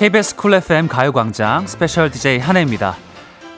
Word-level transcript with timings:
KBS 0.00 0.34
쿨 0.34 0.54
FM 0.54 0.88
가요광장 0.88 1.66
special 1.66 2.10
DJ 2.10 2.38
한해입니다. 2.38 2.96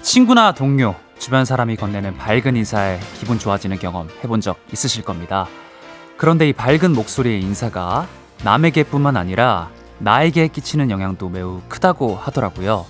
친구나 0.01 0.51
동료, 0.51 0.97
주변 1.17 1.45
사람이 1.45 1.77
건네는 1.77 2.19
밝은 2.19 2.57
인사에 2.57 2.99
기분 3.21 3.39
좋아지는 3.39 3.79
경험 3.79 4.09
해본 4.25 4.41
적 4.41 4.59
있으실 4.73 5.05
겁니다. 5.05 5.47
그런데 6.17 6.49
이 6.49 6.53
밝은 6.53 6.95
목소리의 6.97 7.41
인사가 7.41 8.09
남에게뿐만 8.43 9.17
아니라 9.17 9.71
나에게 10.01 10.49
끼치는 10.49 10.91
영향도 10.91 11.29
매우 11.29 11.61
크다고 11.69 12.17
하더라고요. 12.17 12.87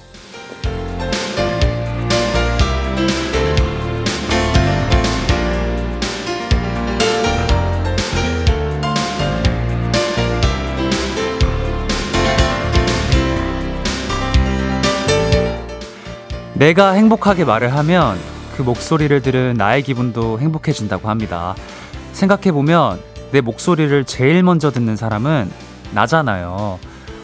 내가 16.55 16.93
행복하게 16.93 17.45
말을 17.45 17.75
하면 17.75 18.19
그 18.57 18.63
목소리를 18.63 19.23
들은 19.23 19.55
나의 19.55 19.83
기분도 19.83 20.39
행복해진다고 20.39 21.09
합니다. 21.09 21.55
생각해보면 22.13 23.01
내 23.33 23.41
목소리를 23.41 24.05
제일 24.05 24.43
먼저 24.43 24.71
듣는 24.71 24.97
사람은 24.97 25.51
나잖아요. 25.93 26.79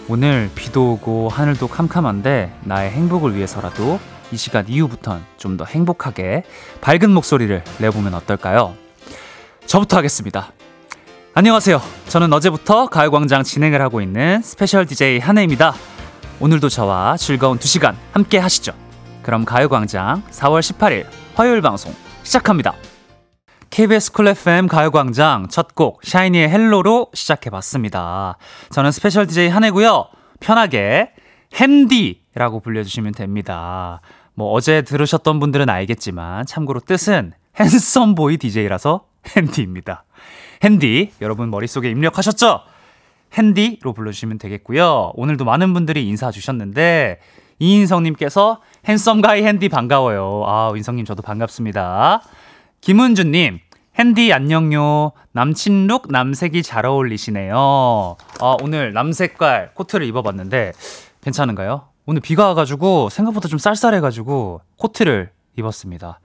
오늘 0.08 0.50
비도 0.54 0.92
오고 0.92 1.28
하늘도 1.28 1.68
캄캄한데 1.68 2.54
나의 2.62 2.90
행복을 2.90 3.36
위해서라도 3.36 4.00
이 4.32 4.36
시간 4.36 4.66
이후부턴 4.68 5.24
좀 5.36 5.56
더 5.58 5.64
행복하게 5.64 6.44
밝은 6.80 7.10
목소리를 7.10 7.62
내보면 7.78 8.14
어떨까요? 8.14 8.74
저부터 9.66 9.98
하겠습니다. 9.98 10.52
안녕하세요. 11.34 11.80
저는 12.08 12.32
어제부터 12.32 12.86
가요광장 12.86 13.42
진행을 13.42 13.80
하고 13.82 14.00
있는 14.00 14.40
special 14.42 14.86
DJ 14.86 15.18
한해입니다. 15.18 15.74
오늘도 16.40 16.68
저와 16.70 17.16
즐거운 17.18 17.58
2시간 17.58 17.94
함께 18.12 18.38
하시죠. 18.38 18.72
그럼 19.28 19.44
가요광장 19.44 20.22
4월 20.30 20.60
18일 20.60 21.04
화요일 21.34 21.60
방송 21.60 21.92
시작합니다. 22.22 22.72
KBS 23.68 24.12
쿨 24.12 24.28
FM 24.28 24.68
가요광장 24.68 25.48
첫 25.48 25.74
곡 25.74 26.00
샤이니의 26.02 26.48
Hello로 26.48 27.08
시작해봤습니다. 27.12 28.38
저는 28.70 28.90
special 28.90 29.26
DJ 29.26 29.50
한해고요. 29.50 30.06
편하게 30.40 31.10
핸디라고 31.56 32.60
불러주시면 32.60 33.12
됩니다. 33.12 34.00
뭐 34.32 34.50
어제 34.52 34.80
들으셨던 34.80 35.40
분들은 35.40 35.68
알겠지만 35.68 36.46
참고로 36.46 36.80
뜻은 36.80 37.34
handsome 37.60 38.14
boy 38.14 38.38
DJ라서 38.38 39.08
핸디입니다. 39.36 40.04
핸디 40.64 41.12
여러분 41.20 41.50
머릿속에 41.50 41.90
입력하셨죠? 41.90 42.62
핸디로 43.34 43.92
불러주시면 43.92 44.38
되겠고요. 44.38 45.12
오늘도 45.16 45.44
많은 45.44 45.74
분들이 45.74 46.08
인사 46.08 46.30
주셨는데 46.30 47.20
이인성님께서 47.58 48.62
핸섬 48.88 49.20
가이 49.20 49.42
핸디 49.42 49.68
반가워요. 49.68 50.44
아, 50.46 50.72
인성님 50.74 51.04
저도 51.04 51.20
반갑습니다. 51.20 52.22
김은주님, 52.80 53.60
핸디 53.98 54.32
안녕요. 54.32 55.12
남친 55.32 55.86
룩 55.88 56.06
남색이 56.10 56.62
잘 56.62 56.86
어울리시네요. 56.86 57.54
아, 57.54 58.56
오늘 58.62 58.94
남색깔 58.94 59.72
코트를 59.74 60.06
입어봤는데 60.06 60.72
괜찮은가요? 61.20 61.88
오늘 62.06 62.22
비가 62.22 62.46
와가지고 62.46 63.10
생각보다 63.10 63.46
좀 63.46 63.58
쌀쌀해가지고 63.58 64.62
코트를 64.78 65.32
입었습니다. 65.58 66.20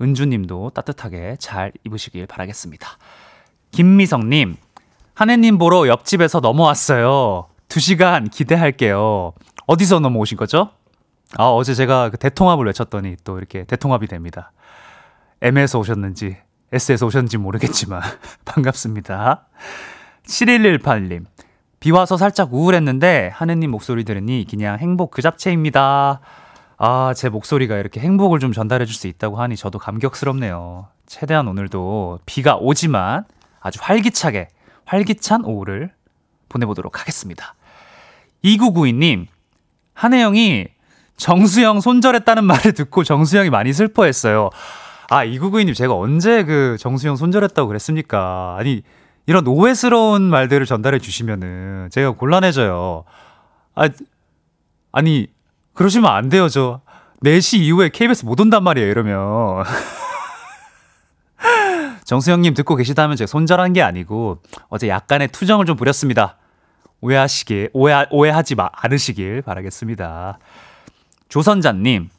은주님도 0.00 0.70
따뜻하게 0.70 1.34
잘 1.40 1.72
입으시길 1.82 2.28
바라겠습니다. 2.28 2.90
김미성님, 3.72 4.56
한혜님 5.14 5.58
보러 5.58 5.88
옆집에서 5.88 6.38
넘어왔어요. 6.38 7.48
2시간 7.68 8.30
기대할게요. 8.30 9.32
어디서 9.66 9.98
넘어오신 9.98 10.36
거죠? 10.36 10.70
아, 11.36 11.46
어제 11.48 11.74
제가 11.74 12.10
그 12.10 12.16
대통합을 12.16 12.66
외쳤더니 12.66 13.16
또 13.24 13.38
이렇게 13.38 13.64
대통합이 13.64 14.06
됩니다. 14.06 14.52
M에서 15.40 15.78
오셨는지 15.80 16.36
S에서 16.72 17.06
오셨는지 17.06 17.38
모르겠지만 17.38 18.02
반갑습니다. 18.44 19.46
7118님. 20.26 21.24
비 21.80 21.90
와서 21.90 22.16
살짝 22.16 22.54
우울했는데 22.54 23.30
하느님 23.34 23.70
목소리 23.70 24.04
들으니 24.04 24.46
그냥 24.48 24.78
행복 24.78 25.10
그 25.10 25.22
잡채입니다. 25.22 26.20
아, 26.78 27.14
제 27.14 27.28
목소리가 27.28 27.76
이렇게 27.76 28.00
행복을 28.00 28.38
좀 28.38 28.52
전달해 28.52 28.86
줄 28.86 28.94
수 28.94 29.06
있다고 29.06 29.36
하니 29.36 29.56
저도 29.56 29.78
감격스럽네요. 29.78 30.88
최대한 31.06 31.46
오늘도 31.48 32.20
비가 32.26 32.56
오지만 32.56 33.24
아주 33.60 33.78
활기차게 33.82 34.48
활기찬 34.86 35.44
오후를 35.44 35.92
보내보도록 36.48 37.00
하겠습니다. 37.00 37.54
2992님, 38.44 39.26
한혜영이 39.94 40.68
정수영 41.16 41.80
손절했다는 41.80 42.44
말을 42.44 42.72
듣고 42.72 43.04
정수영이 43.04 43.50
많이 43.50 43.72
슬퍼했어요. 43.72 44.50
아, 45.10 45.24
이구구이님, 45.24 45.74
제가 45.74 45.94
언제 45.94 46.44
그 46.44 46.76
정수영 46.78 47.16
손절했다고 47.16 47.68
그랬습니까? 47.68 48.56
아니, 48.58 48.82
이런 49.26 49.46
오해스러운 49.46 50.22
말들을 50.22 50.66
전달해 50.66 50.98
주시면은 50.98 51.88
제가 51.90 52.12
곤란해져요. 52.12 53.04
아, 53.74 53.88
아니, 54.92 55.28
그러시면 55.74 56.10
안 56.10 56.28
돼요. 56.28 56.48
저 56.48 56.80
4시 57.22 57.58
이후에 57.58 57.88
KBS 57.88 58.24
못 58.24 58.40
온단 58.40 58.62
말이에요, 58.64 58.90
이러면. 58.90 59.64
정수영님 62.04 62.54
듣고 62.54 62.76
계시다면 62.76 63.16
제가 63.16 63.26
손절한 63.26 63.72
게 63.72 63.82
아니고 63.82 64.42
어제 64.68 64.88
약간의 64.88 65.28
투정을 65.28 65.64
좀 65.64 65.76
부렸습니다. 65.76 66.36
오해하시길, 67.00 67.70
오해, 67.72 68.06
오해하지 68.10 68.54
마, 68.54 68.68
않으시길 68.72 69.42
바라겠습니다. 69.42 70.38
조선자님, 71.34 72.10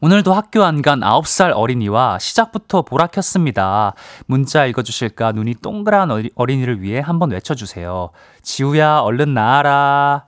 오늘도 0.00 0.32
학교 0.32 0.64
안 0.64 0.80
간 0.80 1.00
9살 1.00 1.52
어린이와 1.54 2.18
시작부터 2.18 2.80
보라 2.80 3.08
켰습니다. 3.08 3.92
문자 4.24 4.64
읽어주실까 4.64 5.32
눈이 5.32 5.56
동그란 5.56 6.08
어린이를 6.34 6.80
위해 6.80 7.00
한번 7.00 7.32
외쳐주세요. 7.32 8.08
지우야, 8.40 9.00
얼른 9.00 9.34
나와라. 9.34 10.24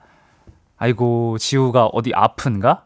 아이고, 0.77 1.39
지우가 1.39 1.87
어디 1.87 2.13
아픈가? 2.15 2.85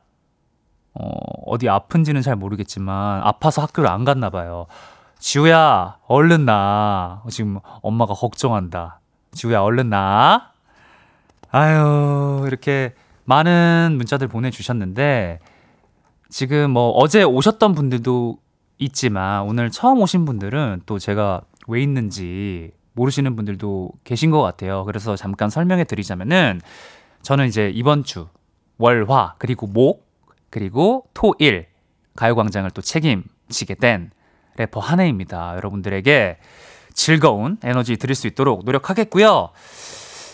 어, 0.95 1.09
어디 1.47 1.69
아픈지는 1.69 2.23
잘 2.23 2.37
모르겠지만, 2.37 3.21
아파서 3.25 3.63
학교를 3.63 3.91
안 3.91 4.05
갔나 4.05 4.31
봐요. 4.31 4.67
지우야, 5.19 5.97
얼른 6.07 6.45
나. 6.45 7.25
지금 7.31 7.59
엄마가 7.83 8.15
걱정한다. 8.15 9.01
지우야, 9.33 9.63
얼른 9.63 9.91
나. 9.91 10.53
아유, 11.51 12.45
이렇게 12.47 12.95
많은 13.27 13.95
문자들 13.97 14.29
보내주셨는데, 14.29 15.39
지금 16.29 16.71
뭐 16.71 16.91
어제 16.91 17.23
오셨던 17.23 17.75
분들도 17.75 18.39
있지만, 18.79 19.43
오늘 19.43 19.71
처음 19.71 20.01
오신 20.01 20.25
분들은 20.25 20.83
또 20.87 20.99
제가 20.99 21.43
왜 21.69 21.83
있는지 21.83 22.73
모르시는 22.95 23.37
분들도 23.37 23.91
계신 24.05 24.31
것 24.31 24.41
같아요. 24.43 24.85
그래서 24.85 25.17
잠깐 25.17 25.51
설명해 25.51 25.85
드리자면은, 25.85 26.61
저는 27.23 27.47
이제 27.47 27.71
이번 27.75 28.05
주, 28.05 28.29
월, 28.79 29.05
화, 29.09 29.35
그리고 29.39 29.67
목, 29.67 30.07
그리고 30.51 31.07
토, 31.13 31.35
일, 31.39 31.67
가요광장을 32.15 32.71
또 32.71 32.81
책임지게 32.81 33.75
된 33.75 34.11
래퍼 34.57 34.81
한해입니다. 34.81 35.55
여러분들에게 35.57 36.39
즐거운 36.95 37.59
에너지 37.63 37.97
드릴 37.97 38.15
수 38.15 38.27
있도록 38.27 38.65
노력하겠고요. 38.65 39.51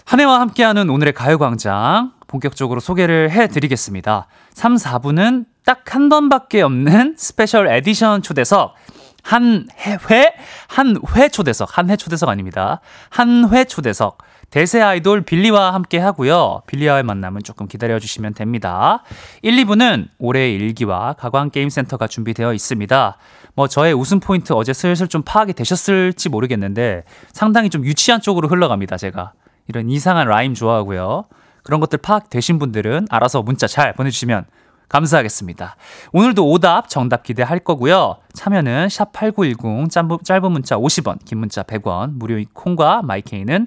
한해와 0.05 0.41
함께하는 0.41 0.91
오늘의 0.91 1.13
가요광장 1.13 2.13
본격적으로 2.37 2.81
소개를 2.81 3.31
해드리겠습니다. 3.31 4.27
3, 4.55 4.75
4부는 4.77 5.45
딱 5.65 5.83
한 5.95 6.09
번밖에 6.09 6.63
없는 6.63 7.15
special 7.19 7.69
edition 7.69 8.23
초대석 8.23 8.75
한 9.23 9.69
회, 9.79 10.35
한 10.69 10.97
회 11.15 11.29
초대석, 11.29 11.77
한 11.79 11.91
회 11.91 11.97
초대석 11.97 12.29
아닙니다. 12.31 12.81
한 13.11 13.45
회 13.53 13.65
초대석. 13.65 14.19
대세 14.51 14.81
아이돌 14.83 15.23
빌리와 15.23 15.73
함께 15.73 15.99
하고요. 15.99 16.63
빌리와의 16.67 17.05
만남은 17.05 17.43
조금 17.43 17.69
기다려 17.69 17.99
주시면 17.99 18.35
됩니다. 18.35 19.03
1, 19.43 19.55
2부는 19.65 20.09
올해의 20.19 20.55
일기와 20.57 21.13
가광게임 21.15 21.69
센터가 21.71 22.07
준비되어 22.07 22.53
있습니다. 22.53 23.17
뭐 23.55 23.69
저의 23.69 23.93
웃음 23.95 24.21
포인트 24.21 24.53
어제 24.55 24.73
슬슬 24.73 25.07
좀 25.09 25.23
파악이 25.25 25.53
되셨을지 25.55 26.29
모르겠는데 26.31 27.05
상당히 27.33 27.71
좀 27.71 27.85
유치한 27.85 28.21
쪽으로 28.21 28.49
흘러갑니다, 28.49 28.97
제가. 28.97 29.33
이런 29.69 29.89
이상한 29.91 30.27
rhyme 30.27 30.53
좋아하고요. 30.55 31.25
그런 31.63 31.81
것들 31.81 31.99
파악되신 31.99 32.59
분들은 32.59 33.07
알아서 33.11 33.43
문자 33.43 33.67
잘 33.67 33.93
보내주시면 33.95 34.47
감사하겠습니다. 34.89 35.77
오늘도 36.13 36.51
오답, 36.51 36.89
정답 36.89 37.23
기대할 37.23 37.61
거고요. 37.61 38.17
참여는 38.35 38.89
샵8910, 38.89 40.25
짧은 40.25 40.53
문자 40.53 40.77
50원, 40.77 41.25
긴 41.25 41.39
문자 41.39 41.63
100원, 41.63 42.13
무료인 42.13 42.47
콩과 42.53 43.03
마이케이는 43.03 43.67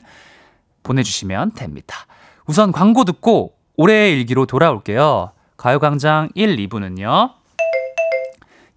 보내주시면 0.84 1.54
됩니다. 1.54 2.06
우선 2.46 2.72
광고 2.72 3.06
듣고 3.06 3.56
올해의 3.76 4.14
일기로 4.20 4.46
돌아올게요. 4.46 5.32
가요광장 5.58 6.30
1, 6.36 6.58
2부는요. 6.58 7.34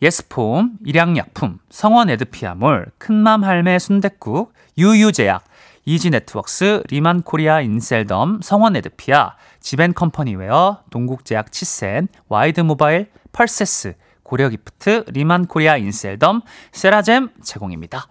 예스폼, 0.01 0.79
일양약품, 0.87 1.59
성원 1.71 2.09
에드피아몰, 2.09 2.87
큰맘 2.99 3.45
할매 3.45 3.79
순댓국, 3.79 4.55
유유제약, 4.79 5.45
이지네트웍스, 5.89 6.83
리만코리아 6.91 7.63
인셀덤, 7.63 8.41
성원에드피아, 8.43 9.37
지벤컴퍼니웨어, 9.61 10.83
동국제약 10.91 11.51
치센, 11.51 12.09
와이드모바일, 12.29 13.11
펄세스, 13.33 13.95
고려기프트, 14.23 15.07
리만코리아 15.09 15.79
인셀덤, 15.79 16.43
세라젬 16.73 17.31
제공입니다. 17.43 18.07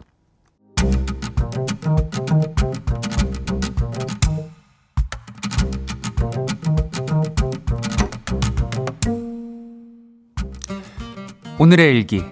오늘의 11.59 11.95
일기. 11.95 12.23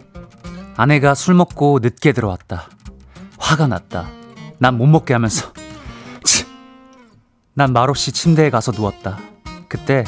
아내가 0.75 1.13
술 1.13 1.36
먹고 1.36 1.80
늦게 1.83 2.13
들어왔다. 2.13 2.68
화가 3.38 3.68
났다. 3.68 4.25
난 4.57 4.78
못 4.78 4.88
먹게 4.88 5.13
하면서. 5.13 5.52
치. 6.24 6.46
난 7.54 7.74
말없이 7.74 8.12
침대에 8.12 8.50
가서 8.50 8.72
누웠다. 8.72 9.19
그때 9.68 10.04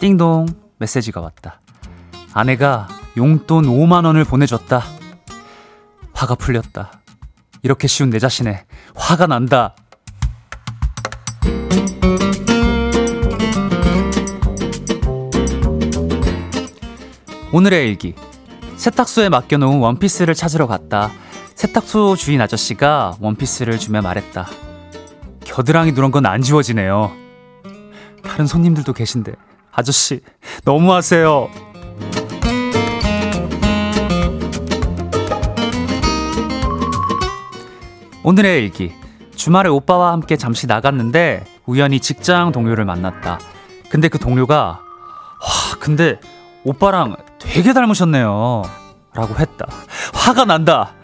띵동 0.00 0.46
메시지가 0.78 1.20
왔다. 1.20 1.60
아내가 2.32 2.88
용돈 3.16 3.66
5만 3.66 4.04
원을 4.06 4.24
보내줬다. 4.24 4.82
화가 6.12 6.34
풀렸다. 6.36 6.92
이렇게 7.62 7.86
쉬운 7.86 8.10
내 8.10 8.18
자신에 8.18 8.64
화가 8.94 9.26
난다. 9.26 9.74
오늘의 17.52 17.86
일기. 17.88 18.14
세탁소에 18.76 19.28
맡겨놓은 19.28 19.78
원피스를 19.78 20.34
찾으러 20.34 20.66
갔다. 20.66 21.10
세탁소 21.62 22.16
주인 22.16 22.40
아저씨가 22.40 23.18
원피스를 23.20 23.78
주며 23.78 24.02
말했다. 24.02 24.48
겨드랑이 25.44 25.92
누런 25.92 26.10
건 26.10 26.26
안 26.26 26.42
지워지네요. 26.42 27.12
다른 28.24 28.48
손님들도 28.48 28.92
계신데 28.92 29.34
아저씨 29.70 30.22
너무하세요. 30.64 31.48
오늘의 38.24 38.64
일기. 38.64 38.92
주말에 39.36 39.68
오빠와 39.68 40.10
함께 40.10 40.36
잠시 40.36 40.66
나갔는데 40.66 41.44
우연히 41.66 42.00
직장 42.00 42.50
동료를 42.50 42.84
만났다. 42.84 43.38
근데 43.88 44.08
그 44.08 44.18
동료가 44.18 44.56
와 44.56 45.78
근데 45.78 46.18
오빠랑 46.64 47.14
되게 47.38 47.72
닮으셨네요. 47.72 48.62
라고 49.14 49.38
했다. 49.38 49.66
화가 50.12 50.44
난다. 50.44 50.94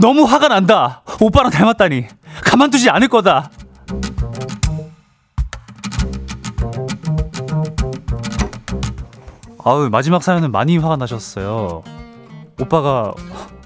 너무 0.00 0.24
화가 0.24 0.48
난다. 0.48 1.02
오빠랑 1.20 1.50
닮았다니. 1.50 2.06
가만두지 2.44 2.90
않을 2.90 3.08
거다. 3.08 3.50
아우 9.64 9.88
마지막 9.90 10.22
사연은 10.22 10.50
많이 10.50 10.76
화가 10.76 10.96
나셨어요. 10.96 11.82
오빠가 12.60 13.14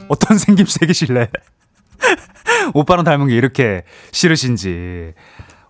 어떤 0.08 0.38
생김새이실래? 0.38 1.28
오빠랑 2.74 3.04
닮은 3.04 3.28
게 3.28 3.36
이렇게 3.36 3.82
싫으신지. 4.12 5.14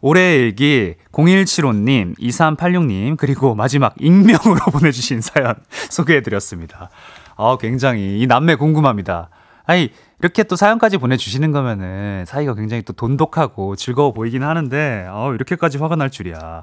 올해의 0.00 0.40
일기 0.40 0.94
0175님, 1.12 2.18
2386님, 2.18 3.16
그리고 3.16 3.54
마지막 3.54 3.94
익명으로 3.98 4.56
보내주신 4.72 5.20
사연 5.20 5.54
소개해드렸습니다. 5.90 6.90
아, 7.36 7.56
굉장히 7.60 8.20
이 8.20 8.26
남매 8.26 8.56
궁금합니다. 8.56 9.30
아니, 9.66 9.90
이렇게 10.20 10.42
또 10.44 10.56
사연까지 10.56 10.96
보내주시는 10.98 11.52
거면은 11.52 12.24
사이가 12.26 12.54
굉장히 12.54 12.82
또 12.82 12.92
돈독하고 12.92 13.76
즐거워 13.76 14.12
보이긴 14.12 14.42
하는데, 14.42 15.06
어, 15.10 15.32
이렇게까지 15.34 15.78
화가 15.78 15.96
날 15.96 16.10
줄이야. 16.10 16.62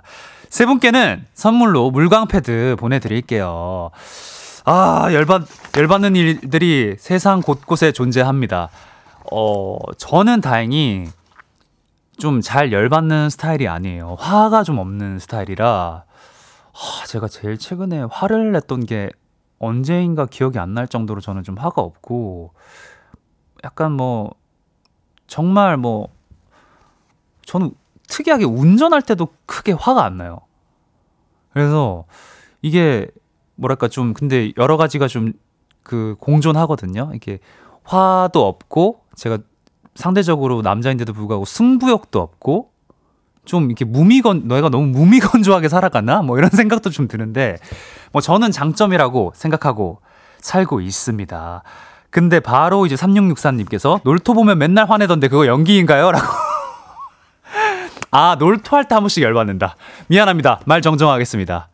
세 0.50 0.66
분께는 0.66 1.26
선물로 1.34 1.92
물광 1.92 2.28
패드 2.28 2.78
보내드릴게요. 2.80 3.92
아, 4.66 5.10
열받, 5.12 5.44
열받는 5.78 6.16
일들이 6.16 6.96
세상 6.98 7.42
곳곳에 7.42 7.92
존재합니다. 7.92 8.70
어, 9.32 9.78
저는 9.98 10.42
다행히 10.42 11.08
좀 12.20 12.42
잘 12.42 12.72
열받는 12.72 13.30
스타일이 13.30 13.68
아니에요. 13.68 14.16
화가 14.20 14.64
좀 14.64 14.78
없는 14.78 15.20
스타일이라, 15.20 16.04
하, 16.74 17.06
제가 17.08 17.28
제일 17.28 17.58
최근에 17.58 18.06
화를 18.10 18.52
냈던 18.54 18.86
게 18.86 19.10
언제인가 19.60 20.26
기억이 20.28 20.60
안 20.60 20.74
날 20.76 20.88
정도로 20.88 21.22
저는 21.22 21.44
좀 21.44 21.58
화가 21.58 21.82
없고, 21.82 22.54
약간 23.64 23.92
뭐, 23.92 24.34
정말 25.28 25.78
뭐, 25.78 26.10
저는 27.46 27.72
특이하게 28.08 28.46
운전할 28.46 29.02
때도 29.02 29.30
크게 29.46 29.72
화가 29.74 30.04
안 30.04 30.18
나요. 30.18 30.42
그래서 31.52 32.06
이게 32.62 33.08
뭐랄까 33.56 33.88
좀 33.88 34.14
근데 34.14 34.52
여러 34.58 34.78
가지가 34.78 35.08
좀 35.08 35.34
그 35.84 36.16
공존하거든요. 36.20 37.12
이게 37.14 37.40
화도 37.84 38.48
없고 38.48 39.02
제가 39.16 39.40
상대적으로 39.96 40.62
남자인데도 40.62 41.14
불구하고 41.14 41.46
승부욕도 41.46 42.20
없고 42.20 42.72
좀 43.46 43.66
이렇게 43.66 43.86
무미건 43.86 44.48
너희가 44.48 44.70
너무 44.70 44.88
무미건조하게 44.88 45.68
살아가나 45.68 46.22
뭐 46.22 46.38
이런 46.38 46.50
생각도 46.50 46.90
좀 46.90 47.08
드는데 47.08 47.58
뭐 48.14 48.22
저는 48.22 48.52
장점이라고 48.52 49.34
생각하고 49.36 50.00
살고 50.40 50.82
있습니다. 50.82 51.64
근데 52.14 52.40
바로 52.40 52.86
이제 52.86 52.94
3664님께서 52.96 54.00
놀토 54.04 54.36
보면 54.36 54.60
맨날 54.60 54.88
화내던데 54.88 55.30
그거 55.30 55.48
연기인가요? 55.48 56.12
라고. 56.12 56.26
아, 58.12 58.36
놀토 58.38 58.76
할 58.78 58.84
때 58.88 58.94
한 58.94 59.02
번씩 59.02 59.24
열받는다. 59.24 59.76
미안합니다. 60.08 60.60
말 60.66 60.82
정정하겠습니다. 60.84 61.70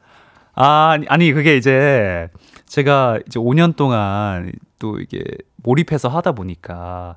아, 0.56 0.98
아니, 1.10 1.34
그게 1.34 1.58
이제 1.58 2.30
제가 2.68 3.20
이제 3.28 3.38
5년 3.38 3.76
동안 3.76 4.54
또 4.80 5.00
이게 5.00 5.22
몰입해서 5.58 6.08
하다 6.08 6.32
보니까 6.32 7.16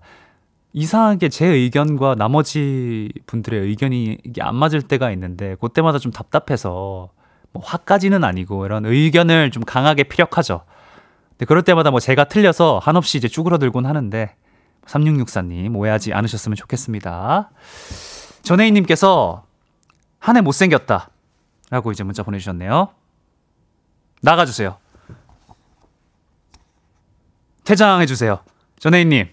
이상하게 0.72 1.28
제 1.28 1.46
의견과 1.46 2.16
나머지 2.16 3.12
분들의 3.26 3.60
의견이 3.60 4.18
이게 4.24 4.42
안 4.42 4.56
맞을 4.56 4.82
때가 4.82 5.12
있는데 5.12 5.54
그때마다 5.60 5.98
좀 6.00 6.10
답답해서 6.10 7.10
뭐 7.52 7.62
화까지는 7.64 8.24
아니고 8.24 8.66
이런 8.66 8.84
의견을 8.86 9.52
좀 9.52 9.62
강하게 9.62 10.04
피력하죠. 10.04 10.62
근데 11.42 11.48
그럴 11.48 11.62
때마다 11.64 11.90
뭐 11.90 11.98
제가 11.98 12.24
틀려서 12.24 12.78
한없이 12.80 13.18
이제 13.18 13.26
쭈그러들곤 13.26 13.84
하는데 13.84 14.36
3664님 14.86 15.74
오해하지 15.74 16.12
않으셨으면 16.12 16.54
좋겠습니다. 16.54 17.50
전혜인님께서 18.42 19.44
한 20.20 20.36
해 20.36 20.40
못생겼다. 20.40 21.10
라고 21.70 21.90
이제 21.90 22.04
문자 22.04 22.22
보내주셨네요. 22.22 22.90
나가주세요. 24.20 24.76
퇴장해주세요. 27.64 28.38
전혜인님. 28.78 29.28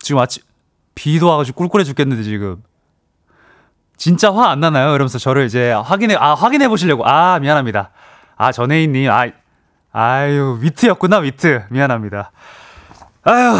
지금 0.00 0.20
아침, 0.20 0.42
비도 0.96 1.28
와가지고 1.28 1.56
꿀꿀해 1.56 1.84
죽겠는데 1.84 2.24
지금. 2.24 2.64
진짜 3.96 4.34
화 4.34 4.48
안 4.50 4.58
나나요? 4.58 4.88
이러면서 4.90 5.18
저를 5.20 5.46
이제 5.46 5.70
확인해, 5.70 6.16
아, 6.16 6.34
확인해 6.34 6.66
보시려고. 6.68 7.06
아, 7.06 7.38
미안합니다. 7.38 7.92
아, 8.36 8.50
전혜인님. 8.50 9.08
아, 9.08 9.28
아유, 9.92 10.58
위트였구나, 10.60 11.18
위트. 11.18 11.64
미안합니다. 11.70 12.30
아유, 13.22 13.58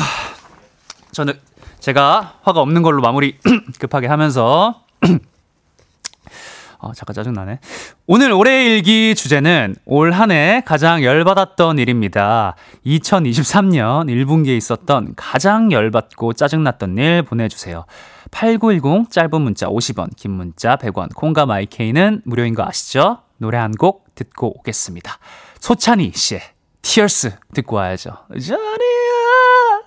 저는 1.12 1.34
제가 1.80 2.34
화가 2.42 2.60
없는 2.60 2.82
걸로 2.82 3.00
마무리 3.02 3.38
급하게 3.80 4.06
하면서 4.08 4.82
어, 6.80 6.92
잠깐 6.92 7.12
짜증나네. 7.14 7.58
오늘 8.06 8.30
올해 8.30 8.64
일기 8.66 9.14
주제는 9.16 9.74
올 9.84 10.12
한 10.12 10.30
해 10.30 10.62
가장 10.64 11.02
열받았던 11.02 11.78
일입니다. 11.78 12.54
2023년 12.86 14.06
1분기에 14.06 14.56
있었던 14.56 15.14
가장 15.16 15.72
열받고 15.72 16.34
짜증났던 16.34 16.96
일 16.98 17.22
보내주세요. 17.22 17.84
8910 18.30 19.10
짧은 19.10 19.40
문자 19.40 19.66
50원, 19.66 20.14
긴 20.16 20.32
문자 20.32 20.76
100원, 20.76 21.12
콩과 21.16 21.46
마이케이는 21.46 22.22
무료인 22.24 22.54
거 22.54 22.62
아시죠? 22.64 23.18
노래 23.38 23.56
한 23.58 23.72
곡 23.72 24.14
듣고 24.14 24.58
오겠습니다. 24.60 25.18
소찬희 25.60 26.12
씨의 26.14 26.42
Tears 26.82 27.32
듣고 27.54 27.76
와야죠. 27.76 28.10
자리야 28.30 29.82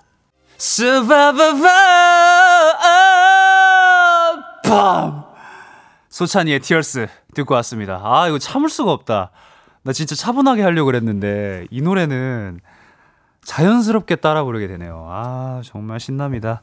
스바바바 0.58 1.68
밤 4.64 5.24
소찬이의 6.10 6.60
티얼스 6.60 7.08
듣고 7.34 7.56
왔습니다. 7.56 8.00
아, 8.04 8.28
이거 8.28 8.38
참을 8.38 8.70
수가 8.70 8.92
없다. 8.92 9.32
나 9.84 9.94
진짜 9.94 10.14
차분하게 10.14 10.62
하려고 10.62 10.86
그랬는데, 10.88 11.66
이 11.72 11.82
노래는 11.82 12.60
자연스럽게 13.44 14.18
따라 14.18 14.44
부르게 14.44 14.68
되네요. 14.68 15.08
아, 15.10 15.62
정말 15.66 16.00
신납니다. 16.00 16.62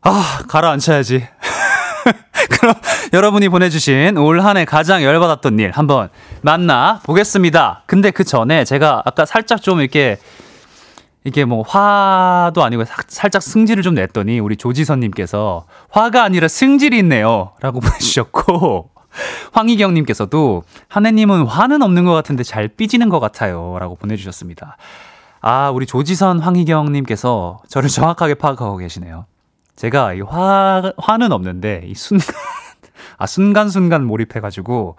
아, 0.00 0.40
가라앉혀야지. 0.48 1.28
그럼 2.58 2.74
여러분이 3.16 3.48
보내주신 3.48 4.18
올 4.18 4.40
한 4.40 4.58
해 4.58 4.66
가장 4.66 5.02
열받았던 5.02 5.58
일 5.58 5.70
한번 5.72 6.10
만나 6.42 7.00
보겠습니다. 7.04 7.82
근데 7.86 8.10
그 8.10 8.24
전에 8.24 8.64
제가 8.66 9.02
아까 9.06 9.24
살짝 9.24 9.62
좀 9.62 9.80
이렇게 9.80 10.18
이게 11.24 11.46
뭐 11.46 11.62
화도 11.62 12.62
아니고 12.62 12.84
사, 12.84 12.96
살짝 13.08 13.42
승질을 13.42 13.82
좀 13.82 13.94
냈더니 13.94 14.38
우리 14.38 14.56
조지선님께서 14.56 15.64
화가 15.90 16.24
아니라 16.24 16.46
승질이 16.46 16.98
있네요. 16.98 17.52
라고 17.60 17.80
보내주셨고, 17.80 18.90
황희경님께서도 19.52 20.62
하느님은 20.88 21.46
화는 21.46 21.80
없는 21.82 22.04
것 22.04 22.12
같은데 22.12 22.42
잘 22.44 22.68
삐지는 22.68 23.08
것 23.08 23.18
같아요. 23.18 23.78
라고 23.80 23.94
보내주셨습니다. 23.96 24.76
아, 25.40 25.70
우리 25.70 25.86
조지선 25.86 26.40
황희경님께서 26.40 27.60
저를 27.68 27.88
정확하게 27.88 28.34
파악하고 28.34 28.76
계시네요. 28.76 29.24
제가 29.74 30.12
이 30.14 30.20
화, 30.20 30.92
화는 30.98 31.32
없는데 31.32 31.82
이 31.86 31.94
순간, 31.94 32.26
아, 33.18 33.26
순간순간 33.26 34.04
몰입해가지고 34.04 34.96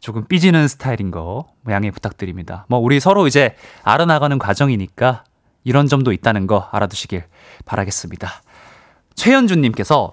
조금 0.00 0.24
삐지는 0.26 0.66
스타일인 0.68 1.10
거 1.10 1.46
양해 1.68 1.90
부탁드립니다. 1.90 2.64
뭐, 2.68 2.78
우리 2.78 3.00
서로 3.00 3.26
이제 3.26 3.54
알아나가는 3.82 4.38
과정이니까 4.38 5.24
이런 5.64 5.86
점도 5.86 6.12
있다는 6.12 6.46
거 6.46 6.68
알아두시길 6.72 7.24
바라겠습니다. 7.66 8.30
최현주님께서 9.14 10.12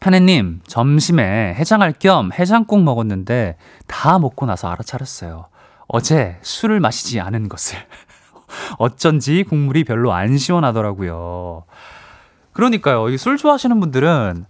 하느님, 0.00 0.60
점심에 0.66 1.54
해장할 1.54 1.94
겸 1.98 2.30
해장국 2.32 2.82
먹었는데 2.82 3.56
다 3.86 4.18
먹고 4.18 4.46
나서 4.46 4.68
알아차렸어요. 4.68 5.48
어제 5.88 6.38
술을 6.42 6.80
마시지 6.80 7.20
않은 7.20 7.48
것을. 7.50 7.78
어쩐지 8.78 9.44
국물이 9.44 9.84
별로 9.84 10.12
안 10.12 10.38
시원하더라고요. 10.38 11.64
그러니까요. 12.52 13.08
이 13.10 13.18
술 13.18 13.36
좋아하시는 13.36 13.78
분들은 13.80 14.46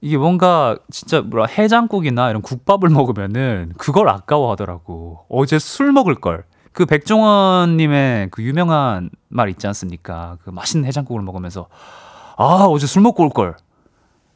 이게 0.00 0.16
뭔가 0.16 0.78
진짜 0.90 1.20
뭐라 1.20 1.46
해장국이나 1.46 2.30
이런 2.30 2.42
국밥을 2.42 2.88
먹으면은 2.88 3.72
그걸 3.78 4.08
아까워하더라고. 4.08 5.24
어제 5.28 5.58
술 5.58 5.92
먹을 5.92 6.14
걸. 6.14 6.44
그 6.72 6.86
백종원 6.86 7.76
님의 7.76 8.28
그 8.30 8.42
유명한 8.42 9.10
말 9.28 9.48
있지 9.48 9.66
않습니까? 9.66 10.38
그 10.44 10.50
맛있는 10.50 10.86
해장국을 10.86 11.22
먹으면서 11.22 11.68
아 12.36 12.66
어제 12.68 12.86
술 12.86 13.02
먹고 13.02 13.24
올 13.24 13.30
걸. 13.30 13.56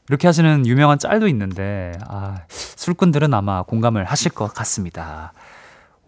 이렇게 0.09 0.27
하시는 0.27 0.67
유명한 0.67 0.99
짤도 0.99 1.29
있는데 1.29 1.93
아 2.09 2.41
술꾼들은 2.49 3.33
아마 3.33 3.63
공감을 3.63 4.05
하실 4.05 4.33
것 4.33 4.53
같습니다. 4.53 5.33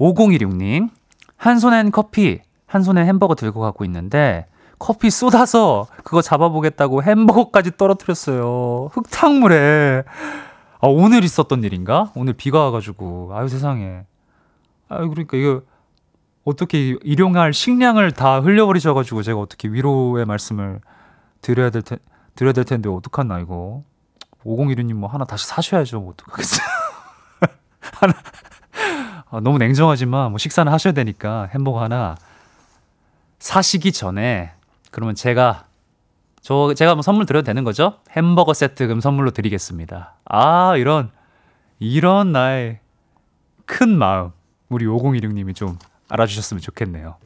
5016님 0.01 0.91
한 1.37 1.59
손엔 1.61 1.93
커피 1.93 2.41
한 2.67 2.83
손에 2.83 3.05
햄버거 3.05 3.37
들고 3.37 3.61
가고 3.61 3.85
있는데 3.85 4.47
커피 4.85 5.09
쏟아서 5.09 5.87
그거 6.05 6.21
잡아보겠다고 6.21 7.03
햄버거까지 7.03 7.79
떨어뜨렸어요. 7.79 8.91
흙탕물에. 8.93 10.05
아, 10.79 10.87
오늘 10.87 11.25
있었던 11.25 11.65
일인가? 11.65 12.13
오늘 12.15 12.35
비가 12.35 12.65
와가지고. 12.65 13.31
아유, 13.33 13.49
세상에. 13.49 14.03
아유, 14.91 15.09
그러니까 15.09 15.39
이거 15.39 15.63
어떻게 16.45 16.99
일용할 17.03 17.55
식량을 17.55 18.13
다 18.13 18.41
흘려버리셔가지고 18.41 19.23
제가 19.23 19.41
어떻게 19.41 19.69
위로의 19.69 20.27
말씀을 20.27 20.83
드려야 21.41 21.71
될 21.71 21.81
텐, 21.81 21.97
드려야 22.35 22.53
될 22.53 22.65
텐데 22.65 22.91
어떡하나, 22.91 23.39
이거. 23.39 23.85
5016님 24.45 24.93
뭐 24.93 25.09
하나 25.09 25.25
다시 25.25 25.47
사셔야죠. 25.47 26.01
뭐 26.01 26.11
어떡하겠어요. 26.11 26.67
하나. 27.81 28.13
아, 29.31 29.41
너무 29.41 29.57
냉정하지만 29.57 30.29
뭐 30.29 30.37
식사는 30.37 30.71
하셔야 30.71 30.93
되니까 30.93 31.49
햄버거 31.55 31.81
하나 31.81 32.17
사시기 33.39 33.91
전에 33.91 34.53
그러면 34.95 35.17
제가 35.17 35.65
저 36.41 36.73
제가 36.73 36.95
뭐 36.95 37.03
선물 37.03 37.27
드려도 37.27 37.45
되는 37.45 37.65
거죠? 37.65 37.99
햄버거 38.13 38.55
세트 38.55 38.87
금 38.87 39.01
선물로 39.01 39.33
드리겠습니다. 39.33 40.15
아 40.25 40.77
이런 40.77 41.11
이런 41.81 42.31
나의 42.31 42.79
큰 43.67 43.99
마음 43.99 44.31
우리 44.69 44.87
5016님이 44.87 45.53
좀 45.57 45.81
알아주셨으면 46.09 46.61
좋겠네요. 46.61 47.17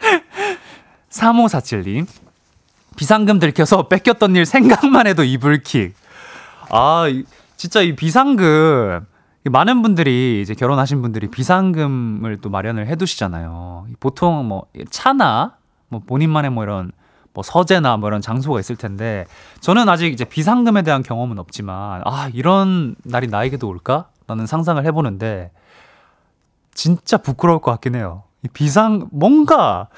3547님 1.10 2.06
비상금 2.96 3.38
들켜서 3.38 3.88
뺏겼던 3.88 4.34
일 4.34 4.46
생각만 4.46 5.06
해도 5.06 5.24
이불킥. 5.24 5.94
아 6.70 7.04
진짜 7.58 7.82
이 7.82 7.94
비상금 7.94 9.04
많은 9.44 9.82
분들이 9.82 10.40
이제 10.40 10.54
결혼하신 10.54 11.02
분들이 11.02 11.28
비상금을 11.28 12.38
또 12.40 12.48
마련을 12.48 12.86
해두시잖아요. 12.86 13.88
보통 14.00 14.48
뭐 14.48 14.64
차나 14.88 15.58
뭐 15.88 16.00
본인만의 16.06 16.50
뭐 16.50 16.64
이런 16.64 16.92
뭐 17.32 17.42
서재나 17.42 17.96
뭐 17.98 18.08
이런 18.08 18.20
장소가 18.20 18.58
있을 18.60 18.76
텐데 18.76 19.26
저는 19.60 19.88
아직 19.88 20.12
이제 20.12 20.24
비상금에 20.24 20.82
대한 20.82 21.02
경험은 21.02 21.38
없지만 21.38 22.02
아 22.04 22.30
이런 22.32 22.96
날이 23.04 23.26
나에게도 23.26 23.68
올까 23.68 24.08
라는 24.26 24.46
상상을 24.46 24.84
해보는데 24.84 25.50
진짜 26.74 27.16
부끄러울 27.18 27.60
것 27.60 27.70
같긴 27.72 27.94
해요. 27.94 28.24
이 28.42 28.48
비상 28.48 29.08
뭔가 29.12 29.88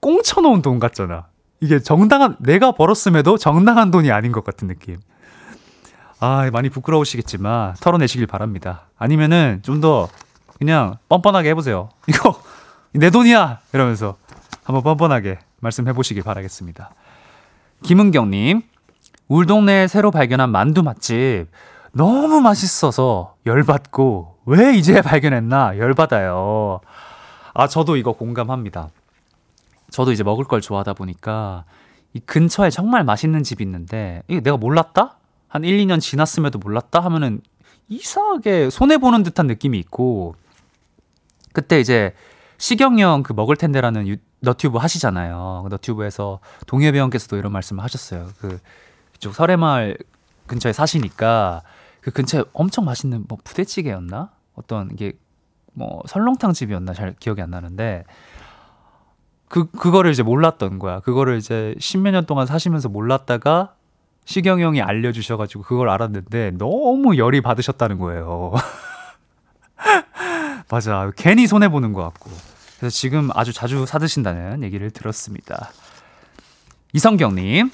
꽁쳐놓은 0.00 0.62
돈 0.62 0.78
같잖아. 0.78 1.26
이게 1.60 1.80
정당한 1.80 2.36
내가 2.38 2.72
벌었음에도 2.72 3.38
정당한 3.38 3.90
돈이 3.90 4.10
아닌 4.10 4.32
것 4.32 4.44
같은 4.44 4.68
느낌. 4.68 4.96
아, 6.18 6.48
많이 6.50 6.68
부끄러우시겠지만 6.70 7.74
털어내시길 7.80 8.26
바랍니다. 8.26 8.86
아니면은 8.96 9.60
좀 9.62 9.80
더 9.80 10.08
그냥 10.58 10.96
뻔뻔하게 11.08 11.50
해보세요. 11.50 11.90
이거 12.08 12.40
내 12.92 13.10
돈이야! 13.10 13.58
이러면서 13.74 14.16
한번 14.66 14.82
뻔뻔하게 14.82 15.38
말씀해 15.60 15.92
보시길 15.92 16.24
바라겠습니다. 16.24 16.92
김은경님, 17.84 18.62
울동네에 19.28 19.86
새로 19.86 20.10
발견한 20.10 20.50
만두 20.50 20.82
맛집. 20.82 21.46
너무 21.92 22.40
맛있어서 22.40 23.36
열받고, 23.46 24.38
왜 24.44 24.74
이제 24.74 25.02
발견했나? 25.02 25.78
열받아요. 25.78 26.80
아, 27.54 27.68
저도 27.68 27.96
이거 27.96 28.10
공감합니다. 28.12 28.88
저도 29.90 30.10
이제 30.10 30.24
먹을 30.24 30.44
걸 30.44 30.60
좋아하다 30.60 30.94
보니까, 30.94 31.64
이 32.12 32.18
근처에 32.18 32.70
정말 32.70 33.04
맛있는 33.04 33.44
집이 33.44 33.62
있는데, 33.62 34.24
이게 34.26 34.40
내가 34.40 34.56
몰랐다? 34.56 35.16
한 35.46 35.62
1, 35.62 35.78
2년 35.78 36.00
지났음에도 36.00 36.58
몰랐다 36.58 36.98
하면은 36.98 37.40
이상하게 37.88 38.70
손해보는 38.70 39.22
듯한 39.22 39.46
느낌이 39.46 39.78
있고, 39.78 40.34
그때 41.52 41.78
이제 41.78 42.14
시경영 42.58 43.22
그 43.22 43.32
먹을 43.32 43.56
텐데라는 43.56 44.08
유, 44.08 44.16
너튜브 44.40 44.78
하시잖아요. 44.78 45.62
그 45.64 45.68
너튜브에서 45.68 46.40
동해 46.66 46.92
배 46.92 47.00
원께서도 47.00 47.36
이런 47.36 47.52
말씀을 47.52 47.82
하셨어요. 47.84 48.28
그, 48.38 48.58
그쪽 49.12 49.34
설해마을 49.34 49.98
근처에 50.46 50.72
사시니까 50.72 51.62
그 52.00 52.10
근처에 52.10 52.44
엄청 52.52 52.84
맛있는 52.84 53.24
뭐 53.28 53.38
부대찌개였나? 53.42 54.30
어떤 54.54 54.90
이게 54.92 55.12
뭐 55.72 56.02
설렁탕 56.06 56.52
집이었나 56.52 56.94
잘 56.94 57.14
기억이 57.18 57.42
안 57.42 57.50
나는데 57.50 58.04
그 59.48 59.70
그거를 59.70 60.10
이제 60.10 60.22
몰랐던 60.22 60.78
거야. 60.78 61.00
그거를 61.00 61.36
이제 61.36 61.74
십몇 61.78 62.12
년 62.12 62.26
동안 62.26 62.46
사시면서 62.46 62.88
몰랐다가 62.88 63.74
시경 64.24 64.60
형이 64.60 64.82
알려주셔가지고 64.82 65.62
그걸 65.62 65.88
알았는데 65.88 66.52
너무 66.52 67.16
열이 67.16 67.42
받으셨다는 67.42 67.98
거예요. 67.98 68.52
맞아. 70.68 71.10
괜히 71.16 71.46
손해 71.46 71.68
보는 71.68 71.92
것 71.92 72.02
같고. 72.02 72.30
그래서 72.78 72.94
지금 72.94 73.30
아주 73.34 73.52
자주 73.52 73.86
사 73.86 73.98
드신다는 73.98 74.62
얘기를 74.62 74.90
들었습니다. 74.90 75.70
이성경 76.92 77.36
님, 77.36 77.70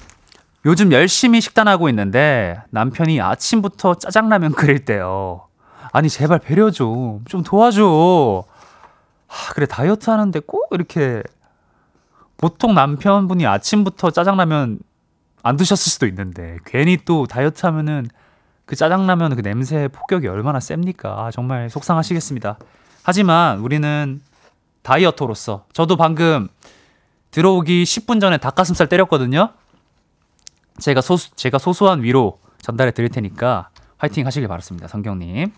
요즘 0.65 0.91
열심히 0.91 1.41
식단하고 1.41 1.89
있는데 1.89 2.61
남편이 2.69 3.19
아침부터 3.19 3.95
짜장라면 3.95 4.53
끓일 4.53 4.85
때요. 4.85 5.47
아니, 5.91 6.09
제발 6.09 6.39
배려 6.39 6.71
좀. 6.71 7.23
좀 7.25 7.43
도와줘. 7.43 8.43
하, 9.27 9.53
그래, 9.53 9.65
다이어트 9.65 10.09
하는데 10.09 10.39
꼭 10.39 10.67
이렇게. 10.71 11.21
보통 12.37 12.73
남편분이 12.73 13.45
아침부터 13.45 14.11
짜장라면 14.11 14.79
안 15.43 15.57
드셨을 15.57 15.91
수도 15.91 16.07
있는데 16.07 16.57
괜히 16.65 16.97
또 17.05 17.25
다이어트 17.25 17.65
하면은 17.65 18.07
그 18.65 18.75
짜장라면 18.75 19.35
그 19.35 19.41
냄새 19.41 19.87
폭격이 19.87 20.27
얼마나 20.27 20.59
셉니까? 20.59 21.25
아, 21.25 21.31
정말 21.31 21.69
속상하시겠습니다. 21.69 22.57
하지만 23.03 23.59
우리는 23.59 24.21
다이어터로서 24.81 25.65
저도 25.73 25.95
방금 25.97 26.47
들어오기 27.31 27.83
10분 27.83 28.21
전에 28.21 28.37
닭가슴살 28.37 28.87
때렸거든요. 28.87 29.49
제가 30.79 31.01
소수, 31.01 31.35
제가 31.35 31.57
소소한 31.57 32.03
위로 32.03 32.39
전달해 32.61 32.91
드릴 32.91 33.09
테니까 33.09 33.69
화이팅 33.97 34.25
하시길 34.25 34.47
바랍니다. 34.47 34.87
성경님. 34.87 35.51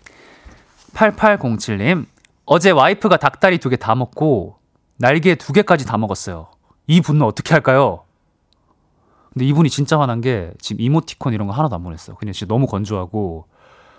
8807님. 0.94 2.06
어제 2.46 2.70
와이프가 2.70 3.16
닭다리 3.16 3.58
두 3.58 3.70
개 3.70 3.76
다 3.76 3.94
먹고 3.94 4.58
날개 4.98 5.34
두 5.34 5.52
개까지 5.52 5.84
다 5.84 5.98
먹었어요. 5.98 6.48
이 6.86 7.00
분은 7.00 7.22
어떻게 7.22 7.52
할까요? 7.54 8.04
근데 9.32 9.44
이분이 9.46 9.68
진짜 9.68 10.00
화난 10.00 10.20
게 10.20 10.52
지금 10.60 10.80
이모티콘 10.80 11.34
이런 11.34 11.46
거 11.48 11.52
하나도 11.52 11.74
안 11.74 11.82
보냈어. 11.82 12.14
그냥 12.14 12.32
진짜 12.32 12.46
너무 12.48 12.66
건조하고. 12.66 13.46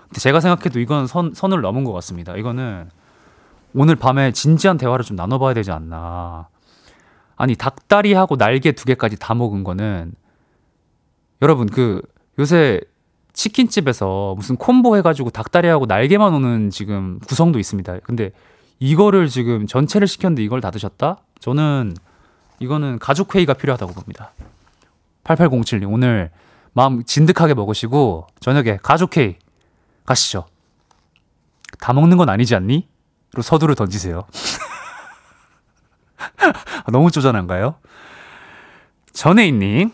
근데 0.08 0.20
제가 0.20 0.40
생각해도 0.40 0.80
이건 0.80 1.06
선, 1.06 1.34
선을 1.36 1.62
넘은 1.62 1.84
것 1.84 1.92
같습니다. 1.94 2.36
이거는 2.36 2.90
오늘 3.80 3.96
밤에 3.96 4.32
진지한 4.32 4.80
대화를 4.80 5.06
좀 5.06 5.16
나눠봐야 5.16 5.54
되지 5.54 5.72
않나. 5.72 6.48
아니, 7.36 7.56
닭다리하고 7.56 8.36
날개 8.36 8.72
두 8.72 8.86
개까지 8.86 9.18
다 9.20 9.36
먹은 9.36 9.64
거는 9.64 10.14
여러분, 11.44 11.68
그 11.68 12.02
요새 12.40 12.82
치킨집에서 13.34 14.34
무슨 14.36 14.56
콤보 14.56 14.98
해가지고 14.98 15.30
닭다리하고 15.30 15.86
날개만 15.86 16.34
오는 16.34 16.72
지금 16.72 17.20
구성도 17.28 17.60
있습니다. 17.60 18.00
근데 18.00 18.32
이거를 18.80 19.28
지금 19.28 19.68
전체를 19.68 20.08
시켰는데 20.08 20.44
이걸 20.44 20.60
다 20.60 20.72
드셨다? 20.72 21.18
저는 21.40 21.96
이거는 22.60 22.98
가족회의가 22.98 23.54
필요하다고 23.54 23.94
봅니다. 23.94 24.32
8807님, 25.24 25.94
오늘 25.94 26.32
마음 26.74 27.04
진득하게 27.04 27.54
먹으시고, 27.54 28.26
저녁에 28.40 28.80
가족회의 28.82 29.38
가시죠. 30.04 30.48
다 31.80 31.94
먹는 31.94 32.18
건 32.18 32.30
아니지 32.30 32.56
않니? 32.56 32.88
로 33.38 33.44
서두를 33.44 33.76
던지세요. 33.76 34.24
너무 36.92 37.12
쪼잔한가요? 37.12 37.76
전혜인님, 39.14 39.92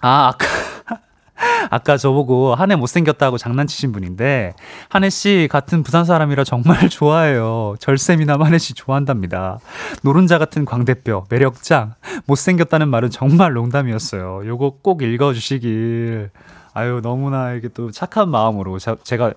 아, 0.00 0.28
아까, 0.28 0.46
아까 1.70 1.96
저보고 1.96 2.56
한해 2.56 2.74
못생겼다고 2.74 3.38
장난치신 3.38 3.92
분인데, 3.92 4.54
한혜 4.88 5.10
씨 5.10 5.48
같은 5.50 5.84
부산 5.84 6.04
사람이라 6.04 6.42
정말 6.42 6.88
좋아해요. 6.90 7.76
절쌤이나 7.78 8.36
한혜 8.40 8.58
씨 8.58 8.74
좋아한답니다. 8.74 9.58
노른자 10.02 10.38
같은 10.38 10.64
광대뼈, 10.64 11.26
매력짱, 11.30 11.94
못생겼다는 12.26 12.88
말은 12.88 13.10
정말 13.10 13.52
농담이었어요. 13.52 14.42
요거 14.44 14.78
꼭 14.82 15.02
읽어주시길. 15.02 16.30
아유, 16.74 17.00
너무나 17.00 17.52
이게 17.52 17.68
또 17.68 17.92
착한 17.92 18.28
마음으로 18.28 18.78
자, 18.80 18.96
제가, 19.04 19.32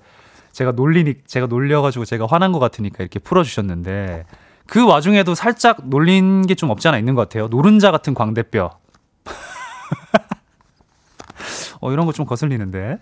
제가 0.60 0.74
놀리니, 0.74 1.14
제가 1.26 1.48
놀려가지고 1.48 2.04
제가 2.04 2.26
화난 2.30 2.52
것 2.52 2.60
같으니까 2.60 2.98
이렇게 3.02 3.18
풀어주셨는데, 3.20 4.26
그 4.68 4.86
와중에도 4.86 5.34
살짝 5.34 5.88
놀린 5.88 6.46
게 6.46 6.54
좀 6.54 6.70
없지 6.70 6.90
않아 6.90 6.98
있는 6.98 7.16
것 7.16 7.22
같아요. 7.22 7.48
노른자 7.48 7.92
같은 7.92 8.14
광대뼈. 8.14 8.78
어, 11.80 11.92
이런 11.94 12.06
거 12.06 12.12
좀 12.12 12.26
거슬리는데. 12.26 13.00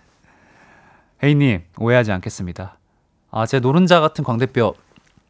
혜인님, 1.23 1.63
오해하지 1.79 2.11
않겠습니다. 2.11 2.77
아, 3.31 3.47
제 3.47 3.59
노른자 3.59 4.01
같은 4.01 4.23
광대뼈 4.23 4.75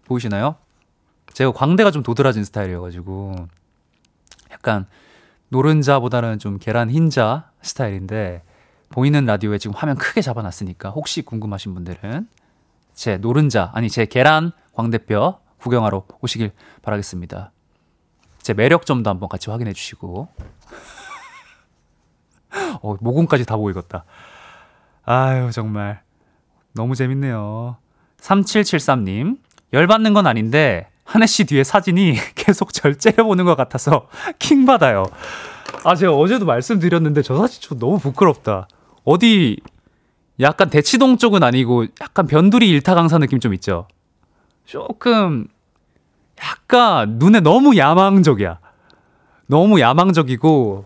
보이시나요? 0.03 0.55
제가 1.31 1.53
광대가 1.53 1.91
좀 1.91 2.03
도드라진 2.03 2.43
스타일이어가지고, 2.43 3.47
약간 4.51 4.85
노른자보다는 5.47 6.39
좀 6.39 6.59
계란 6.59 6.89
흰자 6.89 7.51
스타일인데, 7.61 8.43
보이는 8.89 9.25
라디오에 9.25 9.57
지금 9.57 9.75
화면 9.75 9.95
크게 9.97 10.21
잡아놨으니까, 10.21 10.89
혹시 10.89 11.21
궁금하신 11.21 11.73
분들은 11.73 12.27
제 12.93 13.17
노른자, 13.17 13.71
아니, 13.73 13.89
제 13.89 14.05
계란 14.05 14.51
광대뼈 14.73 15.39
구경하러 15.57 16.05
오시길 16.21 16.51
바라겠습니다. 16.81 17.51
제 18.39 18.53
매력점도 18.53 19.09
한번 19.09 19.29
같이 19.29 19.49
확인해 19.49 19.73
주시고. 19.73 20.29
어, 22.81 22.95
모공까지 22.99 23.45
다 23.45 23.57
보이겠다. 23.57 24.05
아유, 25.03 25.51
정말. 25.51 26.01
너무 26.73 26.95
재밌네요. 26.95 27.77
3773님, 28.21 29.37
열받는 29.73 30.13
건 30.13 30.27
아닌데, 30.27 30.89
한혜 31.03 31.25
씨 31.25 31.45
뒤에 31.45 31.63
사진이 31.63 32.15
계속 32.35 32.73
절 32.73 32.97
째려보는 32.97 33.45
것 33.45 33.55
같아서 33.55 34.07
킹 34.39 34.65
받아요. 34.65 35.05
아, 35.83 35.95
제가 35.95 36.13
어제도 36.13 36.45
말씀드렸는데, 36.45 37.21
저 37.21 37.37
사진 37.37 37.61
좀 37.61 37.79
너무 37.79 37.99
부끄럽다. 37.99 38.67
어디, 39.17 39.55
약간 40.41 40.69
대치동 40.69 41.15
쪽은 41.17 41.41
아니고, 41.41 41.85
약간 42.01 42.27
변두리 42.27 42.67
일타 42.69 42.93
강사 42.93 43.17
느낌 43.17 43.39
좀 43.39 43.53
있죠? 43.53 43.87
조금, 44.65 45.47
약간 46.43 47.11
눈에 47.17 47.39
너무 47.39 47.77
야망적이야. 47.77 48.59
너무 49.45 49.79
야망적이고, 49.79 50.83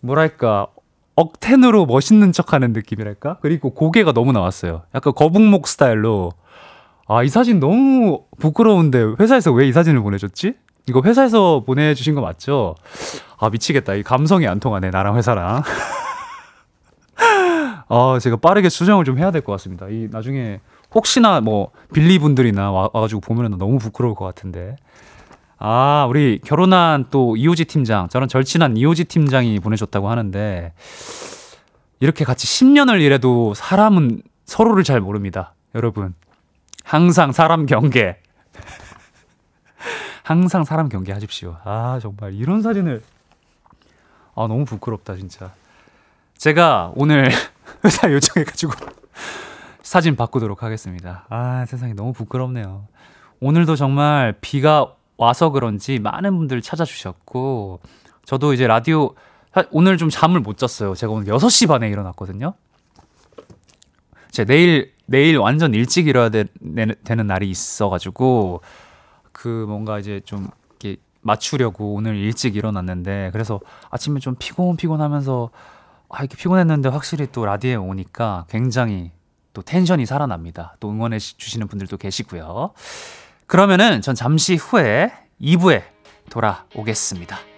뭐랄까, 0.00 0.66
억텐으로 1.14 1.86
멋있는 1.86 2.32
척 2.32 2.52
하는 2.52 2.74
느낌이랄까? 2.74 3.38
그리고 3.40 3.70
고개가 3.72 4.12
너무 4.12 4.32
나왔어요. 4.32 4.82
약간 4.94 5.14
거북목 5.14 5.66
스타일로. 5.66 6.32
아, 7.08 7.22
이 7.22 7.28
사진 7.30 7.60
너무 7.60 8.24
부끄러운데 8.40 9.14
회사에서 9.18 9.52
왜 9.52 9.68
이 9.68 9.72
사진을 9.72 10.02
보내줬지? 10.02 10.52
이거 10.86 11.00
회사에서 11.02 11.62
보내주신 11.64 12.14
거 12.14 12.20
맞죠? 12.20 12.74
아, 13.38 13.48
미치겠다. 13.48 13.94
이 13.94 14.02
감성이 14.02 14.46
안 14.46 14.60
통하네, 14.60 14.90
나랑 14.90 15.16
회사랑. 15.16 15.62
아, 17.94 18.18
제가 18.18 18.36
빠르게 18.36 18.70
수정을 18.70 19.04
좀 19.04 19.18
해야 19.18 19.30
될 19.30 19.42
것 19.42 19.52
같습니다. 19.52 19.86
이 19.88 20.08
나중에 20.10 20.60
혹시나 20.94 21.42
뭐 21.42 21.72
빌리 21.92 22.18
분들이나 22.18 22.70
와, 22.72 22.88
와가지고 22.92 23.20
보면은 23.20 23.58
너무 23.58 23.78
부끄러울 23.78 24.14
것 24.14 24.24
같은데. 24.24 24.76
아, 25.58 26.06
우리 26.08 26.40
결혼한 26.42 27.06
또 27.10 27.36
이호지 27.36 27.66
팀장, 27.66 28.08
저런 28.08 28.28
절친한 28.30 28.78
이호지 28.78 29.04
팀장이 29.04 29.60
보내줬다고 29.60 30.08
하는데, 30.08 30.72
이렇게 32.00 32.24
같이 32.24 32.46
10년을 32.46 33.00
일해도 33.02 33.52
사람은 33.54 34.22
서로를 34.46 34.84
잘 34.84 35.00
모릅니다. 35.00 35.54
여러분. 35.74 36.14
항상 36.82 37.30
사람 37.30 37.66
경계. 37.66 38.16
항상 40.24 40.64
사람 40.64 40.88
경계 40.88 41.12
하십시오. 41.12 41.58
아, 41.62 41.98
정말 42.02 42.32
이런 42.34 42.62
사진을. 42.62 43.02
아, 44.34 44.46
너무 44.48 44.64
부끄럽다, 44.64 45.14
진짜. 45.14 45.52
제가 46.38 46.90
오늘 46.96 47.30
회사 47.84 48.10
요청해가지고 48.10 48.72
사진 49.82 50.16
바꾸도록 50.16 50.62
하겠습니다. 50.62 51.26
아, 51.28 51.64
세상에 51.66 51.92
너무 51.94 52.12
부끄럽네요. 52.12 52.86
오늘도 53.40 53.76
정말 53.76 54.34
비가 54.40 54.94
와서 55.16 55.50
그런지 55.50 55.98
많은 55.98 56.36
분들 56.38 56.62
찾아주셨고, 56.62 57.80
저도 58.24 58.54
이제 58.54 58.66
라디오, 58.66 59.14
오늘 59.70 59.98
좀 59.98 60.08
잠을 60.08 60.40
못 60.40 60.56
잤어요. 60.56 60.94
제가 60.94 61.12
오늘 61.12 61.26
6시 61.26 61.68
반에 61.68 61.88
일어났거든요. 61.88 62.54
제 64.30 64.44
내일, 64.44 64.92
내일 65.06 65.36
완전 65.38 65.74
일찍 65.74 66.06
일어야 66.06 66.28
되, 66.28 66.44
는 66.60 67.26
날이 67.26 67.50
있어가지고, 67.50 68.62
그 69.32 69.66
뭔가 69.68 69.98
이제 69.98 70.20
좀 70.24 70.48
맞추려고 71.24 71.94
오늘 71.94 72.16
일찍 72.16 72.56
일어났는데, 72.56 73.30
그래서 73.32 73.60
아침에 73.90 74.20
좀 74.20 74.34
피곤피곤하면서, 74.38 75.50
아, 76.12 76.18
이렇게 76.20 76.36
피곤했는데 76.36 76.90
확실히 76.90 77.26
또 77.32 77.46
라디오에 77.46 77.74
오니까 77.74 78.44
굉장히 78.50 79.10
또 79.54 79.62
텐션이 79.62 80.04
살아납니다. 80.06 80.76
또 80.78 80.90
응원해 80.90 81.18
주시는 81.18 81.68
분들도 81.68 81.96
계시고요. 81.96 82.72
그러면은 83.46 84.02
전 84.02 84.14
잠시 84.14 84.56
후에 84.56 85.10
2부에 85.40 85.82
돌아오겠습니다. 86.30 87.51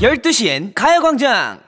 열두 0.00 0.30
시엔 0.30 0.74
가요광장 0.74 1.58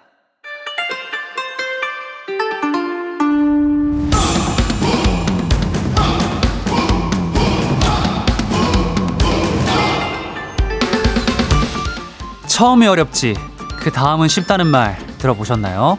처음이 12.47 12.87
어렵지 12.87 13.35
그 13.81 13.91
다음은 13.91 14.29
쉽다는 14.29 14.69
말 14.69 14.97
들어보셨나요? 15.19 15.99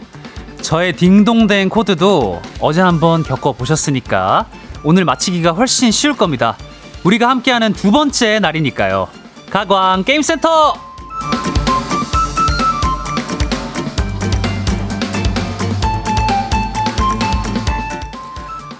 저의 0.61 0.93
딩동댕 0.93 1.67
코드도 1.67 2.41
어제 2.61 2.79
한번 2.79 3.23
겪어보셨으니까 3.23 4.45
오늘 4.85 5.03
마치기가 5.03 5.51
훨씬 5.51 5.91
쉬울 5.91 6.15
겁니다. 6.15 6.55
우리가 7.03 7.27
함께하는 7.27 7.73
두 7.73 7.91
번째 7.91 8.39
날이니까요. 8.39 9.09
가광 9.49 10.05
게임센터! 10.05 10.90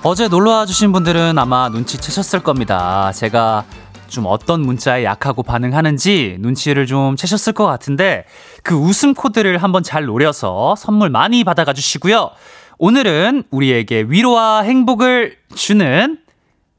어제 0.04 0.28
놀러와 0.28 0.66
주신 0.66 0.92
분들은 0.92 1.38
아마 1.38 1.70
눈치채셨을 1.70 2.42
겁니다. 2.42 3.12
제가 3.12 3.66
좀 4.08 4.26
어떤 4.26 4.62
문자에 4.62 5.04
약하고 5.04 5.44
반응하는지 5.44 6.38
눈치를 6.40 6.88
좀 6.88 7.16
채셨을 7.16 7.54
것 7.54 7.68
같은데 7.68 8.26
그 8.64 8.74
웃음 8.74 9.14
코드를 9.14 9.60
한번 9.60 9.84
잘 9.84 10.06
노려서 10.06 10.76
선물 10.76 11.12
많이 11.12 11.44
받아가 11.44 11.72
주시고요. 11.72 12.32
오늘은 12.80 13.44
우리에게 13.52 14.06
위로와 14.08 14.62
행복을 14.62 15.38
주는 15.54 16.18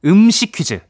음식 0.04 0.50
퀴즈. 0.50 0.80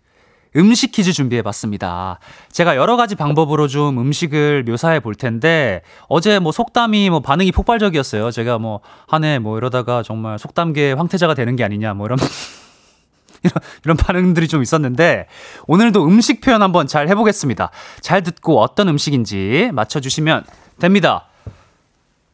음식 0.56 0.92
퀴즈 0.92 1.12
준비해 1.12 1.40
봤습니다. 1.42 2.18
제가 2.50 2.76
여러 2.76 2.96
가지 2.96 3.14
방법으로 3.14 3.68
좀 3.68 3.98
음식을 3.98 4.64
묘사해 4.64 5.00
볼 5.00 5.14
텐데 5.14 5.82
어제 6.08 6.38
뭐 6.38 6.52
속담이 6.52 7.08
뭐 7.10 7.20
반응이 7.20 7.52
폭발적이었어요. 7.52 8.30
제가 8.30 8.58
뭐 8.58 8.80
한 9.08 9.22
해 9.24 9.38
뭐 9.38 9.56
이러다가 9.56 10.02
정말 10.02 10.38
속담계 10.38 10.92
황태자가 10.92 11.34
되는 11.34 11.56
게 11.56 11.64
아니냐 11.64 11.94
뭐 11.94 12.06
이런 12.06 12.18
이런, 13.44 13.52
이런 13.84 13.96
반응들이 13.96 14.46
좀 14.46 14.62
있었는데 14.62 15.26
오늘도 15.66 16.04
음식 16.06 16.40
표현 16.40 16.62
한번 16.62 16.86
잘 16.86 17.08
해보겠습니다. 17.08 17.70
잘 18.00 18.22
듣고 18.22 18.60
어떤 18.60 18.88
음식인지 18.88 19.70
맞춰주시면 19.72 20.44
됩니다. 20.78 21.26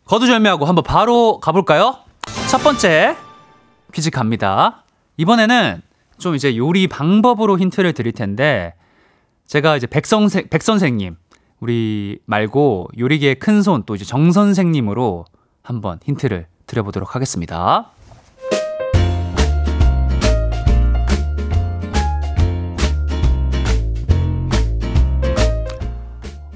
거두절미하고 0.06 0.66
한번 0.66 0.82
바로 0.84 1.38
가볼까요? 1.40 1.96
첫 2.50 2.58
번째 2.62 3.16
퀴즈 3.92 4.10
갑니다. 4.10 4.84
이번에는 5.18 5.82
좀 6.18 6.34
이제 6.34 6.56
요리 6.56 6.88
방법으로 6.88 7.58
힌트를 7.58 7.92
드릴 7.92 8.12
텐데, 8.12 8.74
제가 9.46 9.76
이제 9.76 9.86
백선생, 9.86 10.48
백선생님, 10.50 11.16
우리 11.60 12.18
말고 12.26 12.88
요리계의 12.98 13.36
큰 13.36 13.62
손, 13.62 13.84
또 13.86 13.94
이제 13.94 14.04
정 14.04 14.32
선생님으로 14.32 15.24
한번 15.62 16.00
힌트를 16.04 16.46
드려보도록 16.66 17.14
하겠습니다. 17.14 17.90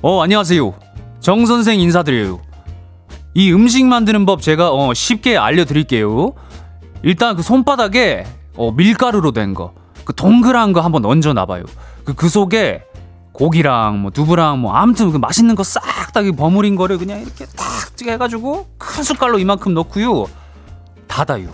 어, 0.02 0.20
안녕하세요. 0.20 0.74
정선생 1.20 1.78
인사드려요. 1.78 2.40
이 3.34 3.52
음식 3.52 3.86
만드는 3.86 4.26
법 4.26 4.42
제가 4.42 4.72
어, 4.72 4.92
쉽게 4.92 5.36
알려드릴게요. 5.36 6.34
일단 7.04 7.36
그 7.36 7.42
손바닥에 7.42 8.24
어, 8.56 8.70
밀가루로 8.72 9.32
된 9.32 9.54
거, 9.54 9.72
그 10.04 10.14
동그란 10.14 10.72
거 10.72 10.80
한번 10.80 11.04
얹어 11.04 11.32
놔봐요. 11.32 11.64
그, 12.04 12.14
그 12.14 12.28
속에 12.28 12.84
고기랑 13.32 14.00
뭐 14.02 14.10
두부랑 14.10 14.60
뭐 14.60 14.74
아무튼 14.74 15.10
그 15.10 15.16
맛있는 15.16 15.54
거 15.54 15.62
싹 15.62 15.82
다 16.12 16.20
버무린 16.36 16.76
거를 16.76 16.98
그냥 16.98 17.22
이렇게 17.22 17.46
탁 17.56 17.66
해가지고 18.02 18.66
큰 18.76 19.02
숟갈로 19.02 19.38
이만큼 19.38 19.72
넣고요. 19.72 20.26
닫아요. 21.08 21.48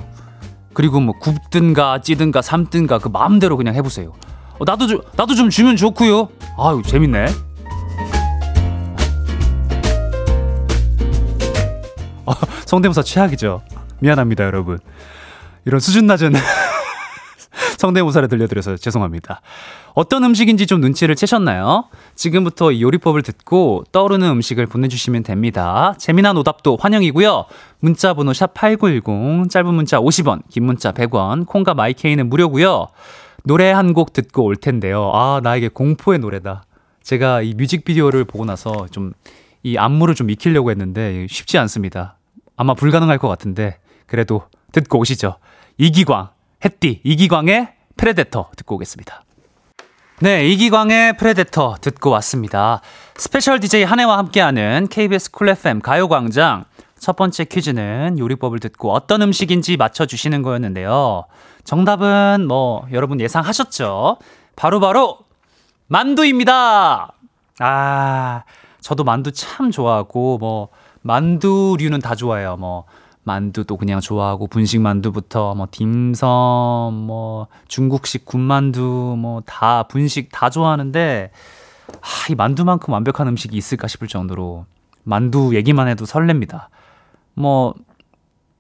그리고 0.75 0.99
뭐 0.99 1.15
굽든가 1.21 2.01
찌든가 2.01 2.43
삶든가 2.43 2.99
그 2.99 3.07
마음대로 3.09 3.57
그냥 3.57 3.77
해보세요. 3.77 4.13
어, 4.59 4.65
나도 4.65 4.89
좀 4.89 5.01
나도 5.15 5.37
좀 5.37 5.49
주면 5.51 5.77
좋고요. 5.77 6.29
아유 6.59 6.83
재밌네. 6.85 7.27
어, 12.27 12.33
성대모사 12.67 13.03
최악이죠. 13.03 13.63
미안합니다, 14.01 14.45
여러분. 14.45 14.79
이런 15.65 15.79
수준 15.81 16.07
낮은 16.07 16.33
성대모사를 17.79 18.29
들려드려서 18.29 18.77
죄송합니다. 18.77 19.41
어떤 19.95 20.25
음식인지 20.25 20.67
좀 20.67 20.81
눈치를 20.83 21.14
채셨나요? 21.14 21.85
지금부터 22.14 22.73
이 22.73 22.83
요리법을 22.83 23.23
듣고 23.23 23.85
떠오르는 23.93 24.29
음식을 24.29 24.67
보내주시면 24.67 25.23
됩니다. 25.23 25.95
재미난 25.97 26.37
오답도 26.37 26.77
환영이고요. 26.81 27.47
문자 27.81 28.12
번호 28.12 28.33
샵8910, 28.33 29.49
짧은 29.51 29.73
문자 29.73 29.99
50원, 29.99 30.43
긴 30.51 30.64
문자 30.64 30.93
100원, 30.93 31.47
콩과 31.47 31.73
마이케이는 31.75 32.29
무료고요. 32.29 32.88
노래 33.45 33.71
한 33.71 33.95
곡 33.95 34.12
듣고 34.12 34.45
올 34.45 34.57
텐데요. 34.57 35.11
아, 35.14 35.41
나에게 35.43 35.69
공포의 35.69 36.19
노래다. 36.19 36.64
제가 37.03 37.41
이 37.41 37.55
뮤직비디오를 37.55 38.25
보고 38.25 38.45
나서 38.45 38.87
좀 38.91 39.14
이 39.64 39.77
안무를 39.77 40.14
좀 40.14 40.31
익히려고 40.31 40.71
했는데 40.71 41.27
쉽지 41.29 41.59
않습니다. 41.59 42.17
아마 42.57 42.75
불가능할 42.75 43.19
것 43.19 43.29
같은데 43.29 43.79
그래도 44.07 44.45
듣고 44.73 44.99
오시죠. 45.01 45.37
이기광, 45.79 46.29
햇띠, 46.64 47.01
이기광의 47.05 47.75
Predator 47.97 48.51
듣고 48.57 48.77
오겠습니다. 48.77 49.23
네, 50.21 50.49
이기광의 50.49 51.16
Predator 51.17 51.77
듣고 51.81 52.11
왔습니다. 52.11 52.81
special 53.17 53.61
DJ 53.61 53.85
한해와 53.85 54.19
함께하는 54.18 54.88
KBS 54.90 55.31
쿨 55.31 55.49
FM 55.51 55.81
가요광장 55.81 56.64
첫 56.99 57.14
번째 57.14 57.44
퀴즈는 57.44 58.18
요리법을 58.18 58.59
듣고 58.59 58.92
어떤 58.92 59.23
음식인지 59.23 59.77
맞춰주시는 59.77 60.42
거였는데요. 60.42 61.27
정답은 61.62 62.47
뭐 62.49 62.87
여러분 62.92 63.21
예상하셨죠? 63.21 64.18
바로바로 64.57 64.81
바로 64.81 65.18
만두입니다. 65.87 67.12
아, 67.61 68.42
저도 68.81 69.05
만두 69.05 69.31
참 69.31 69.71
좋아하고 69.71 70.38
뭐 70.38 70.68
만두류는 71.03 72.01
다 72.01 72.16
좋아해요. 72.16 72.57
뭐 72.57 72.85
만두도 73.29 73.77
그냥 73.77 74.01
좋아하고 74.01 74.47
분식 74.47 74.81
만두부터 74.81 75.55
뭐 75.55 75.69
딤섬 75.71 76.95
뭐 76.95 77.47
중국식 77.69 78.25
군만두 78.25 79.17
뭐 79.19 79.43
다 79.47 79.83
분식 79.85 80.31
다 80.33 80.49
좋아하는데 80.51 81.31
아, 81.93 82.07
이 82.31 82.35
만두만큼 82.35 82.93
완벽한 82.93 83.29
음식이 83.29 83.57
있을까 83.57 83.87
싶을 83.87 84.09
정도로 84.09 84.67
만두 85.05 85.55
얘기만 85.55 85.88
해도 85.88 86.05
설렙니다. 86.05 86.69
뭐 87.35 87.75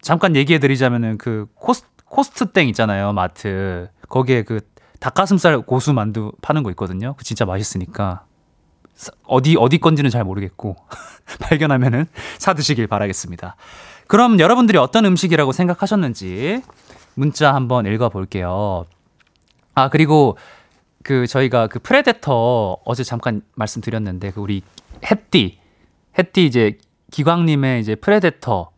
잠깐 0.00 0.36
얘기해 0.36 0.58
드리자면은 0.58 1.18
그 1.18 1.46
코스 1.54 1.84
코스트 2.04 2.46
땡 2.52 2.68
있잖아요. 2.68 3.12
마트. 3.12 3.88
거기에 4.08 4.42
그 4.42 4.60
닭가슴살 5.00 5.60
고수 5.62 5.92
만두 5.92 6.32
파는 6.40 6.62
거 6.62 6.70
있거든요. 6.70 7.14
그 7.18 7.24
진짜 7.24 7.44
맛있으니까 7.44 8.24
어디 9.26 9.56
어디 9.58 9.78
건지는 9.78 10.10
잘 10.10 10.24
모르겠고 10.24 10.76
발견하면은 11.40 12.06
사 12.38 12.54
드시길 12.54 12.86
바라겠습니다. 12.86 13.56
그럼 14.08 14.40
여러분들이 14.40 14.78
어떤 14.78 15.04
음식이라고 15.04 15.52
생각하셨는지 15.52 16.62
문자 17.14 17.54
한번 17.54 17.84
읽어 17.86 18.08
볼게요. 18.08 18.86
아, 19.74 19.90
그리고 19.90 20.38
그 21.04 21.26
저희가 21.26 21.68
그 21.68 21.78
Predator 21.78 22.78
어제 22.84 23.04
잠깐 23.04 23.42
말씀드렸는데 23.54 24.32
그 24.32 24.40
우리 24.40 24.62
햇띠 25.08 25.58
햇띠 26.18 26.46
이제 26.46 26.78
기광님의 27.10 27.80
이제 27.80 27.94
Predator 27.94 28.70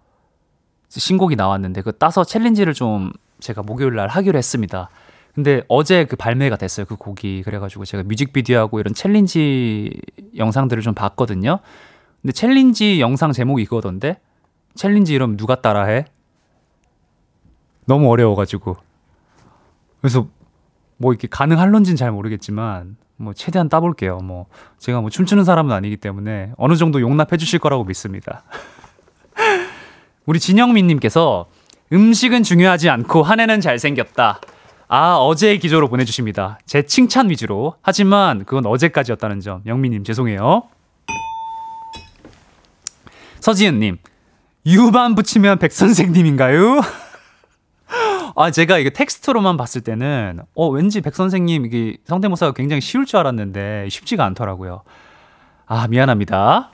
신곡이 0.88 1.36
나왔는데 1.36 1.82
그 1.82 1.96
따서 1.96 2.24
challenge를 2.24 2.74
좀 2.74 3.12
제가 3.38 3.62
목요일 3.62 3.94
날 3.94 4.08
하기로 4.08 4.36
했습니다. 4.36 4.90
근데 5.34 5.62
어제 5.68 6.06
그 6.06 6.16
발매가 6.16 6.56
됐어요 6.56 6.86
그 6.86 6.96
곡이 6.96 7.42
그래가지고 7.44 7.84
제가 7.84 8.02
뮤직비디오하고 8.02 8.80
이런 8.80 8.94
challenge 8.94 10.00
영상들을 10.36 10.82
좀 10.82 10.92
봤거든요. 10.92 11.60
근데 12.20 12.32
challenge 12.32 13.00
영상 13.00 13.32
제목이 13.32 13.62
이거던데 13.62 14.18
challenge 14.74 15.14
이름 15.14 15.36
누가 15.36 15.60
따라해? 15.60 16.04
너무 17.86 18.10
어려워가지고. 18.10 18.76
그래서 20.00 20.28
뭐 20.96 21.12
이렇게 21.12 21.28
가능할런지는 21.28 21.96
잘 21.96 22.12
모르겠지만 22.12 22.96
뭐 23.16 23.32
최대한 23.34 23.68
따볼게요. 23.68 24.18
뭐 24.18 24.46
제가 24.78 25.00
뭐 25.00 25.10
춤추는 25.10 25.44
사람은 25.44 25.72
아니기 25.74 25.96
때문에 25.96 26.52
어느 26.56 26.76
정도 26.76 27.00
용납해 27.00 27.36
주실 27.36 27.58
거라고 27.58 27.84
믿습니다. 27.84 28.44
우리 30.26 30.38
진영민님께서 30.38 31.48
음식은 31.92 32.42
중요하지 32.42 32.88
않고 32.88 33.22
한 33.22 33.40
해는 33.40 33.60
잘생겼다. 33.60 34.40
아, 34.92 35.14
어제의 35.16 35.58
기조로 35.60 35.88
보내주십니다. 35.88 36.58
제 36.66 36.82
칭찬 36.82 37.30
위주로. 37.30 37.74
하지만 37.80 38.44
그건 38.44 38.66
어제까지였다는 38.66 39.40
점. 39.40 39.62
영민님, 39.66 40.02
죄송해요. 40.02 40.64
서지은님, 43.40 43.98
유반 44.66 45.14
붙이면 45.14 45.58
백 45.58 45.72
선생님인가요? 45.72 46.80
아, 48.36 48.50
제가 48.50 48.78
이게 48.78 48.90
텍스트로만 48.90 49.56
봤을 49.56 49.80
때는, 49.80 50.40
어, 50.54 50.68
왠지 50.68 51.00
백 51.00 51.14
선생님, 51.14 51.66
이게 51.66 51.96
성대모사가 52.04 52.52
굉장히 52.52 52.80
쉬울 52.80 53.04
줄 53.04 53.18
알았는데, 53.18 53.88
쉽지가 53.90 54.24
않더라고요. 54.24 54.82
아, 55.66 55.88
미안합니다. 55.88 56.70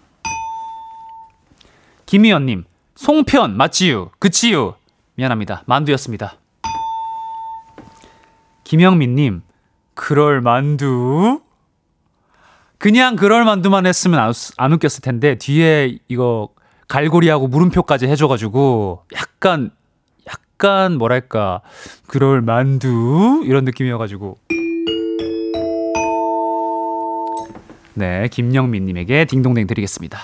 김희연님, 2.07 2.64
송편, 2.94 3.57
맞지유, 3.57 4.11
그치유. 4.18 4.75
미안합니다. 5.14 5.62
만두였습니다. 5.66 6.35
김영민님, 8.64 9.42
그럴 9.94 10.40
만두? 10.40 11.40
그냥 12.79 13.16
그럴 13.16 13.44
만두만 13.44 13.87
했으면 13.87 14.20
안, 14.20 14.33
안 14.59 14.72
웃겼을 14.75 15.01
텐데, 15.01 15.37
뒤에 15.37 15.99
이거 16.09 16.51
갈고리하고 16.88 17.49
물음표까지 17.49 18.07
해줘가지고 18.07 19.05
약간 19.14 19.70
약간 20.29 20.96
뭐랄까 20.99 21.61
그럴 22.07 22.40
만두? 22.42 23.42
이런 23.44 23.64
느낌이어가지고. 23.64 24.38
네 27.94 28.29
김영민님에게 28.29 29.25
딩동댕 29.25 29.66
드리겠습니다. 29.66 30.18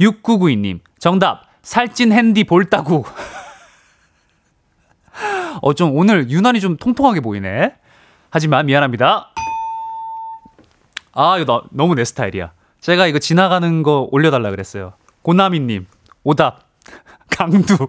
6992님 0.00 0.80
정답! 0.98 1.42
살찐 1.62 2.12
핸디 2.12 2.44
볼따구. 2.44 3.02
어 5.60 5.72
좀 5.74 5.96
오늘 5.96 6.30
유난히 6.30 6.60
좀 6.60 6.76
통통하게 6.76 7.20
보이네. 7.20 7.74
하지만 8.30 8.66
미안합니다. 8.66 9.30
아 11.12 11.38
이거 11.38 11.52
나, 11.52 11.62
너무 11.70 11.94
내 11.96 12.04
스타일이야. 12.04 12.52
제가 12.80 13.06
이거 13.08 13.18
지나가는 13.18 13.82
거 13.82 14.08
올려달라 14.12 14.50
그랬어요. 14.50 14.92
고나미님 15.22 15.86
오답. 16.28 16.60
강두. 17.34 17.88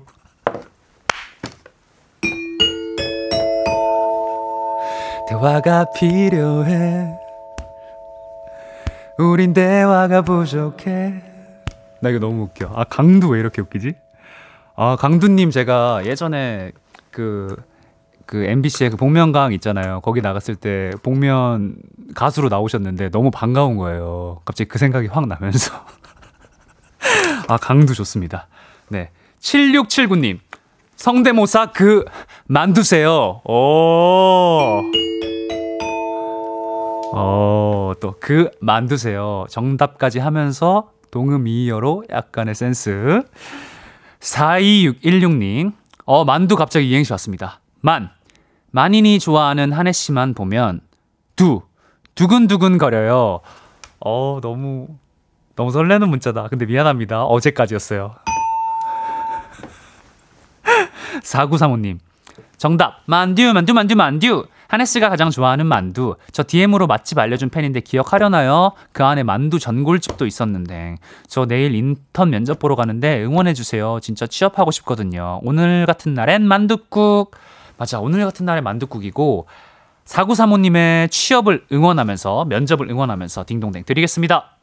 대화가 5.27 5.85
필요해. 5.93 7.17
우린 9.17 9.51
대화가 9.51 10.21
부족해. 10.21 11.21
나 12.01 12.09
이거 12.09 12.19
너무 12.19 12.43
웃겨. 12.43 12.71
아 12.73 12.85
강두 12.85 13.27
왜 13.27 13.41
이렇게 13.41 13.61
웃기지? 13.61 13.95
아 14.77 14.95
강두님 14.95 15.51
제가 15.51 16.05
예전에 16.05 16.71
그 17.11 17.57
그 18.29 18.43
MBC의 18.43 18.91
그 18.91 18.95
복면가왕 18.95 19.53
있잖아요. 19.53 20.01
거기 20.01 20.21
나갔을 20.21 20.55
때 20.55 20.91
복면 21.01 21.77
가수로 22.13 22.49
나오셨는데 22.49 23.09
너무 23.09 23.31
반가운 23.31 23.75
거예요. 23.75 24.41
갑자기 24.45 24.67
그 24.67 24.77
생각이 24.77 25.07
확 25.07 25.27
나면서 25.27 25.73
아, 27.49 27.57
강도 27.57 27.93
좋습니다. 27.93 28.47
네. 28.89 29.09
7679님. 29.39 30.39
성대모사 30.95 31.71
그 31.71 32.05
만두세요. 32.47 33.41
오. 33.43 34.81
어, 37.13 37.93
또 37.99 38.15
그 38.19 38.51
만두세요. 38.61 39.45
정답까지 39.49 40.19
하면서 40.19 40.91
동음이어로 41.11 42.03
약간의 42.11 42.53
센스. 42.53 43.23
42616님. 44.19 45.73
어, 46.05 46.25
만두 46.25 46.55
갑자기 46.55 46.89
이행시 46.89 47.11
왔습니다. 47.13 47.61
만. 47.81 48.09
만인이 48.71 49.17
좋아하는 49.19 49.71
한혜 49.73 49.91
씨만 49.91 50.35
보면 50.35 50.81
두. 51.35 51.61
두근두근 52.13 52.77
거려요. 52.77 53.39
어, 54.05 54.39
너무 54.41 54.87
너무 55.59 55.71
설레는 55.71 56.07
문자다. 56.07 56.47
근데 56.47 56.65
미안합니다. 56.65 57.25
어제까지였어요. 57.25 58.15
4935님. 61.21 61.99
정답. 62.55 63.01
만두, 63.07 63.51
만두, 63.53 63.73
만두, 63.73 63.95
만두. 63.97 64.45
하네스가 64.69 65.09
가장 65.09 65.29
좋아하는 65.29 65.65
만두. 65.65 66.15
저 66.31 66.45
DM으로 66.47 66.87
맛집 66.87 67.19
알려준 67.19 67.49
팬인데 67.49 67.81
기억하려나요? 67.81 68.71
그 68.93 69.03
안에 69.03 69.23
만두 69.23 69.59
전골집도 69.59 70.25
있었는데. 70.25 70.95
저 71.27 71.45
내일 71.45 71.75
인턴 71.75 72.29
면접 72.29 72.57
보러 72.57 72.77
가는데 72.77 73.21
응원해주세요. 73.21 73.99
진짜 74.01 74.27
취업하고 74.27 74.71
싶거든요. 74.71 75.41
오늘 75.43 75.85
같은 75.85 76.13
날엔 76.13 76.47
만두국. 76.47 77.31
맞아. 77.77 77.99
오늘 77.99 78.23
같은 78.23 78.45
날엔 78.45 78.63
만두국이고. 78.63 79.47
4935님의 80.05 81.11
취업을 81.11 81.65
응원하면서, 81.69 82.45
면접을 82.45 82.89
응원하면서 82.89 83.43
딩동댕 83.45 83.83
드리겠습니다. 83.83 84.55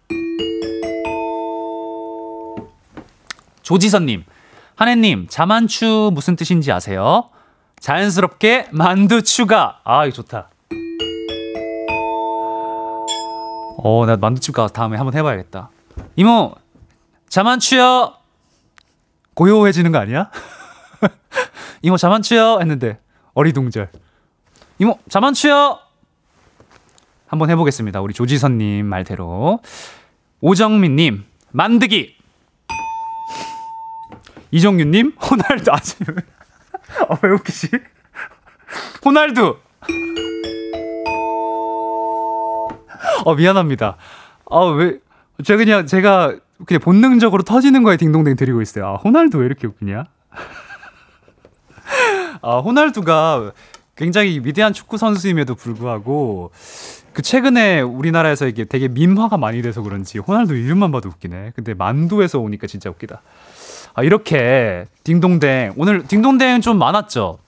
조지선님, 3.67 4.23
한혜님, 4.77 5.27
자만추 5.29 6.13
무슨 6.15 6.37
뜻인지 6.37 6.71
아세요? 6.71 7.31
자연스럽게 7.81 8.69
만두 8.71 9.23
추가. 9.23 9.81
아, 9.83 10.07
이거 10.07 10.15
좋다. 10.15 10.51
어, 13.79 14.07
나 14.07 14.17
만두집 14.17 14.55
가서 14.55 14.73
다음에 14.73 14.97
한번 14.97 15.15
해봐야겠다. 15.15 15.71
이모, 16.15 16.55
자만추요. 17.29 18.15
고요해지는 19.35 19.91
거 19.91 19.99
아니야? 19.99 20.31
이모 21.83 21.97
자만추요 21.97 22.61
했는데 22.61 23.01
어리둥절. 23.35 23.91
이모 24.79 24.97
자만추요. 25.09 25.81
한번 27.27 27.51
해보겠습니다. 27.51 28.01
우리 28.01 28.15
조지선님 28.15 28.87
말대로. 28.87 29.59
오정민님 30.41 31.25
만드기. 31.51 32.16
이정윤님 34.57 35.13
호날두 35.21 35.71
아직 35.71 35.99
어, 37.09 37.19
왜 37.23 37.31
웃기지? 37.31 37.69
호날두. 39.05 39.57
어 43.25 43.35
미안합니다. 43.35 43.97
아왜 44.51 44.99
제가 45.45 45.59
그냥 45.59 45.87
제가 45.87 46.37
그냥 46.65 46.81
본능적으로 46.81 47.43
터지는 47.43 47.83
거에 47.83 47.99
딩동댕 47.99 48.37
드리고 48.37 48.63
있어요. 48.63 48.87
아, 48.87 48.95
호날두 48.95 49.39
왜 49.39 49.47
이렇게 49.47 49.67
웃기냐? 49.67 50.05
아 52.41 52.59
호날두가 52.59 53.53
굉장히 53.95 54.41
위대한 54.43 54.73
축구 54.73 54.97
선수임에도 54.97 55.55
불구하고 55.55 56.51
그 57.13 57.21
최근에 57.21 57.83
우리나라에서 57.83 58.47
이게 58.47 58.65
되게 58.65 58.89
민화가 58.89 59.37
많이 59.37 59.61
돼서 59.61 59.83
그런지 59.83 60.19
호날두 60.19 60.55
이름만 60.55 60.93
봐도 60.93 61.11
웃기네. 61.11 61.53
근데 61.55 61.75
만두에서 61.75 62.39
오니까 62.39 62.67
진짜 62.67 62.89
웃기다. 62.89 63.21
아, 63.97 64.03
이렇게 64.03 64.85
딩동댕 65.05 65.73
오늘 65.77 66.07
딩동댕 66.07 66.61
좀 66.61 66.79
많았죠. 66.79 67.39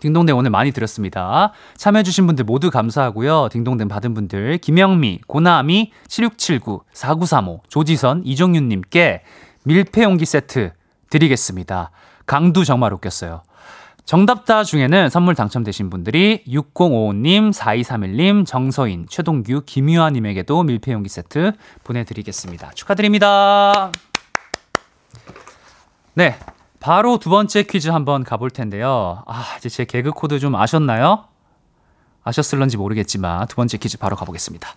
딩동댕 0.00 0.36
오늘 0.36 0.50
많이 0.50 0.72
드렸습니다. 0.72 1.52
참여해주신 1.76 2.26
분들 2.26 2.44
모두 2.44 2.72
감사하고요. 2.72 3.48
딩동댕 3.52 3.86
받은 3.86 4.14
분들, 4.14 4.58
김영미, 4.58 5.20
고나미, 5.28 5.92
7679, 6.08 6.80
4935, 6.92 7.60
조지선, 7.68 8.22
이종윤님께 8.24 9.22
밀폐용기 9.62 10.26
세트 10.26 10.72
드리겠습니다. 11.08 11.92
강두 12.26 12.64
정말 12.64 12.92
웃겼어요. 12.92 13.42
정답자 14.04 14.64
중에는 14.64 15.08
선물 15.08 15.36
당첨되신 15.36 15.88
분들이 15.88 16.42
6055님, 16.48 17.52
4231님, 17.52 18.44
정서인, 18.44 19.06
최동규, 19.08 19.62
김유아님에게도 19.66 20.64
밀폐용기 20.64 21.08
세트 21.08 21.52
보내드리겠습니다. 21.84 22.72
축하드립니다. 22.74 23.92
네. 26.14 26.38
바로 26.80 27.18
두 27.18 27.30
번째 27.30 27.62
퀴즈 27.62 27.88
한번 27.88 28.24
가볼 28.24 28.50
텐데요. 28.50 29.22
아, 29.26 29.44
이제 29.58 29.68
제 29.68 29.84
개그 29.84 30.10
코드 30.10 30.38
좀 30.40 30.54
아셨나요? 30.56 31.24
아셨을런지 32.24 32.76
모르겠지만 32.76 33.46
두 33.46 33.56
번째 33.56 33.78
퀴즈 33.78 33.98
바로 33.98 34.16
가보겠습니다. 34.16 34.68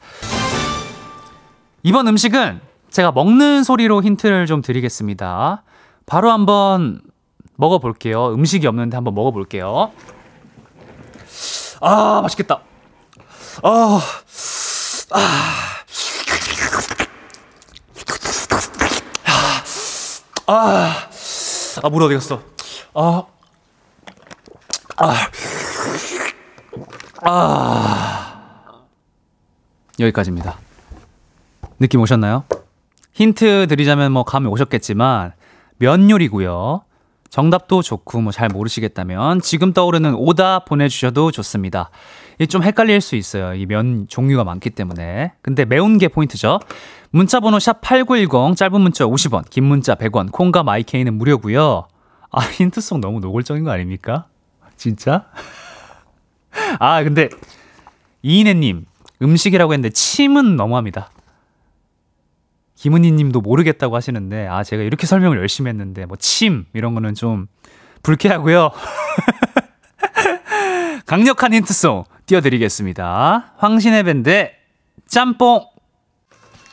이번 1.83 2.07
음식은 2.07 2.61
제가 2.89 3.11
먹는 3.11 3.63
소리로 3.63 4.03
힌트를 4.03 4.45
좀 4.45 4.61
드리겠습니다. 4.61 5.63
바로 6.05 6.31
한번 6.31 7.01
먹어볼게요. 7.55 8.33
음식이 8.33 8.65
없는데 8.67 8.95
한번 8.95 9.15
먹어볼게요. 9.15 9.91
아, 11.81 12.21
맛있겠다. 12.21 12.61
아, 13.63 13.99
아. 15.11 15.75
아, 20.47 21.09
아, 21.83 21.89
물 21.89 22.03
어디 22.03 22.13
갔어? 22.15 22.41
아, 22.93 23.23
아, 24.97 25.13
아. 27.21 28.83
여기까지입니다. 29.99 30.57
느낌 31.79 32.01
오셨나요? 32.01 32.43
힌트 33.13 33.67
드리자면 33.67 34.11
뭐 34.11 34.23
감이 34.23 34.47
오셨겠지만 34.47 35.33
면 35.77 36.09
요리고요. 36.09 36.81
정답도 37.29 37.81
좋고 37.81 38.21
뭐 38.21 38.31
잘 38.31 38.47
모르시겠다면 38.49 39.41
지금 39.41 39.73
떠오르는 39.73 40.15
오다 40.15 40.59
보내주셔도 40.59 41.31
좋습니다. 41.31 41.89
이게 42.35 42.45
좀 42.45 42.63
헷갈릴 42.63 43.01
수 43.01 43.15
있어요. 43.15 43.53
이 43.53 43.65
면 43.65 44.07
종류가 44.07 44.43
많기 44.43 44.69
때문에. 44.69 45.33
근데 45.41 45.65
매운 45.65 45.97
게 45.97 46.07
포인트죠. 46.07 46.59
문자 47.11 47.39
번호 47.39 47.59
샵 47.59 47.81
8910 47.81 48.57
짧은 48.57 48.81
문자 48.81 49.05
50원 49.05 49.49
긴 49.49 49.65
문자 49.65 49.95
100원 49.95 50.31
콩과 50.31 50.63
마이케이는 50.63 51.13
무료고요. 51.13 51.87
아 52.31 52.41
힌트송 52.41 53.01
너무 53.01 53.19
노골적인 53.19 53.63
거 53.63 53.71
아닙니까? 53.71 54.25
진짜? 54.75 55.25
아 56.79 57.03
근데 57.03 57.29
이인혜 58.21 58.53
님 58.53 58.85
음식이라고 59.21 59.73
했는데 59.73 59.89
침은 59.89 60.55
너무합니다. 60.55 61.09
김은희 62.75 63.11
님도 63.13 63.41
모르겠다고 63.41 63.95
하시는데, 63.95 64.47
아, 64.47 64.63
제가 64.63 64.83
이렇게 64.83 65.07
설명을 65.07 65.37
열심히 65.37 65.69
했는데, 65.69 66.05
뭐, 66.05 66.17
침, 66.17 66.65
이런 66.73 66.93
거는 66.93 67.15
좀 67.15 67.47
불쾌하고요. 68.03 68.69
강력한 71.07 71.53
힌트송 71.53 72.03
띄워드리겠습니다. 72.25 73.53
황신의 73.57 74.03
밴드 74.03 74.49
짬뽕! 75.07 75.65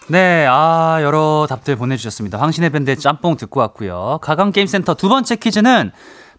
네, 0.08 0.46
아, 0.48 0.98
여러 1.02 1.46
답들 1.48 1.76
보내주셨습니다. 1.76 2.38
황신의 2.38 2.70
밴드 2.70 2.94
짬뽕 2.96 3.36
듣고 3.36 3.60
왔고요. 3.60 4.18
가강게임센터 4.22 4.94
두 4.94 5.08
번째 5.08 5.36
퀴즈는 5.36 5.92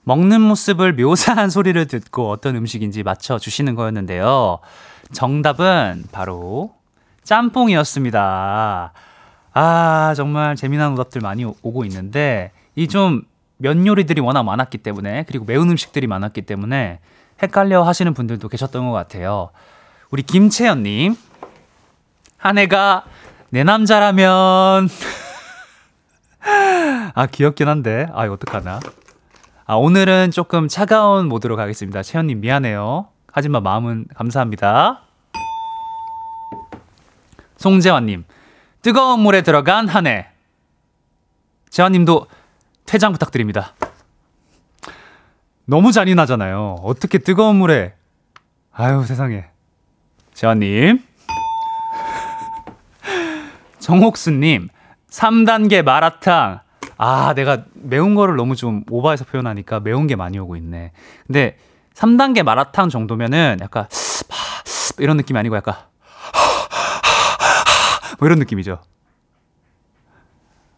먹는 0.03 0.41
모습을 0.41 0.93
묘사한 0.93 1.49
소리를 1.49 1.87
듣고 1.87 2.29
어떤 2.29 2.55
음식인지 2.57 3.03
맞춰주시는 3.03 3.75
거였는데요. 3.75 4.59
정답은 5.13 6.03
바로 6.11 6.73
짬뽕이었습니다. 7.23 8.91
아, 9.55 10.13
정말 10.15 10.55
재미난 10.55 10.91
오답들 10.93 11.21
많이 11.21 11.45
오- 11.45 11.55
오고 11.61 11.85
있는데, 11.85 12.51
이 12.75 12.87
좀 12.87 13.23
면 13.59 13.85
요리들이 13.87 14.19
워낙 14.19 14.43
많았기 14.43 14.79
때문에, 14.79 15.23
그리고 15.25 15.45
매운 15.45 15.69
음식들이 15.69 16.05
많았기 16.05 16.41
때문에, 16.41 16.99
헷갈려 17.41 17.83
하시는 17.83 18.13
분들도 18.13 18.49
계셨던 18.49 18.87
것 18.87 18.91
같아요. 18.91 19.51
우리 20.09 20.21
김채연님, 20.23 21.15
한 22.37 22.57
해가 22.57 23.05
내 23.53 23.63
남자라면, 23.63 24.89
아, 27.13 27.27
귀엽긴 27.27 27.67
한데, 27.67 28.07
아, 28.11 28.25
이거 28.25 28.33
어떡하나. 28.33 28.79
아, 29.67 29.75
오늘은 29.75 30.31
조금 30.31 30.67
차가운 30.67 31.29
모드로 31.29 31.55
가겠습니다. 31.55 32.01
채연님, 32.01 32.41
미안해요. 32.41 33.09
하지만 33.31 33.61
마음은 33.61 34.07
감사합니다. 34.15 35.03
송재환님, 37.57 38.25
뜨거운 38.81 39.19
물에 39.19 39.43
들어간 39.43 39.87
한 39.87 40.07
해. 40.07 40.29
재환님도 41.69 42.25
퇴장 42.87 43.11
부탁드립니다. 43.11 43.75
너무 45.65 45.91
잔인하잖아요. 45.91 46.77
어떻게 46.81 47.19
뜨거운 47.19 47.57
물에. 47.57 47.93
아유, 48.71 49.03
세상에. 49.05 49.45
재환님. 50.33 51.12
정옥수님, 53.83 54.69
3단계 55.09 55.83
마라탕. 55.83 56.61
아, 56.97 57.33
내가 57.35 57.65
매운 57.73 58.15
거를 58.15 58.37
너무 58.37 58.55
좀 58.55 58.85
오버해서 58.89 59.25
표현하니까 59.25 59.81
매운 59.81 60.07
게 60.07 60.15
많이 60.15 60.39
오고 60.39 60.55
있네. 60.55 60.93
근데 61.27 61.57
3단계 61.93 62.43
마라탕 62.43 62.87
정도면은 62.87 63.57
약간 63.61 63.87
이런 64.99 65.17
느낌이 65.17 65.37
아니고 65.37 65.57
약간 65.57 65.75
뭐 68.19 68.25
이런 68.25 68.39
느낌이죠. 68.39 68.79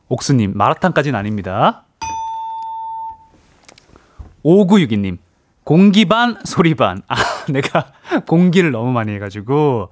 옥수님, 0.07 0.53
마라탕까지는 0.55 1.17
아닙니다. 1.17 1.83
5962님, 4.43 5.19
공기 5.63 6.05
반, 6.05 6.39
소리 6.43 6.73
반. 6.73 7.03
아, 7.07 7.15
내가 7.53 7.91
공기를 8.27 8.71
너무 8.71 8.91
많이 8.91 9.13
해가지고. 9.13 9.89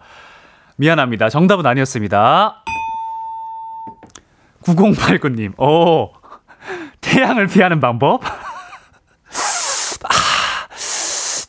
미안합니다. 0.78 1.30
정답은 1.30 1.68
아니었습니다. 1.68 2.64
9089님, 4.64 5.60
오, 5.60 6.12
태양을 7.02 7.48
피하는 7.48 7.80
방법? 7.80 8.24
아, 8.26 8.30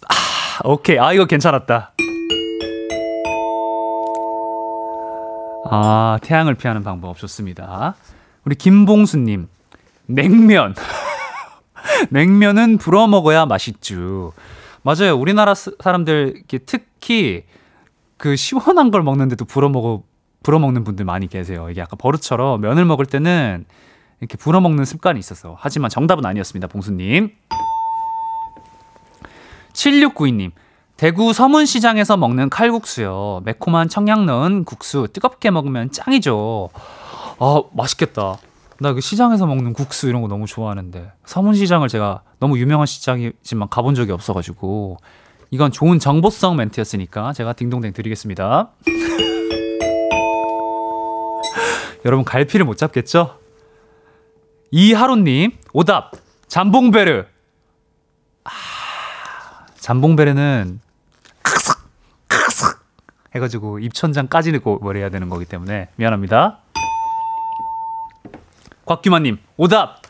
아, 0.08 0.60
오케이. 0.64 0.98
아, 0.98 1.12
이거 1.12 1.26
괜찮았다. 1.26 1.92
아, 5.70 6.18
태양을 6.22 6.54
피하는 6.54 6.82
방법 6.82 7.16
좋습니다. 7.18 7.94
우리 8.44 8.54
김봉수님, 8.54 9.48
냉면. 10.06 10.74
냉면은 12.10 12.78
불어 12.78 13.06
먹어야 13.06 13.46
맛있죠. 13.46 14.32
맞아요. 14.82 15.16
우리나라 15.16 15.54
사람들 15.54 16.42
특히 16.66 17.44
그 18.16 18.36
시원한 18.36 18.90
걸 18.90 19.02
먹는데도 19.02 19.44
불어 19.44 19.68
먹어 19.68 20.02
불어 20.44 20.58
먹는 20.60 20.84
분들 20.84 21.04
많이 21.04 21.26
계세요. 21.26 21.68
이게 21.70 21.80
약간 21.80 21.96
버릇처럼 21.98 22.60
면을 22.60 22.84
먹을 22.84 23.06
때는 23.06 23.64
이렇게 24.20 24.36
불어 24.36 24.60
먹는 24.60 24.84
습관이 24.84 25.18
있어서. 25.18 25.56
하지만 25.58 25.90
정답은 25.90 26.24
아니었습니다. 26.24 26.68
봉수님. 26.68 27.32
7692님. 29.72 30.52
대구 30.96 31.32
서문시장에서 31.32 32.16
먹는 32.16 32.50
칼국수요. 32.50 33.42
매콤한 33.44 33.88
청양 33.88 34.26
넣은 34.26 34.64
국수 34.64 35.08
뜨겁게 35.12 35.50
먹으면 35.50 35.90
짱이죠. 35.90 36.70
아, 37.40 37.62
맛있겠다. 37.72 38.36
나 38.80 38.92
그 38.92 39.00
시장에서 39.00 39.46
먹는 39.46 39.72
국수 39.72 40.08
이런 40.08 40.20
거 40.22 40.28
너무 40.28 40.46
좋아하는데 40.46 41.12
서문시장을 41.26 41.88
제가 41.88 42.22
너무 42.40 42.58
유명한 42.58 42.86
시장이지만 42.86 43.68
가본 43.68 43.94
적이 43.94 44.12
없어가지고 44.12 44.98
이건 45.50 45.70
좋은 45.70 45.98
정보성 46.00 46.56
멘트였으니까 46.56 47.32
제가 47.32 47.52
딩동댕 47.52 47.92
드리겠습니다. 47.92 48.70
여러분 52.04 52.24
갈피를 52.24 52.66
못 52.66 52.76
잡겠죠? 52.76 53.38
이하로님 54.70 55.52
오답 55.72 56.12
잠봉베르 56.48 57.24
아, 58.44 58.50
잠봉베르는 59.76 60.80
크삭 61.42 61.78
크삭 62.28 62.84
해가지고 63.34 63.78
입천장 63.78 64.28
까지 64.28 64.52
넣고 64.52 64.78
뭘 64.78 64.96
해야 64.96 65.08
되는 65.08 65.28
거기 65.28 65.44
때문에 65.44 65.88
미안합니다. 65.96 66.60
곽규만님 68.86 69.38
오답 69.56 70.02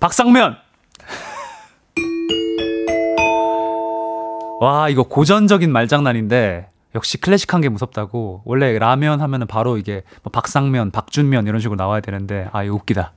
박상면 0.00 0.56
와 4.60 4.88
이거 4.88 5.02
고전적인 5.02 5.70
말장난인데 5.70 6.70
역시 6.94 7.18
클래식한 7.18 7.60
게 7.62 7.68
무섭다고 7.68 8.42
원래 8.44 8.78
라면 8.78 9.20
하면은 9.20 9.46
바로 9.46 9.78
이게 9.78 10.02
뭐 10.22 10.30
박상면 10.30 10.90
박준면 10.90 11.46
이런 11.46 11.60
식으로 11.60 11.76
나와야 11.76 12.00
되는데 12.00 12.48
아 12.52 12.62
이거 12.62 12.74
웃기다 12.74 13.12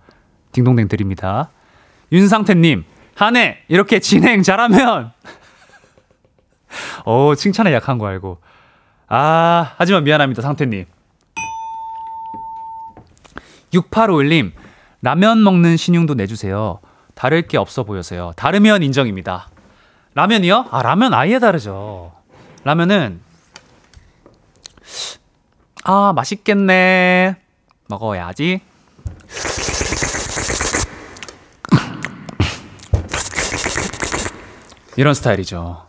딩동댕 0.54 0.88
드립니다 0.88 1.50
윤상태님 2.12 2.86
한 3.16 3.36
해 3.36 3.60
이렇게 3.68 4.00
진행 4.00 4.44
잘하면 4.44 5.12
어 7.06 7.34
칭찬에 7.36 7.74
약한 7.74 7.98
거 7.98 8.08
알고 8.08 8.40
아 9.08 9.74
하지만 9.78 10.04
미안합니다 10.04 10.42
상태님 10.42 10.86
6851님 13.74 14.52
라면 15.02 15.44
먹는 15.44 15.78
신용도 15.78 16.14
내주세요. 16.16 16.80
다를 17.14 17.44
게 17.44 17.58
없어 17.58 17.84
보여서요. 17.84 18.32
다르면 18.38 18.82
인정입니다. 18.84 19.50
라면이요? 20.16 20.68
아, 20.72 20.82
라면 20.82 21.14
아예 21.14 21.40
다르죠. 21.40 22.14
라면은, 22.64 23.20
아, 25.84 26.14
맛있겠네. 26.14 27.38
먹어야지. 27.88 28.62
이런 34.98 35.14
스타일이죠. 35.14 35.86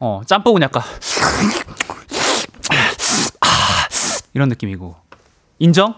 어, 0.00 0.22
짬뽕은 0.26 0.62
약간, 0.62 0.82
이런 4.32 4.48
느낌이고. 4.48 4.96
인정? 5.58 5.94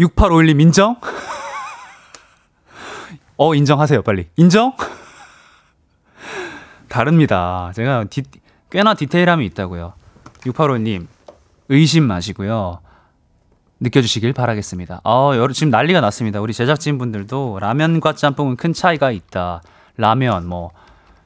6851님 0.00 0.60
인정? 0.60 0.96
어, 3.36 3.54
인정하세요, 3.54 4.02
빨리. 4.02 4.28
인정? 4.36 4.76
다릅니다. 6.88 7.72
제가 7.74 8.04
디, 8.04 8.22
꽤나 8.70 8.94
디테일함이 8.94 9.44
있다고요. 9.46 9.94
6851님, 10.44 11.06
의심 11.68 12.04
마시고요. 12.04 12.80
느껴주시길 13.80 14.32
바라겠습니다. 14.32 15.00
어, 15.04 15.32
여러, 15.34 15.52
지금 15.52 15.70
난리가 15.70 16.00
났습니다. 16.00 16.40
우리 16.40 16.52
제작진분들도 16.52 17.58
라면과 17.60 18.14
짬뽕은 18.14 18.56
큰 18.56 18.72
차이가 18.72 19.10
있다. 19.10 19.62
라면, 19.96 20.46
뭐, 20.46 20.70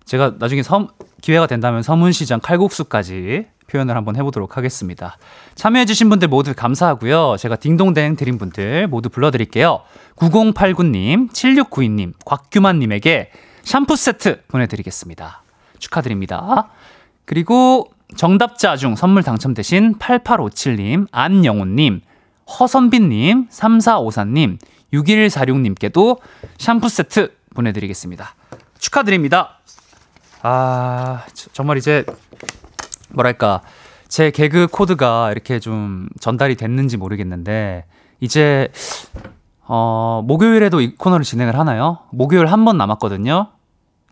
제가 0.04 0.34
나중에 0.38 0.62
섬, 0.62 0.88
기회가 1.20 1.46
된다면 1.46 1.82
서문시장 1.82 2.40
칼국수까지 2.40 3.46
표현을 3.68 3.96
한번 3.96 4.16
해보도록 4.16 4.56
하겠습니다. 4.56 5.18
참여해주신 5.54 6.08
분들 6.08 6.28
모두 6.28 6.54
감사하고요. 6.54 7.36
제가 7.38 7.56
딩동댕 7.56 8.16
드린 8.16 8.38
분들 8.38 8.86
모두 8.88 9.10
불러드릴게요. 9.10 9.82
9089님, 10.16 11.30
7692님, 11.30 12.14
곽규만님에게 12.24 13.30
샴푸 13.62 13.94
세트 13.96 14.44
보내드리겠습니다. 14.48 15.42
축하드립니다. 15.78 16.70
그리고 17.26 17.90
정답자 18.16 18.76
중 18.76 18.94
선물 18.96 19.22
당첨되신 19.22 19.98
8857님, 19.98 21.06
안영훈님, 21.12 22.00
허선빈님, 22.58 23.48
3454님, 23.48 24.58
6146님께도 24.92 26.18
샴푸 26.58 26.88
세트 26.88 27.32
보내드리겠습니다. 27.54 28.34
축하드립니다. 28.78 29.58
아, 30.42 31.24
정말 31.52 31.76
이제 31.76 32.04
뭐랄까 33.10 33.60
제 34.08 34.30
개그 34.30 34.68
코드가 34.68 35.30
이렇게 35.32 35.58
좀 35.60 36.08
전달이 36.20 36.56
됐는지 36.56 36.96
모르겠는데 36.96 37.84
이제 38.20 38.68
어 39.64 40.22
목요일에도 40.26 40.80
이 40.80 40.94
코너를 40.96 41.24
진행을 41.24 41.58
하나요? 41.58 41.98
목요일 42.10 42.46
한 42.46 42.64
번 42.64 42.78
남았거든요. 42.78 43.48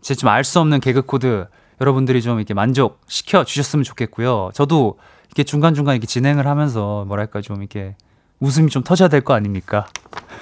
제 0.01 0.13
좀 0.13 0.29
알 0.29 0.43
수 0.43 0.59
없는 0.59 0.79
개그 0.79 1.01
코드 1.03 1.47
여러분들이 1.81 2.21
좀 2.21 2.37
이렇게 2.37 2.53
만족시켜 2.53 3.43
주셨으면 3.43 3.83
좋겠고요. 3.83 4.51
저도 4.53 4.97
이렇게 5.27 5.43
중간중간 5.43 5.95
이렇게 5.95 6.07
진행을 6.07 6.47
하면서 6.47 7.05
뭐랄까 7.05 7.41
좀 7.41 7.57
이렇게 7.57 7.95
웃음이 8.39 8.69
좀 8.69 8.83
터져야 8.83 9.09
될 9.09 9.21
거 9.21 9.33
아닙니까? 9.33 9.87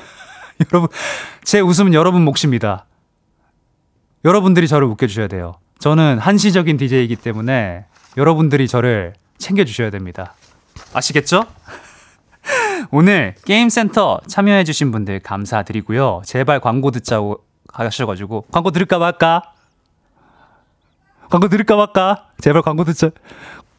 여러분, 0.71 0.89
제 1.43 1.60
웃음은 1.60 1.93
여러분 1.93 2.24
몫입니다. 2.24 2.86
여러분들이 4.24 4.67
저를 4.67 4.88
웃겨주셔야 4.88 5.28
돼요. 5.28 5.56
저는 5.80 6.17
한시적인 6.19 6.78
DJ이기 6.78 7.17
때문에 7.17 7.86
여러분들이 8.17 8.67
저를 8.67 9.13
챙겨주셔야 9.38 9.89
됩니다. 9.89 10.34
아시겠죠? 10.93 11.43
오늘 12.91 13.36
게임센터 13.45 14.22
참여해주신 14.28 14.91
분들 14.91 15.20
감사드리고요. 15.20 16.22
제발 16.26 16.59
광고 16.59 16.91
듣자고 16.91 17.43
하셔가지고 17.74 18.45
광고 18.51 18.72
들을까 18.72 18.97
말까? 18.99 19.41
광고 21.30 21.47
들을까 21.47 21.76
말까? 21.76 22.28
제발 22.39 22.61
광고 22.61 22.84
듣자. 22.84 23.11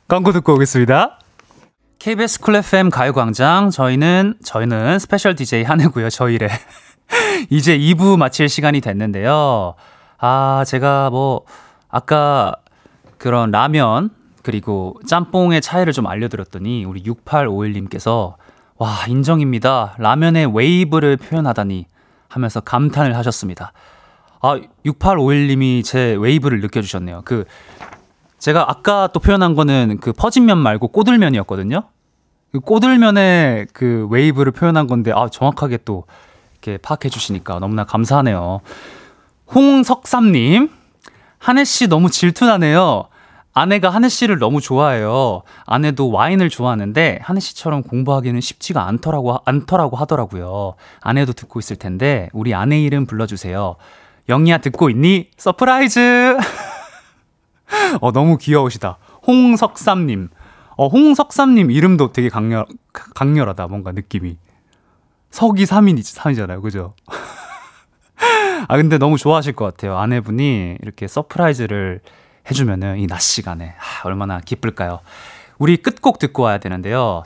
광고 0.09 0.33
듣고 0.33 0.55
오겠습니다. 0.55 1.19
KBS 1.99 2.41
쿨 2.41 2.57
FM 2.57 2.91
가요광장 2.91 3.71
저희는 3.71 4.35
저희는 4.45 4.99
special 4.99 5.35
DJ 5.35 5.65
한해고요. 5.65 6.11
저희래 6.11 6.49
이제 7.51 7.79
2부 7.79 8.17
마칠 8.17 8.49
시간이 8.49 8.81
됐는데요. 8.81 9.75
아 10.19 10.65
제가 10.67 11.11
뭐 11.11 11.45
아까 11.89 12.55
그런 13.19 13.51
라면 13.51 14.11
그리고 14.43 14.95
짬뽕의 15.07 15.61
차이를 15.61 15.93
좀 15.93 16.07
알려드렸더니 16.07 16.85
우리 16.85 17.03
6851님께서 17.03 18.35
와 18.77 18.95
인정입니다. 19.09 19.95
라면의 19.99 20.55
웨이브를 20.55 21.17
표현하다니 21.17 21.87
하면서 22.29 22.61
감탄을 22.61 23.17
하셨습니다. 23.17 23.73
아 24.41 24.59
6851님이 24.85 25.85
제 25.85 26.15
웨이브를 26.15 26.61
느껴주셨네요. 26.61 27.23
그 27.25 27.45
제가 28.39 28.71
아까 28.71 29.09
또 29.13 29.21
표현한 29.21 29.55
거는 29.55 29.99
그 30.01 30.13
퍼진면 30.13 30.59
말고 30.59 30.89
꼬들면이었거든요. 30.89 31.83
그 32.53 32.61
꼬들면의 32.61 33.69
그 33.73 34.07
웨이브를 34.11 34.53
표현한 34.53 34.87
건데 34.87 35.13
아 35.15 35.29
정확하게 35.29 35.79
또 35.85 36.05
이렇게 36.53 36.79
파악해 36.79 37.09
주시니까 37.09 37.59
너무나 37.59 37.85
감사하네요. 37.85 38.61
홍석삼님 39.55 40.71
한해 41.39 41.65
씨 41.65 41.87
너무 41.89 42.11
질투나네요. 42.11 43.09
아내가 43.53 43.89
한해 43.89 44.11
씨를 44.11 44.39
너무 44.39 44.61
좋아해요. 44.61 45.43
아내도 45.65 46.11
와인을 46.11 46.51
좋아하는데 46.51 47.21
한해 47.23 47.41
씨처럼 47.41 47.85
공부하기는 47.85 48.39
쉽지가 48.39 48.87
않더라고 48.87 49.39
않더라고 49.47 49.97
하더라고요. 49.97 50.75
아내도 51.01 51.33
듣고 51.33 51.59
있을 51.59 51.77
텐데 51.77 52.29
우리 52.35 52.53
아내 52.53 52.79
이름 52.79 53.07
불러주세요. 53.07 53.77
영희야 54.29 54.59
듣고 54.59 54.91
있니? 54.91 55.31
surprise. 55.37 56.37
어 58.01 58.13
너무 58.13 58.39
귀여우시다. 58.39 58.99
홍석삼님. 59.27 60.29
어 60.77 60.89
홍석삼님 60.89 61.71
이름도 61.71 62.13
되게 62.13 62.29
강렬 62.29 62.67
강렬하다 62.93 63.67
뭔가 63.69 63.93
느낌이. 63.93 64.37
석이 65.31 65.65
3인 65.65 65.99
3이잖아요, 65.99 66.63
그죠? 66.63 66.95
아 68.69 68.77
근데 68.77 68.99
너무 68.99 69.19
좋아하실 69.19 69.55
것 69.55 69.65
같아요. 69.67 69.97
아내분이 69.99 70.79
이렇게 70.83 71.07
surprise를 71.07 72.01
해주면은 72.51 72.99
이 72.99 73.07
낮 73.07 73.21
시간에 73.21 73.75
아, 73.79 74.07
얼마나 74.07 74.41
기쁠까요? 74.41 75.01
우리 75.59 75.77
끝곡 75.79 76.19
듣고 76.19 76.43
와야 76.45 76.59
되는데요. 76.59 77.23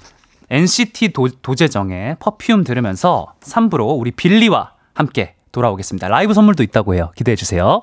NCT 0.51 1.13
도, 1.13 1.29
도재정의 1.29 2.17
Perfume 2.19 2.65
들으면서 2.65 3.35
3부로 3.41 3.99
우리 3.99 4.11
빌리와 4.11 4.73
함께 4.95 5.37
돌아오겠습니다. 5.53 6.09
라이브 6.09 6.35
선물도 6.35 6.63
있다고 6.63 6.95
해요. 6.95 7.13
기대해 7.17 7.37
주세요. 7.37 7.83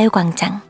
가요광장 0.00 0.62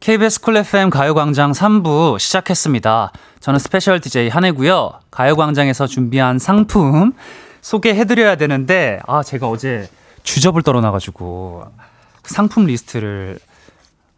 KBS 0.00 0.42
쿨 0.42 0.58
FM 0.58 0.90
가요광장 0.90 1.52
3부 1.52 2.18
시작했습니다. 2.18 3.10
저는 3.40 3.58
스페셜 3.58 4.00
DJ 4.00 4.28
한해고요. 4.28 5.00
가요광장에서 5.10 5.86
준비한 5.86 6.38
상품 6.38 7.14
소개해드려야 7.62 8.36
되는데 8.36 9.00
아 9.06 9.22
제가 9.22 9.48
어제 9.48 9.88
주접을 10.24 10.60
떨어놔가지고 10.62 11.64
상품 12.24 12.66
리스트를 12.66 13.38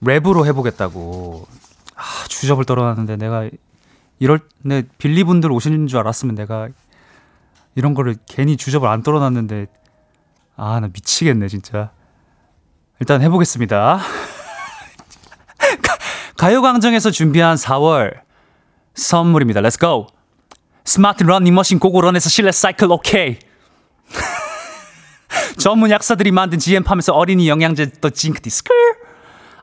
랩으로 0.02 0.44
해보겠다고 0.46 1.46
아 1.94 2.02
주접을 2.28 2.64
떨어놨는데 2.64 3.16
내가 3.16 3.48
이럴 4.18 4.40
내 4.62 4.82
빌리분들 4.98 5.52
오시는 5.52 5.86
줄 5.86 6.00
알았으면 6.00 6.34
내가 6.34 6.68
이런 7.76 7.94
거를 7.94 8.16
괜히 8.26 8.56
주접을 8.56 8.88
안 8.88 9.04
떨어놨는데 9.04 9.68
아 10.56 10.80
나 10.80 10.88
미치겠네 10.92 11.46
진짜 11.46 11.90
일단 13.02 13.20
해보겠습니다. 13.20 13.98
가요광장에서 16.38 17.10
준비한 17.10 17.56
4월 17.56 18.20
선물입니다. 18.94 19.60
Let's 19.60 19.80
go. 19.80 20.06
스마트 20.84 21.24
러닝 21.24 21.52
머신 21.52 21.80
고고런에서 21.80 22.28
실내 22.28 22.52
사이클 22.52 22.92
오케이. 22.92 23.40
전문 25.58 25.90
약사들이 25.90 26.30
만든 26.30 26.60
GM팜에서 26.60 27.12
어린이 27.12 27.48
영양제 27.48 27.90
더 28.00 28.08
징크 28.08 28.40
디 28.40 28.50
스크. 28.50 28.72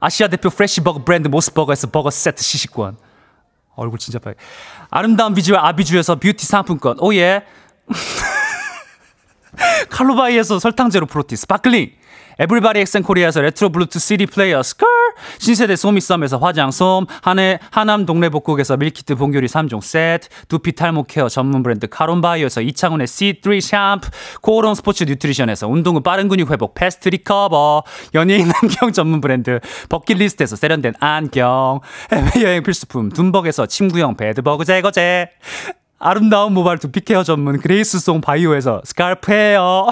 아시아 0.01 0.27
대표 0.27 0.49
프레시버거 0.49 1.05
브랜드 1.05 1.29
모스버거에서 1.29 1.91
버거 1.91 2.09
세트 2.09 2.43
시식권. 2.43 2.97
얼굴 3.77 3.99
진짜 3.99 4.19
빨개. 4.19 4.37
아름다운 4.89 5.33
비주얼 5.33 5.65
아비주에서 5.65 6.17
뷰티 6.17 6.45
상품권. 6.45 6.97
Oh 6.99 7.12
yeah. 7.12 7.45
칼로바이에서 9.89 10.59
설탕제로 10.59 11.05
protein 11.05 11.37
sparkling. 11.37 11.99
Everybody 12.39 12.79
엑센 12.79 13.03
코리아에서 13.03 13.41
레트로 13.41 13.69
블루투스 13.69 13.99
CD 13.99 14.25
플레이어 14.25 14.63
스컬 14.63 14.87
신세대 15.39 15.75
소미썸에서 15.75 16.37
화장솜 16.37 17.05
한해 17.21 17.59
하남 17.69 18.05
동네 18.05 18.29
복국에서 18.29 18.77
밀키트 18.77 19.15
봉교리 19.15 19.47
3종 19.47 19.81
세트 19.81 20.29
두피 20.47 20.71
탈모 20.71 21.03
케어 21.03 21.27
전문 21.27 21.63
브랜드 21.63 21.87
카론바이오에서 21.87 22.61
이창훈의 22.61 23.07
C3 23.07 23.59
샴푸 23.59 24.09
코오롱 24.41 24.75
스포츠 24.75 25.03
뉴트리션에서 25.03 25.67
운동 25.67 25.97
후 25.97 26.01
빠른 26.01 26.29
근육 26.29 26.49
회복 26.49 26.75
패스트 26.75 27.09
리커버 27.09 27.83
연예인 28.15 28.49
안경 28.63 28.93
전문 28.93 29.19
브랜드 29.19 29.59
버킷리스트에서 29.89 30.55
세련된 30.55 30.93
안경 31.01 31.81
해외여행 32.13 32.63
필수품 32.63 33.09
둠벅에서 33.09 33.65
침구형 33.65 34.15
bedbug 34.15 34.63
제거제 34.63 35.31
아름다운 35.99 36.53
모발 36.53 36.77
두피 36.77 37.01
케어 37.01 37.23
전문 37.23 37.59
그레이스송 37.59 38.21
바이오에서 38.21 38.81
scalp 38.85 39.33
hair 39.33 39.91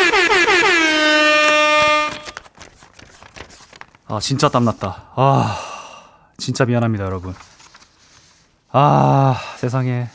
아 4.11 4.19
진짜 4.19 4.49
땀났다. 4.49 5.11
아 5.15 5.57
진짜 6.37 6.65
미안합니다 6.65 7.05
여러분. 7.05 7.33
아 8.71 9.37
세상에 9.55 10.07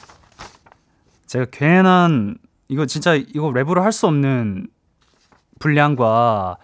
제가 1.26 1.46
괜한 1.50 2.36
이거 2.68 2.84
진짜 2.84 3.14
이거 3.14 3.48
랩으로 3.52 3.80
할 3.80 3.92
수 3.92 4.06
없는 4.06 4.68
분량과 5.60 6.58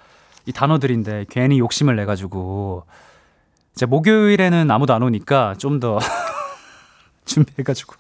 이 0.45 0.53
단어들인데 0.53 1.25
괜히 1.31 1.59
욕심을 1.59 1.97
내 1.97 2.05
가지고 2.05 2.85
이제 3.75 3.87
목요일에는 3.87 4.71
아무도 4.71 4.93
안 4.93 5.03
오니까 5.03 5.55
좀 5.57 5.81
더 5.81 5.99
준비해가지고 7.25 7.95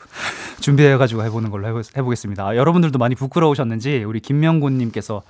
준비해가지고 0.60 1.24
해보는 1.24 1.50
걸로 1.50 1.68
해보, 1.68 1.80
해보겠습니다. 1.96 2.48
아, 2.48 2.56
여러분들도 2.56 2.98
많이 2.98 3.14
부끄러우셨는지 3.14 4.04
우리 4.04 4.20
김명곤님께서 4.20 5.22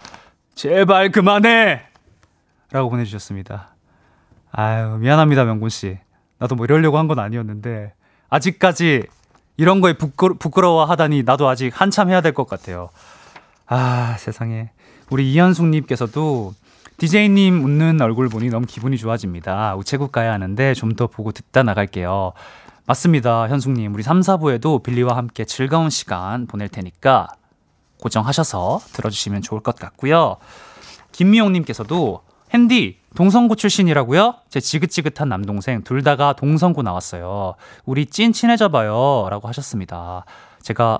제발 0.57 1.13
그만해 1.13 1.83
라고 2.73 2.91
보내주셨습니다. 2.91 3.72
아유 4.53 4.97
미안합니다 4.99 5.45
명곤 5.45 5.69
씨. 5.71 5.99
나도 6.39 6.55
뭐 6.57 6.65
이러려고 6.65 6.99
한 6.99 7.09
건 7.09 7.19
아니었는데 7.19 7.93
아직까지 8.29 9.05
이런 9.57 9.81
거에 9.81 9.93
부끄러, 9.95 10.35
부끄러워 10.39 10.85
하다니 10.85 11.23
나도 11.25 11.49
아직 11.49 11.79
한참 11.79 12.09
해야 12.11 12.21
될 12.21 12.33
것 12.33 12.49
같아요. 12.49 12.89
아 13.67 14.17
세상에 14.19 14.71
우리 15.11 15.33
이현숙 15.33 15.67
님께서도 15.67 16.55
DJ님 16.99 17.65
웃는 17.65 18.01
얼굴 18.01 18.29
보니 18.29 18.49
너무 18.49 18.67
기분이 18.67 18.97
좋아집니다. 18.99 19.77
우체국 19.77 20.13
가야 20.13 20.33
하는데 20.33 20.75
좀 20.75 20.95
더 20.97 21.07
보고 21.07 21.33
듣다 21.33 21.63
나갈게요. 21.63 22.33
맞습니다, 22.87 23.49
현숙님. 23.49 23.95
우리 23.95 24.03
3, 24.03 24.21
4부에도 24.21 24.83
빌리와 24.83 25.17
함께 25.17 25.45
즐거운 25.45 25.89
시간 25.91 26.47
보낼 26.47 26.69
테니까 26.69 27.29
고정하셔서 28.01 28.81
들어주시면 28.93 29.43
좋을 29.43 29.61
것 29.61 29.77
같고요. 29.77 30.37
김미용님께서도 31.13 32.23
핸디 32.53 32.99
동성고 33.15 33.55
출신이라고요? 33.55 34.35
제 34.49 34.61
지긋지긋한 34.61 35.29
남동생 35.29 35.83
둘 35.83 36.03
다가 36.03 36.35
동성고 36.35 36.83
나왔어요. 36.83 37.55
우리 37.85 38.07
찐 38.07 38.33
친해져 38.33 38.69
봐요. 38.69 39.27
라고 39.31 39.49
하셨습니다. 39.49 40.25
제가 40.61 40.99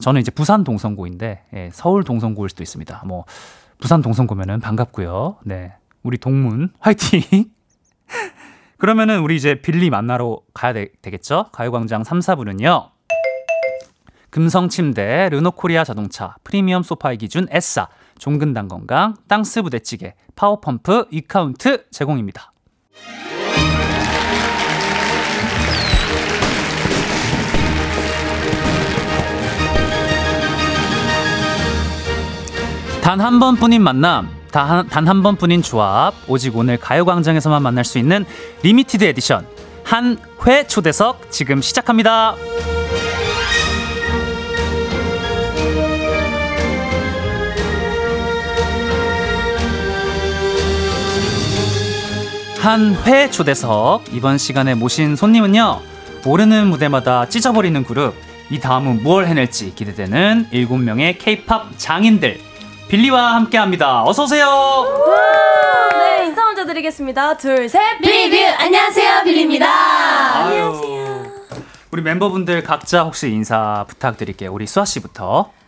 저는 0.00 0.20
이제 0.20 0.30
부산 0.30 0.64
동성고인데 0.64 1.44
예, 1.54 1.70
서울 1.72 2.04
동성고일 2.04 2.48
수도 2.48 2.62
있습니다. 2.62 3.02
뭐 3.06 3.24
부산 3.80 4.02
동성고면은 4.02 4.60
반갑고요. 4.60 5.38
네. 5.44 5.74
우리 6.02 6.18
동문 6.18 6.70
화이팅. 6.78 7.46
그러면은 8.78 9.20
우리 9.20 9.36
이제 9.36 9.60
빌리 9.60 9.90
만나러 9.90 10.40
가야 10.52 10.72
되, 10.72 10.88
겠죠 11.02 11.46
가요광장 11.52 12.04
3, 12.04 12.18
4부는요. 12.20 12.90
금성침대, 14.30 15.28
르노코리아 15.30 15.84
자동차, 15.84 16.34
프리미엄 16.42 16.82
소파의 16.82 17.18
기준 17.18 17.46
에싸, 17.50 17.88
종근당 18.18 18.68
건강, 18.68 19.14
땅스 19.28 19.62
부대찌개, 19.62 20.14
파워펌프, 20.36 21.06
이카운트 21.10 21.84
제공입니다. 21.90 22.52
단 33.02 33.20
한 33.20 33.38
번뿐인 33.38 33.82
만남, 33.82 34.30
단 34.50 35.06
한 35.06 35.22
번뿐인 35.22 35.62
조합, 35.62 36.14
오직 36.26 36.56
오늘 36.56 36.78
가요광장에서만 36.78 37.62
만날 37.62 37.84
수 37.84 37.98
있는 37.98 38.24
limited 38.62 39.04
edition. 39.04 39.46
한해 39.84 40.66
초대석 40.66 41.30
지금 41.30 41.62
시작합니다. 41.62 42.34
한해 52.64 53.28
초대석 53.28 54.04
이번 54.14 54.38
시간에 54.38 54.74
모신 54.74 55.16
손님은요 55.16 55.82
오르는 56.24 56.68
무대마다 56.68 57.28
찢어버리는 57.28 57.84
그룹 57.84 58.14
이 58.48 58.58
다음은 58.58 59.02
무엇 59.02 59.26
해낼지 59.26 59.74
기대되는 59.74 60.48
7명의 60.50 61.18
케이팝 61.18 61.76
장인들. 61.76 62.40
빌리와 62.88 63.34
함께합니다. 63.34 64.04
어서 64.04 64.22
오세요. 64.24 64.46
네, 65.92 66.24
인사 66.24 66.42
먼저 66.44 66.64
드리겠습니다. 66.64 67.36
둘, 67.36 67.68
셋. 67.68 67.80
빌리뷰 68.00 68.36
안녕하세요. 68.58 69.24
빌리입니다. 69.24 69.66
안녕하세요. 70.44 71.24
우리 71.90 72.00
멤버분들 72.00 72.62
각자 72.62 73.02
혹시 73.02 73.28
인사 73.30 73.84
부탁드릴게요. 73.88 74.50
우리 74.50 74.66
수아 74.66 74.86
씨부터. 74.86 75.50
네, 75.52 75.63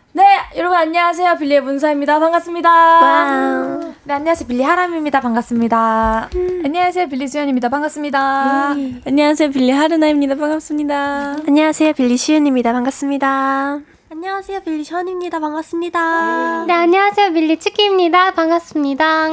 여러분 0.57 0.76
안녕하세요. 0.78 1.36
빌리의 1.36 1.61
문수아입니다. 1.61 2.18
반갑습니다. 2.18 3.80
네 4.04 4.14
안녕하세요 4.14 4.46
빌리 4.48 4.62
하람입니다 4.62 5.20
반갑습니다. 5.20 6.30
안녕하세요 6.64 7.09
빌리 7.09 7.28
수연입니다 7.28 7.68
반갑습니다. 7.68 8.74
안녕하세요. 9.04 9.50
빌리 9.50 9.70
하루나입니다. 9.70 10.34
반갑습니다. 10.36 11.36
안녕하세요 11.46 11.92
빌리 11.92 12.16
시윤입니다 12.16 12.72
반갑습니다. 12.72 13.80
안녕하세요. 14.09 14.61
빌리 14.61 14.82
션입니다. 14.84 15.40
반갑습니다. 15.40 16.64
네, 16.66 16.72
안녕하세요. 16.72 17.30
빌리 17.32 17.59
츠키입니다. 17.59 18.32
반갑습니다. 18.32 19.28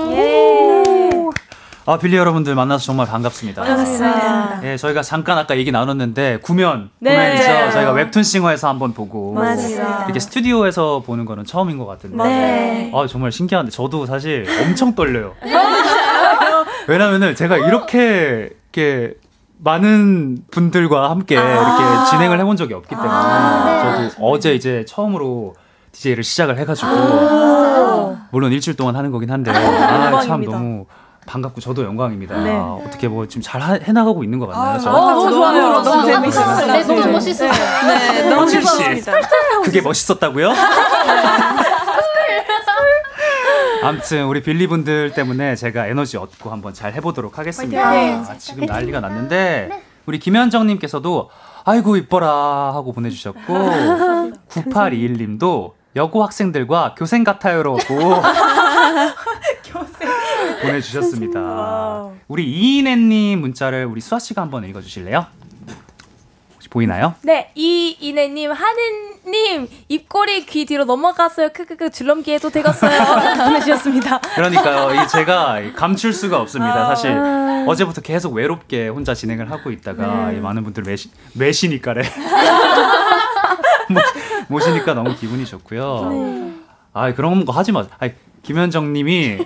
아 1.86 1.98
빌리 1.98 2.16
여러분들 2.16 2.56
만나서 2.56 2.86
정말 2.86 3.08
반갑습니다 3.08 3.62
반갑습니다. 3.62 4.62
예, 4.64 4.78
저희가 4.78 5.02
잠깐 5.02 5.38
아까 5.38 5.58
얘기 5.58 5.70
나눴는데 5.72 6.40
구면 6.42 6.92
네. 7.00 7.12
구면이죠. 7.12 7.72
저희가 7.74 7.92
웹툰 7.92 8.24
싱어에서 8.24 8.70
한번 8.70 8.94
보고 8.94 9.34
맞습니다. 9.34 10.06
이렇게 10.06 10.20
스튜디오에서 10.20 11.04
보는 11.06 11.26
거는 11.26 11.44
처음인 11.44 11.78
것 11.78 11.86
같은데 11.86 12.24
네. 12.24 12.92
아 12.96 13.06
정말 13.08 13.34
신기한데 13.34 13.70
저도 13.72 14.06
사실 14.06 14.46
엄청 14.66 14.96
떨려요. 14.96 15.34
왜냐면은 16.88 17.36
제가 17.36 17.58
이렇게 17.58 18.50
이렇게 18.72 19.16
많은 19.58 20.38
분들과 20.52 21.10
함께 21.10 21.36
이렇게 21.36 22.10
진행을 22.12 22.40
해본 22.40 22.56
적이 22.56 22.76
없기 22.76 22.90
때문에 22.90 23.10
저도 23.10 24.26
어제 24.26 24.56
이제 24.56 24.86
처음으로 24.88 25.56
DJ를 25.92 26.24
시작을 26.24 26.58
해가지고 26.60 28.18
물론 28.32 28.52
일주일 28.54 28.78
동안 28.78 28.96
하는 28.96 29.12
거긴 29.12 29.32
한데 29.32 29.52
아, 29.52 29.54
참 30.22 30.44
영광입니다. 30.44 30.58
너무 30.58 30.86
반갑고 31.26 31.62
저도 31.62 31.84
영광입니다. 31.86 32.38
네. 32.44 32.52
아, 32.52 32.78
어떻게 32.86 33.08
뭐 33.08 33.28
지금 33.28 33.42
잘 33.42 33.62
하- 33.62 33.74
해나가고 33.82 34.24
있는 34.24 34.40
것 34.40 34.48
같나요? 34.48 34.80
저? 34.80 34.92
어, 34.92 35.12
너무 35.12 35.30
좋아요. 35.32 35.82
너무 35.82 36.06
재밌어요. 36.06 36.68
네, 36.68 36.84
너무 36.84 37.12
멋있어요. 37.14 37.52
네, 37.52 38.22
너무 38.30 38.42
확실히. 38.42 38.64
즐거웠습니다. 38.66 39.62
그게 39.64 39.82
멋있었다고요? 39.82 40.52
아무튼 43.84 44.26
우리 44.28 44.42
빌리분들 44.42 45.12
때문에 45.14 45.56
제가 45.56 45.88
에너지 45.88 46.16
얻고 46.18 46.50
한번 46.52 46.74
잘 46.74 46.94
해보도록 46.94 47.38
하겠습니다. 47.38 47.90
아, 47.90 48.36
지금 48.38 48.66
난리가 48.66 49.00
났는데 49.02 49.82
우리 50.06 50.20
김현정님께서도 50.20 51.30
아이고 51.66 51.96
이뻐라 51.98 52.28
하고 52.74 52.92
보내주셨고 52.94 53.40
9821님도 54.50 55.72
여고 55.96 56.24
학생들과 56.24 56.96
교생 56.98 57.24
같아요라고 57.24 57.80
보내주셨습니다. 60.68 62.10
우리 62.28 62.46
이인혜님 62.50 63.40
문자를 63.42 63.86
우리 63.86 64.02
수아 64.02 64.20
씨가 64.20 64.42
한번 64.42 64.64
읽어주실래요? 64.68 65.26
혹시 66.56 66.70
보이나요? 66.70 67.16
네, 67.22 67.52
이인혜님, 67.56 68.52
하느님, 68.52 69.68
입꼬리 69.90 70.46
귀 70.46 70.66
뒤로 70.66 70.86
넘어갔어요. 70.86 71.50
크크크 71.54 71.92
줄넘기 71.92 72.32
해도 72.34 72.50
되겠어요. 72.50 73.00
보내주셨습니다. 73.46 74.20
그러니까요. 74.20 75.04
이 75.04 75.08
제가 75.08 75.60
감출 75.76 76.14
수가 76.14 76.40
없습니다. 76.42 76.86
사실 76.88 77.12
어제부터 77.68 78.02
계속 78.02 78.34
외롭게 78.34 78.88
혼자 78.88 79.14
진행을 79.14 79.52
하고 79.52 79.72
있다가 79.72 80.32
이 80.32 80.38
많은 80.40 80.64
분들 80.64 80.84
매시, 80.84 81.10
매시니까래 81.34 82.04
모- 83.90 84.00
모시니까 84.48 84.94
너무 84.94 85.16
기분이 85.16 85.46
좋고요. 85.46 86.52
아 86.94 87.14
그런 87.14 87.46
거 87.46 87.52
하지 87.52 87.72
마. 87.72 87.86
아 88.00 88.10
김현정님이 88.44 89.40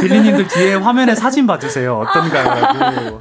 빌리님들 0.00 0.48
뒤에 0.48 0.74
화면에 0.74 1.14
사진 1.14 1.46
봐주세요. 1.46 2.00
어떤가요? 2.00 2.48
라고. 2.74 3.18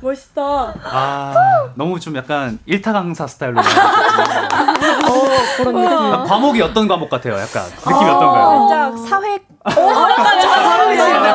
멋있다. 0.00 0.42
아 0.84 1.34
너무 1.74 1.98
좀 2.00 2.16
약간 2.16 2.58
일타 2.66 2.92
강사 2.92 3.26
스타일로. 3.26 3.60
어, 3.60 3.64
그런 5.56 5.74
느낌. 5.74 5.88
아, 5.88 6.22
과목이 6.24 6.62
어떤 6.62 6.86
과목 6.88 7.10
같아요? 7.10 7.34
약간 7.38 7.64
느낌이 7.86 8.10
어떤가요? 8.10 8.68
살짝 8.68 9.08
사회 9.08 9.38
사회 9.70 10.40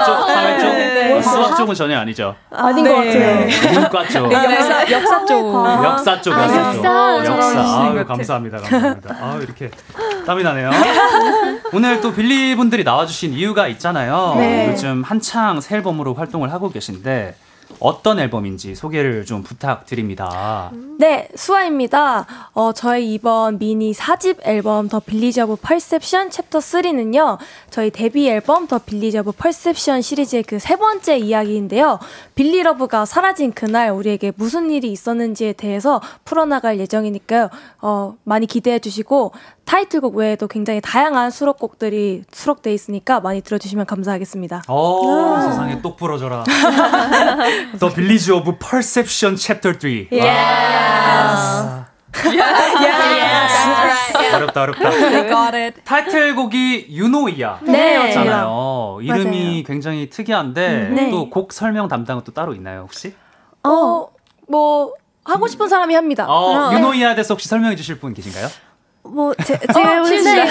쪽, 0.05 0.27
사회 0.27 0.59
쪽, 0.59 0.67
네. 0.67 1.13
어, 1.17 1.21
수학 1.21 1.55
쪽은 1.55 1.75
전혀 1.75 1.97
아니죠. 1.99 2.35
아닌 2.51 2.83
것 2.85 2.93
같아요. 2.95 3.47
문과 3.73 4.07
쪽, 4.07 4.31
역사, 4.31 4.91
역사 4.91 5.25
쪽. 5.25 5.55
역사 5.83 6.21
쪽, 6.21 6.31
역사 6.33 6.71
쪽, 6.71 7.25
역사. 7.25 7.25
역사. 7.25 7.83
아유, 7.83 8.05
감사합니다, 8.05 8.57
감사합니다. 8.57 9.15
아 9.19 9.39
이렇게 9.41 9.71
땀이 10.25 10.43
나네요. 10.43 10.71
오늘 11.73 12.01
또 12.01 12.13
빌리 12.13 12.55
분들이 12.55 12.83
나와주신 12.83 13.33
이유가 13.33 13.67
있잖아요. 13.69 14.35
네. 14.37 14.69
요즘 14.71 15.03
한창 15.03 15.61
새 15.61 15.75
앨범으로 15.77 16.13
활동을 16.13 16.51
하고 16.51 16.69
계신데 16.69 17.35
어떤 17.79 18.19
앨범인지 18.19 18.75
소개를 18.75 19.25
좀 19.25 19.43
부탁드립니다. 19.43 20.71
네, 20.99 21.27
수아입니다. 21.35 22.25
어, 22.53 22.71
저희 22.73 23.13
이번 23.13 23.57
미니 23.59 23.93
4집 23.93 24.39
앨범 24.47 24.89
The 24.89 24.99
Village 24.99 25.41
of 25.41 25.57
Perception 25.61 26.29
Chapter 26.29 26.59
3는요. 26.59 27.37
저희 27.69 27.89
데뷔 27.89 28.29
앨범 28.29 28.67
The 28.67 28.79
Village 28.79 29.19
of 29.19 29.31
Perception 29.33 30.01
시리즈의 30.01 30.43
그 30.43 30.57
세 30.59 30.75
번째 30.75 31.17
이야기인데요. 31.17 31.99
빌리 32.35 32.61
러브가 32.61 33.05
사라진 33.05 33.53
그날 33.53 33.91
우리에게 33.91 34.33
무슨 34.35 34.69
일이 34.69 34.91
있었는지에 34.91 35.53
대해서 35.53 36.01
풀어나갈 36.25 36.79
예정이니까요. 36.79 37.49
어, 37.81 38.15
많이 38.23 38.47
기대해 38.47 38.79
주시고 38.79 39.31
타이틀곡 39.67 40.15
외에도 40.15 40.47
굉장히 40.47 40.79
다양한 40.81 41.29
수록곡들이 41.29 42.23
수록돼 42.31 42.73
있으니까 42.73 43.19
많이 43.19 43.41
들어주시면 43.41 43.85
감사하겠습니다. 43.85 44.63
어 44.67 45.41
세상에 45.41 45.81
똑 45.81 45.97
부러져라. 45.97 46.45
The 47.77 47.93
Village 47.93 48.31
of 48.31 48.57
Perception 48.59 49.35
Chapter 49.35 49.73
3. 49.73 49.81
아. 50.23 51.85
어렵다 54.35 54.63
어렵다. 54.63 54.89
타이틀곡이 55.83 56.87
EUNOIA. 56.89 57.59
네. 57.63 58.11
잖아요. 58.13 58.99
이름이 59.01 59.49
맞아요. 59.49 59.63
굉장히 59.63 60.09
특이한데 60.09 60.89
네. 60.93 61.11
또곡 61.11 61.51
설명 61.51 61.89
담당은 61.89 62.23
또 62.23 62.31
따로 62.31 62.53
있나요 62.55 62.83
혹시? 62.83 63.13
어, 63.63 64.07
뭐 64.47 64.93
하고 65.25 65.47
싶은 65.47 65.67
사람이 65.67 65.93
합니다. 65.93 66.25
어, 66.29 66.71
유노이아에 66.73 67.15
대해서 67.15 67.33
혹시 67.33 67.49
설명해 67.49 67.75
주실 67.75 67.99
분 67.99 68.13
계신가요? 68.13 68.47
뭐 69.07 69.33
제, 69.35 69.57
제가 69.73 69.95
해보겠습니다. 69.95 70.45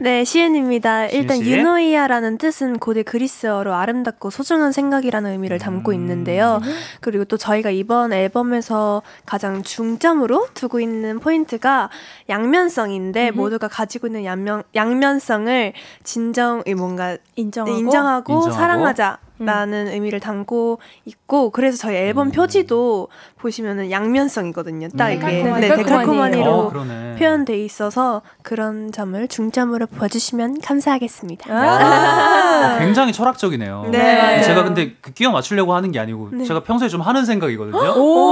네, 0.00 0.24
시은입니다. 0.24 1.06
일단 1.06 1.38
씨. 1.38 1.50
유노이아라는 1.50 2.38
뜻은 2.38 2.78
고대 2.78 3.02
그리스어로 3.02 3.74
아름답고 3.74 4.30
소중한 4.30 4.72
생각이라는 4.72 5.30
의미를 5.30 5.58
담고 5.58 5.92
음. 5.92 5.94
있는데요. 5.94 6.60
그리고 7.00 7.24
또 7.24 7.36
저희가 7.36 7.70
이번 7.70 8.12
앨범에서 8.12 9.02
가장 9.26 9.62
중점으로 9.62 10.48
두고 10.54 10.80
있는 10.80 11.20
포인트가 11.20 11.90
양면성인데 12.28 13.30
모두가 13.32 13.68
가지고 13.68 14.08
있는 14.08 14.24
양면 14.24 14.62
양면성을 14.74 15.72
진정이 16.04 16.74
뭔가 16.76 17.16
인정하고, 17.36 17.78
인정하고, 17.78 18.32
인정하고. 18.32 18.50
사랑하자 18.52 19.18
라는 19.40 19.88
의미를 19.88 20.20
담고 20.20 20.80
있고 21.06 21.50
그래서 21.50 21.78
저희 21.78 21.96
앨범 21.96 22.28
음. 22.28 22.32
표지도 22.32 23.08
보시면은 23.38 23.90
양면성이거든요. 23.90 24.88
딱 24.98 25.10
이게 25.10 25.20
데칼코마니. 25.26 25.60
네, 25.68 25.76
데칼코마니로 25.76 26.50
어, 26.52 26.68
그러네. 26.68 27.16
표현돼 27.18 27.58
있어서 27.64 28.20
그런 28.42 28.92
점을 28.92 29.26
중점으로 29.26 29.86
봐주시면 29.86 30.60
감사하겠습니다. 30.60 31.50
어, 31.54 32.78
굉장히 32.78 33.12
철학적이네요. 33.14 33.88
네. 33.90 34.42
제가 34.42 34.64
근데 34.64 34.94
그 35.00 35.12
끼워 35.12 35.32
맞추려고 35.32 35.74
하는 35.74 35.90
게 35.90 35.98
아니고 35.98 36.44
제가 36.44 36.60
평소에 36.62 36.88
좀 36.88 37.00
하는 37.00 37.24
생각이거든요. 37.24 37.78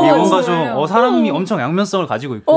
이게 0.05 0.13
뭔가 0.15 0.43
좀 0.43 0.73
어, 0.77 0.87
사람이 0.87 1.31
엄청 1.31 1.59
양면성을 1.59 2.07
가지고 2.07 2.37
있고 2.37 2.53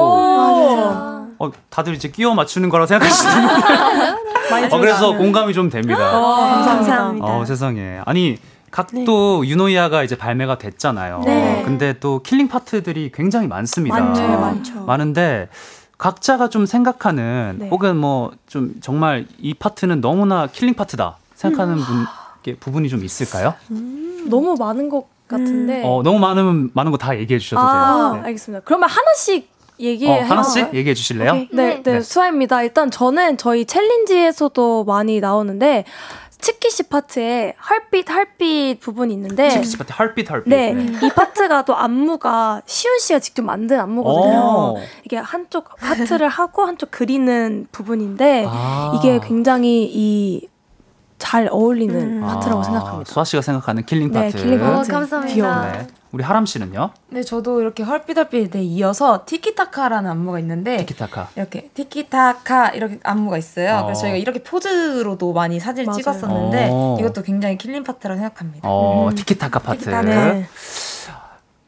어, 1.42 1.52
다들 1.70 1.94
이제 1.96 2.10
끼워 2.10 2.36
맞추는 2.36 2.70
거라 2.70 2.86
생각하시는 2.86 3.48
분들 3.48 4.31
어, 4.72 4.80
그래서 4.80 5.16
공감이 5.18 5.54
좀 5.54 5.70
됩니다. 5.70 6.12
감사합니다. 6.12 7.26
어, 7.26 7.46
세상에. 7.46 8.00
아니, 8.06 8.38
각도 8.72 9.46
유노이아가 9.46 10.04
이제 10.04 10.16
발매가 10.18 10.58
됐잖아요. 10.58 11.22
네. 11.26 11.62
근데 11.66 11.94
또 12.00 12.22
killing 12.24 12.48
파트들이 12.48 13.12
굉장히 13.14 13.48
많습니다. 13.48 14.00
많죠, 14.00 14.22
많죠. 14.28 14.86
많은데 14.86 15.50
각자가 15.98 16.48
좀 16.50 16.66
생각하는 16.66 17.58
네. 17.60 17.70
혹은 17.70 17.98
뭐 17.98 18.32
좀 18.48 18.74
정말 18.82 19.28
이 19.40 19.54
파트는 19.54 20.02
너무나 20.02 20.48
killing 20.48 20.74
파트다 20.74 21.18
생각하는 21.36 21.76
분게 21.78 22.58
부분이 22.60 22.90
좀 22.90 23.04
있을까요? 23.04 23.54
너무 24.30 24.56
많은 24.58 24.90
것 24.90 25.06
같은데. 25.28 25.82
어, 25.86 26.02
너무 26.04 26.20
많으면 26.20 26.70
많은 26.74 26.92
거 26.92 26.98
다 26.98 27.18
얘기해 27.18 27.40
주셔도 27.40 27.62
아, 27.62 28.12
돼요. 28.12 28.14
네. 28.22 28.28
알겠습니다. 28.28 28.64
그러면 28.66 28.90
하나씩 28.90 29.50
얘기해 29.82 30.22
어, 30.22 30.24
하나씩 30.24 30.74
얘기해 30.74 30.94
주실래요? 30.94 31.34
네, 31.34 31.48
네, 31.52 31.82
네. 31.84 32.02
수아입니다. 32.02 32.64
일단 32.64 32.90
저는 32.92 33.38
저희 33.38 33.66
challenge에서도 33.66 34.84
많이 34.86 35.20
나오는데 35.20 35.86
츠키 36.40 36.67
씨 36.67 36.84
파트에 36.90 37.54
heartbeat 37.70 38.10
heartbeat 38.10 38.80
부분이 38.80 39.14
있는데 39.14 39.50
츠키 39.52 39.68
씨 39.68 39.78
파트 39.78 39.94
heartbeat 39.94 40.30
heartbeat. 40.32 40.50
네, 40.50 40.72
이 41.04 41.10
파트가 41.10 41.66
또 41.66 41.76
안무가 41.76 42.62
시윤 42.66 42.98
씨가 43.00 43.20
직접 43.20 43.44
만든 43.44 43.80
안무거든요. 43.80 44.40
오. 44.40 44.78
이게 45.06 45.18
한쪽 45.18 45.70
하트를 45.78 46.28
하고 46.30 46.64
한쪽 46.66 46.90
그리는 46.90 47.68
부분인데 47.72 48.46
아. 48.48 48.94
이게 48.98 49.20
굉장히 49.24 49.84
이 49.94 50.52
잘 51.22 51.48
어울리는 51.52 52.20
파트라고 52.22 52.62
아, 52.62 52.64
생각합니다. 52.64 53.14
수아 53.14 53.24
씨가 53.24 53.44
생각하는 53.44 53.86
killing 53.86 54.12
네, 54.12 54.32
파트. 54.32 54.44
killing 54.44 54.60
어, 54.64 54.78
파트. 54.78 54.92
감사합니다. 54.92 55.34
귀여워. 55.36 55.72
네. 55.72 55.88
우리 56.12 56.24
하람 56.24 56.46
씨는요? 56.46 56.92
네, 57.10 57.24
저도 57.24 57.62
이렇게 57.62 57.84
헐빛헐빛에 57.84 58.62
이어서 58.64 59.24
티키타카라는 59.26 60.10
안무가 60.12 60.40
있는데 60.40 60.78
티키타카. 60.78 61.30
이렇게 61.36 61.70
티키타카 61.74 62.70
이렇게 62.70 63.00
안무가 63.04 63.38
있어요. 63.38 63.78
어. 63.78 63.84
그래서 63.86 64.02
저희가 64.02 64.18
이렇게 64.18 64.44
포즈로도 64.44 65.32
많이 65.32 65.60
사진을 65.60 65.86
맞아요. 65.86 65.98
찍었었는데 65.98 66.70
어. 66.72 66.98
이것도 67.00 67.22
굉장히 67.24 67.58
killing 67.58 67.84
파트라고 67.84 68.20
생각합니다. 68.20 68.68
어, 68.70 69.10
티키타카 69.16 69.60
파트. 69.60 69.80
티키타카. 69.80 70.02
네. 70.04 70.48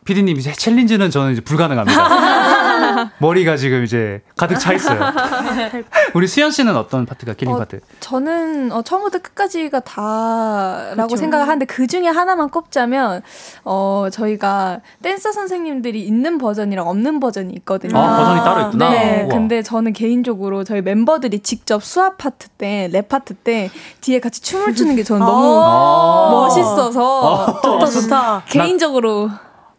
피디님 0.06 0.38
이제 0.38 0.51
challenge는 0.51 1.09
저는 1.10 1.34
이제 1.34 1.41
불가능합니다. 1.41 3.14
머리가 3.20 3.58
지금 3.58 3.84
이제 3.84 4.22
가득 4.38 4.60
차 4.60 4.74
있어요. 4.74 4.99
우리 6.14 6.28
수현 6.28 6.51
씨는 6.51 6.76
어떤 6.76 7.06
파트가 7.06 7.34
killing 7.34 7.53
어, 7.56 7.58
파트? 7.58 7.80
저는 7.99 8.72
어, 8.72 8.82
처음부터 8.82 9.20
끝까지가 9.20 9.80
다라고 9.82 11.08
그쵸. 11.08 11.16
생각을 11.18 11.47
하는데 11.47 11.66
그 11.66 11.88
중에 11.88 12.08
하나만 12.08 12.49
꼽자면 12.49 13.22
어, 13.64 14.08
저희가 14.12 14.82
댄서 15.01 15.32
선생님들이 15.32 16.04
있는 16.06 16.38
버전이랑 16.38 16.88
없는 16.88 17.20
버전이 17.20 17.54
있거든요. 17.60 17.97
아, 17.97 18.18
버전이 18.18 18.39
따로 18.41 18.62
있구나. 18.68 18.89
네, 18.89 19.24
우와. 19.24 19.30
근데 19.34 19.62
저는 19.62 19.93
개인적으로 19.93 20.64
저희 20.64 20.82
멤버들이 20.82 21.39
직접 21.39 21.84
수아 21.84 22.17
파트 22.18 22.49
때, 22.49 22.89
랩 22.91 23.08
파트 23.08 23.34
때 23.34 23.70
뒤에 24.01 24.20
같이 24.20 24.41
춤을 24.41 24.76
추는 24.76 24.95
게 24.95 25.04
저는 25.04 25.26
너무 25.26 25.62
아. 25.64 26.30
멋있어서 26.32 27.62
좋다 27.62 27.86
좋다. 27.86 28.43
개인적으로 28.47 29.30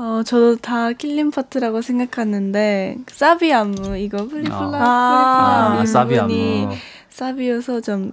어, 0.00 0.22
저도 0.24 0.56
다 0.56 0.92
killing 0.94 1.30
파트라고 1.30 1.82
생각하는데, 1.82 2.96
그 3.04 3.14
사비 3.14 3.52
안무, 3.52 3.98
이거 3.98 4.26
flip 4.26 4.49
flop, 4.49 4.78
아, 4.80 5.68
flip 5.76 5.79
flop 5.79 5.82
이 5.82 5.86
사비 5.86 6.18
안무. 6.18 6.74
사비여서 7.10 7.82
좀 7.82 8.10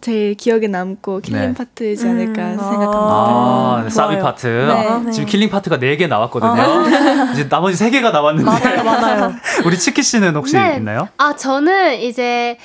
제일 0.00 0.34
기억에 0.34 0.66
남고 0.66 1.20
killing 1.20 1.40
네. 1.40 1.54
파트이지 1.54 2.06
않을까 2.08 2.42
음, 2.42 2.58
생각합니다. 2.58 2.98
아, 2.98 3.80
네, 3.84 3.90
사비 3.90 4.14
좋아요. 4.14 4.24
파트. 4.24 4.46
네. 4.46 4.72
아, 4.88 5.10
지금 5.10 5.26
killing 5.26 5.48
파트가 5.48 5.78
4개 5.78 6.08
나왔거든요. 6.08 6.84
이제 7.32 7.48
나머지 7.48 7.82
3개가 7.84 8.12
나왔는데. 8.12 8.50
많아요, 8.50 8.84
많아요. 8.84 9.32
우리 9.64 9.78
츠키 9.78 10.02
씨는 10.02 10.34
혹시 10.34 10.56
네. 10.56 10.76
있나요? 10.76 11.08
아 11.18 11.36
저는 11.36 12.00
이제 12.00 12.58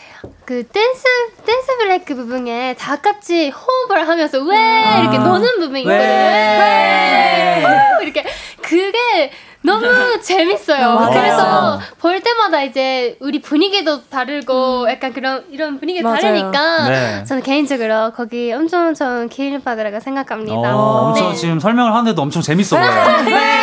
그 0.45 0.63
댄스 0.63 1.03
댄스 1.45 1.77
블랙 1.77 2.05
부분에 2.05 2.75
다 2.79 2.95
같이 2.95 3.49
호흡을 3.49 4.07
하면서 4.07 4.39
왜 4.43 4.57
이렇게 5.01 5.17
노는 5.19 5.59
부분이 5.59 5.81
있거든요. 5.81 6.01
왜 6.01 7.63
이렇게 8.01 8.23
그게 8.61 9.31
너무 9.63 9.85
재밌어요. 10.21 10.95
맞아요. 10.95 11.09
그래서 11.11 11.79
볼 11.99 12.19
때마다 12.21 12.63
이제 12.63 13.15
우리 13.19 13.41
분위기도 13.41 14.03
다르고 14.03 14.89
약간 14.89 15.13
그런 15.13 15.45
이런 15.51 15.79
분위기. 15.79 16.01
다르니까 16.01 16.89
네. 16.89 17.23
저는 17.25 17.43
개인적으로 17.43 18.11
거기 18.11 18.51
엄청 18.51 18.93
좋은 18.93 19.29
killing 19.29 19.61
파트라고 19.61 19.99
생각합니다. 19.99 20.75
어, 20.75 21.09
엄청 21.09 21.29
네. 21.29 21.35
지금 21.35 21.59
설명을 21.59 21.93
하는데도 21.93 22.21
엄청 22.21 22.41
재밌어 22.41 22.77
보여요. 22.77 22.91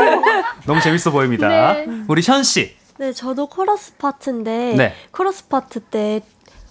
너무 0.66 0.80
재밌어 0.80 1.10
보입니다. 1.10 1.48
네. 1.48 1.86
우리 2.08 2.22
현 2.24 2.42
씨. 2.42 2.76
네, 2.98 3.12
저도 3.12 3.46
코러스 3.46 3.96
파트인데 3.96 4.74
네. 4.76 4.94
코러스 5.10 5.48
파트 5.48 5.80
때 5.80 6.20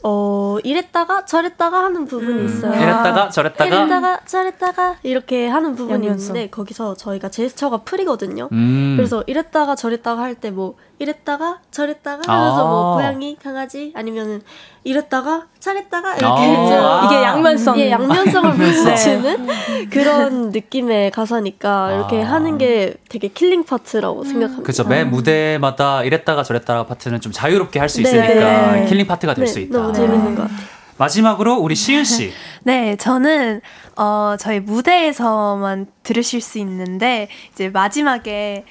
어, 0.04 0.58
이랬다가 0.64 1.26
저랬다가 1.26 1.84
하는 1.84 2.06
부분이 2.06 2.46
있어요. 2.46 2.74
이랬다가 2.74 3.30
저랬다가. 3.30 3.66
이랬다가 3.66 4.20
저랬다가 4.26 4.96
이렇게 5.04 5.48
하는 5.48 5.76
부분이 5.76 6.06
양면성. 6.08 6.36
있는데 6.36 6.50
거기서 6.50 6.96
저희가 6.96 7.30
제스처가 7.30 7.78
풀이거든요. 7.80 8.48
음. 8.52 8.94
그래서 8.98 9.24
이랬다가 9.28 9.76
저랬다가 9.76 10.22
할 10.22 10.36
때 10.36 10.52
뭐 10.52 10.76
이랬다가 11.00 11.60
저랬다가 11.72 12.22
하면서 12.28 12.68
아. 12.68 12.70
뭐 12.70 12.96
고양이 12.96 13.38
강아지 13.42 13.94
아니면은 13.96 14.42
이랬다가 14.84 15.32
아. 15.32 16.16
이렇게 16.18 16.42
해서 16.44 17.06
이게 17.06 17.24
양면성. 17.24 17.80
예, 17.80 17.92
양면성을 17.92 18.58
네. 18.58 18.84
보여주는 18.84 19.48
그런 19.90 20.50
느낌의 20.52 21.12
가사니까 21.12 21.94
이렇게 21.94 22.24
아. 22.24 22.34
하는 22.34 22.58
게 22.58 22.96
되게 23.08 23.30
killing 23.30 23.64
파트라고 23.64 24.24
생각합니다. 24.26 24.64
그죠. 24.64 24.84
매 24.84 25.06
무대마다 25.06 26.04
이랬다가 26.04 26.44
저랬다가 26.44 26.86
파트는 26.86 27.22
좀 27.22 27.32
자유롭게 27.32 27.80
할수 27.80 28.02
네. 28.02 28.10
있으니까 28.10 28.72
네. 28.74 28.86
killing 28.88 29.08
파트가 29.08 29.34
될 29.34 29.46
네, 29.46 29.52
수 29.52 29.60
있다. 29.60 29.78
너무 29.78 29.94
재밌는 29.94 30.36
것 30.36 30.42
같아요. 30.44 30.58
마지막으로 30.98 31.56
우리 31.56 31.76
시윤 31.76 32.04
씨. 32.04 32.34
네, 32.64 32.98
저는 32.98 33.62
어 33.96 34.36
저희 34.38 34.60
무대에서만 34.60 35.88
들으실 36.04 36.42
수 36.42 36.60
있는데 36.60 37.30
이제 37.54 37.70
마지막에 37.70 38.66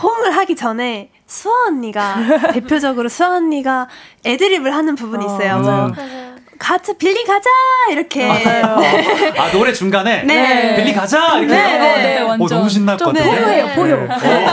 호응을 0.00 0.36
하기 0.36 0.54
전에 0.56 1.10
수아 1.34 1.66
언니가 1.66 2.16
대표적으로 2.52 3.08
수아 3.08 3.30
언니가 3.36 3.88
애드립을 4.24 4.72
하는 4.72 4.94
부분이 4.94 5.24
있어요. 5.26 5.58
맞아요. 5.58 5.92
가자 6.56 6.92
빌리 6.92 7.24
가자 7.24 7.50
이렇게 7.90 8.24
아 8.30 9.50
노래 9.52 9.72
중간에 9.72 10.22
네. 10.22 10.76
빌리 10.76 10.94
가자 10.94 11.38
이렇게. 11.38 11.52
네, 11.52 11.78
네, 11.78 12.02
네, 12.02 12.20
어, 12.20 12.28
완전. 12.28 12.58
너무 12.58 12.68
신날 12.70 12.96
것좀 12.96 13.12
같은데. 13.12 13.36
포효해요, 13.40 13.66
포효. 13.74 14.06
네. 14.22 14.46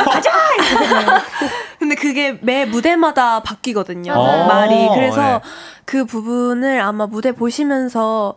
근데 1.78 1.96
그게 1.96 2.38
매 2.42 2.66
무대마다 2.66 3.42
바뀌거든요. 3.44 4.14
맞아요. 4.14 4.48
말이. 4.48 4.74
어, 4.74 4.94
그래서 4.96 5.22
네. 5.22 5.40
그 5.86 6.06
부분을 6.06 6.82
아마 6.82 7.06
무대 7.06 7.32
보시면서 7.32 8.36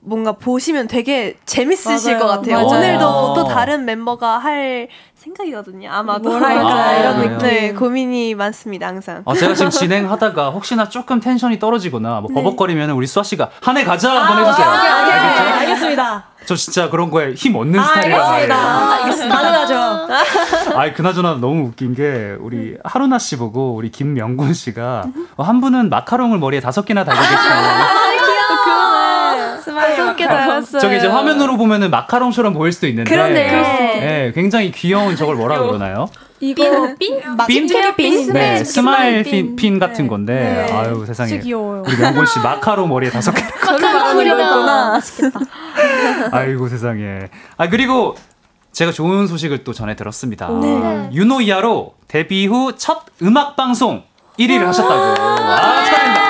뭔가 0.00 0.32
보시면 0.32 0.86
되게 0.88 1.36
재밌으실 1.46 2.16
맞아요. 2.16 2.26
것 2.26 2.26
같아요. 2.26 2.56
맞아요. 2.56 2.66
오늘도 2.68 3.34
또 3.34 3.44
다른 3.44 3.84
멤버가 3.84 4.38
할 4.38 4.88
생각이거든요. 5.18 5.90
아마 5.92 6.18
뭘 6.18 6.42
할까, 6.42 6.68
아, 6.68 6.92
이런? 6.96 7.20
느낌. 7.20 7.38
네, 7.38 7.72
고민이 7.74 8.34
많습니다. 8.34 8.86
항상. 8.86 9.22
어, 9.24 9.34
제가 9.34 9.54
지금 9.54 9.70
진행하다가 9.70 10.50
혹시나 10.50 10.88
조금 10.88 11.20
텐션이 11.20 11.58
떨어지거나 11.58 12.20
뭐 12.20 12.28
버벅거리면 12.32 12.90
우리 12.90 13.06
수아 13.06 13.22
씨가 13.22 13.50
한 13.62 13.76
해 13.76 13.84
가자 13.84 14.10
한번 14.10 14.44
해주세요. 14.46 14.66
알겠죠? 14.66 15.42
알겠습니다. 15.60 16.24
저 16.46 16.54
진짜 16.54 16.88
그런 16.88 17.10
거에 17.10 17.34
힘 17.34 17.56
얻는 17.56 17.78
아, 17.78 17.94
말이에요. 17.96 18.22
알겠습니다. 18.22 19.36
가능하죠. 19.36 20.08
아이 20.76 20.94
그나저나 20.94 21.34
너무 21.34 21.66
웃긴 21.66 21.94
게 21.94 22.36
우리 22.40 22.76
하루나 22.84 23.18
씨 23.18 23.36
보고 23.36 23.74
우리 23.74 23.90
김명곤 23.90 24.54
씨가 24.54 25.04
어, 25.36 25.42
한 25.42 25.60
분은 25.60 25.90
마카롱을 25.90 26.38
머리에 26.38 26.60
다섯 26.60 26.84
개나 26.84 27.04
달고 27.04 27.20
계시고 27.20 27.38
개 30.18 30.26
달았어요. 30.26 30.80
저기 30.82 30.98
이제 30.98 31.06
화면으로 31.06 31.56
보면은 31.56 31.90
마카롱처럼 31.90 32.52
보일 32.52 32.72
수도 32.72 32.86
있는데 32.88 33.10
그러네. 33.10 33.32
네, 34.00 34.32
굉장히 34.34 34.70
귀여운 34.72 35.16
저걸 35.16 35.36
뭐라 35.36 35.58
그러나요? 35.60 36.08
이거 36.40 36.62
핀? 36.98 37.20
핀? 37.48 37.66
핀? 37.96 38.32
네, 38.32 38.62
스마일 38.62 39.22
핀. 39.24 39.32
핀, 39.32 39.56
핀 39.56 39.78
같은 39.78 40.06
건데 40.06 40.66
네. 40.68 40.72
아유 40.72 41.04
세상에 41.06 41.38
귀여워요. 41.40 41.82
우리 41.86 41.96
명곤 41.96 42.26
씨 42.26 42.38
마카롱 42.40 42.88
머리에 42.88 43.10
다섯 43.10 43.32
개 43.32 43.42
마카롱이구나. 43.64 45.00
아이고 46.32 46.68
세상에. 46.68 47.28
아 47.56 47.68
그리고 47.68 48.14
제가 48.72 48.92
좋은 48.92 49.26
소식을 49.26 49.64
또 49.64 49.72
전해 49.72 49.96
들었습니다. 49.96 50.48
네. 50.50 51.08
유노이아로 51.12 51.94
데뷔 52.06 52.46
후 52.46 52.72
첫 52.76 53.02
음악 53.22 53.56
방송 53.56 54.04
1위를 54.38 54.60
하셨다고. 54.66 54.94
아, 55.20 55.84
축하드립니다. 55.84 56.27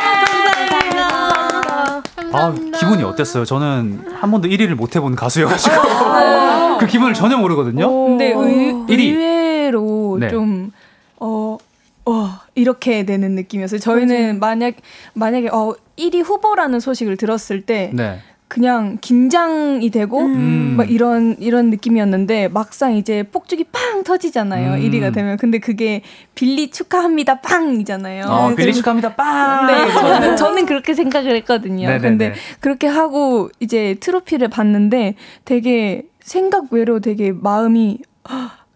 아. 2.33 2.55
기분이 2.79 3.03
어땠어요? 3.03 3.45
저는 3.45 4.05
한 4.14 4.31
번도 4.31 4.49
1위를 4.49 4.74
못 4.74 4.95
해본 4.97 5.16
가수여가지고 5.16 5.74
그 6.79 6.87
기분을 6.87 7.14
전혀 7.14 7.37
모르거든요. 7.37 7.91
근데 8.07 8.33
의. 8.35 8.74
의외로 8.89 10.16
네. 10.20 10.29
좀 10.29 10.72
어, 11.16 11.59
어, 12.07 12.31
이렇게 12.55 13.05
되는 13.05 13.35
느낌이었어요. 13.35 13.81
저희는 13.81 14.41
만약 14.41 14.74
만약에 15.14 15.49
어 15.49 15.74
1위 15.99 16.24
후보라는 16.24 16.81
소식을 16.81 17.16
들었을 17.16 17.62
때 17.62 17.91
네. 17.93 18.20
그냥 18.49 18.97
긴장이 19.03 19.91
되고 19.91 20.21
음. 20.21 20.75
막 20.79 20.91
이런 20.91 21.37
이런 21.39 21.69
느낌이었는데 21.69 22.49
막상 22.49 22.95
이제 22.95 23.23
폭죽이 23.23 23.65
팡 23.71 24.03
터지잖아요. 24.03 24.75
음. 24.75 24.81
1위가 24.81 25.13
되면 25.13 25.37
근데 25.37 25.59
그게 25.59 26.03
빌리 26.35 26.71
축하합니다 26.71 27.41
빵이잖아요. 27.43 28.25
어, 28.27 28.55
빌리 28.55 28.73
축하합니다. 28.73 29.15
빵! 29.15 29.67
네, 29.67 29.93
저는, 29.93 30.37
저는 30.37 30.67
그렇게 30.67 30.95
생각을 30.95 31.37
했거든요. 31.37 31.89
네네네. 31.89 32.09
근데 32.09 32.35
그렇게 32.61 32.87
하고 32.87 33.51
이제 33.61 33.97
트로피를 34.01 34.49
봤는데 34.49 35.15
되게 35.45 36.05
생각 36.21 36.73
외로 36.73 37.01
되게 37.01 37.33
마음이 37.33 37.99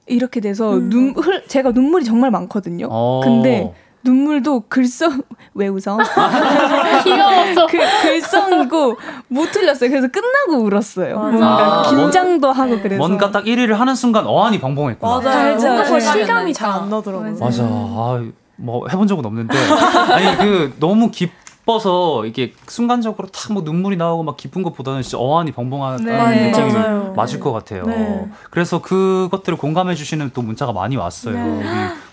이렇게 0.06 0.40
돼서 0.40 0.78
눈 0.78 1.14
흘, 1.16 1.46
제가 1.46 1.70
눈물이 1.70 2.04
정말 2.04 2.30
많거든요. 2.30 2.88
어. 2.90 3.20
근데 3.24 3.72
눈물도 4.04 4.64
글썽 4.68 5.12
왜 5.54 5.68
웃어? 5.68 5.98
귀여워서. 7.04 7.66
그 7.66 7.78
글썽이고 8.02 8.96
못 9.28 9.50
틀렸어요. 9.52 9.90
그래서 9.90 10.08
끝나고 10.08 10.64
울었어요. 10.64 11.18
뭔가 11.18 11.80
아, 11.80 11.90
긴장도 11.90 12.50
하고 12.52 12.80
그래서 12.80 12.98
뭔가 12.98 13.30
딱 13.30 13.44
1위를 13.44 13.74
하는 13.74 13.94
순간 13.94 14.26
어안이 14.26 14.60
벙벙했구나. 14.60 15.20
맞아요. 15.20 15.56
뭔가 15.56 15.82
네. 15.84 16.00
실감이 16.00 16.52
잘 16.54 16.70
안 16.72 16.88
나더라고요. 16.88 17.36
맞아. 17.38 17.62
아, 17.64 18.24
뭐 18.56 18.86
해본 18.88 19.06
적은 19.08 19.24
없는데 19.26 19.56
아니 20.12 20.36
그 20.38 20.74
너무 20.80 21.10
기뻐서 21.10 22.24
이게 22.26 22.54
순간적으로 22.66 23.28
탁 23.28 23.52
뭐 23.52 23.62
눈물이 23.62 23.96
나오고 23.96 24.22
막 24.22 24.36
기쁜 24.38 24.62
것보다는 24.62 25.02
진짜 25.02 25.18
어안이 25.18 25.52
벙벙하다는 25.52 26.06
네. 26.06 26.46
느낌이 26.50 26.72
맞아요. 26.72 27.12
맞을 27.14 27.40
것 27.40 27.52
같아요. 27.52 27.84
네. 27.84 28.26
그래서 28.50 28.80
그것들을 28.80 29.58
공감해 29.58 29.94
주시는 29.94 30.30
또 30.32 30.40
문자가 30.42 30.72
많이 30.72 30.96
왔어요. 30.96 31.36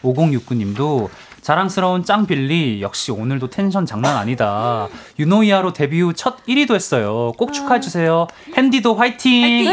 우리 0.04 0.14
5069님도 0.14 1.08
자랑스러운 1.50 2.06
짱빌리 2.06 2.80
역시 2.84 3.12
오늘도 3.12 3.50
텐션 3.50 3.88
장난 3.88 4.16
아니다. 4.18 4.88
유노이아로 5.18 5.74
데뷔 5.74 6.00
후 6.00 6.14
첫 6.14 6.46
1위도 6.46 6.76
했어요. 6.76 7.32
꼭 7.40 7.54
축하해 7.54 7.80
주세요. 7.80 8.28
핸디도 8.56 8.94
화이팅. 8.94 9.68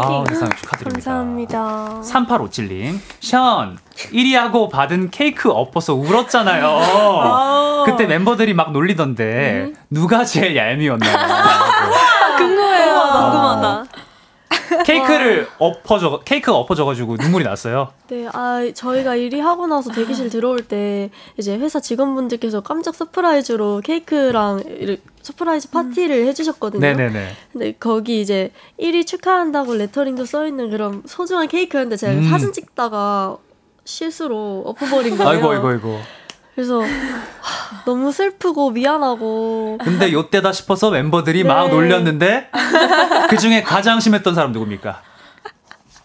아, 0.00 0.24
세상에 0.28 0.50
축하드립니다. 0.56 1.12
감사합니다. 1.12 2.00
3857님, 2.02 2.98
션, 3.20 3.78
1위하고 4.12 4.68
받은 4.68 5.10
케이크 5.12 5.48
엎어서 5.48 5.94
울었잖아요. 5.94 7.84
그때 7.86 8.06
멤버들이 8.06 8.52
막 8.52 8.72
놀리던데, 8.72 9.74
누가 9.90 10.24
제일 10.24 10.56
얄미웠나요? 10.56 11.16
궁금해요. 12.36 12.94
궁금하다. 12.94 13.84
케이크를 14.84 15.48
엎어져, 15.58 16.20
케이크가 16.24 16.56
엎어져가지고 16.56 17.16
눈물이 17.16 17.44
났어요. 17.44 17.92
네, 18.08 18.28
아 18.32 18.68
저희가 18.74 19.16
1위 19.16 19.40
하고 19.40 19.66
나서 19.66 19.92
대기실 19.92 20.30
들어올 20.30 20.60
때 20.62 21.10
이제 21.36 21.56
회사 21.56 21.80
직원분들께서 21.80 22.62
깜짝 22.62 22.94
surprise로 22.94 23.80
케이크랑 23.84 24.62
이렇게 24.66 25.02
surprise 25.22 25.70
파티를 25.70 26.26
해주셨거든요. 26.26 26.80
네네네. 26.80 27.28
근데 27.52 27.72
거기 27.78 28.20
이제 28.20 28.50
1위 28.80 29.06
축하한다고 29.06 29.74
레터링도 29.74 30.24
써 30.24 30.46
있는 30.46 30.70
그런 30.70 31.02
소중한 31.06 31.48
케이크였는데 31.48 31.96
제가 31.96 32.12
음. 32.12 32.28
사진 32.28 32.52
찍다가 32.52 33.36
실수로 33.84 34.62
엎어버린 34.66 35.16
거예요. 35.16 35.30
아이고, 35.30 35.50
아이고, 35.50 35.68
아이고. 35.68 35.98
그래서 36.58 36.80
하, 36.80 37.84
너무 37.84 38.10
슬프고 38.10 38.72
미안하고 38.72 39.78
근데 39.80 40.12
요때다 40.12 40.52
싶어서 40.52 40.90
멤버들이 40.90 41.44
막 41.44 41.66
네. 41.66 41.70
놀렸는데, 41.70 42.50
그 43.30 43.38
중에 43.38 43.62
가장 43.62 44.00
심했던 44.00 44.34
사람 44.34 44.50
누굽니까? 44.50 45.00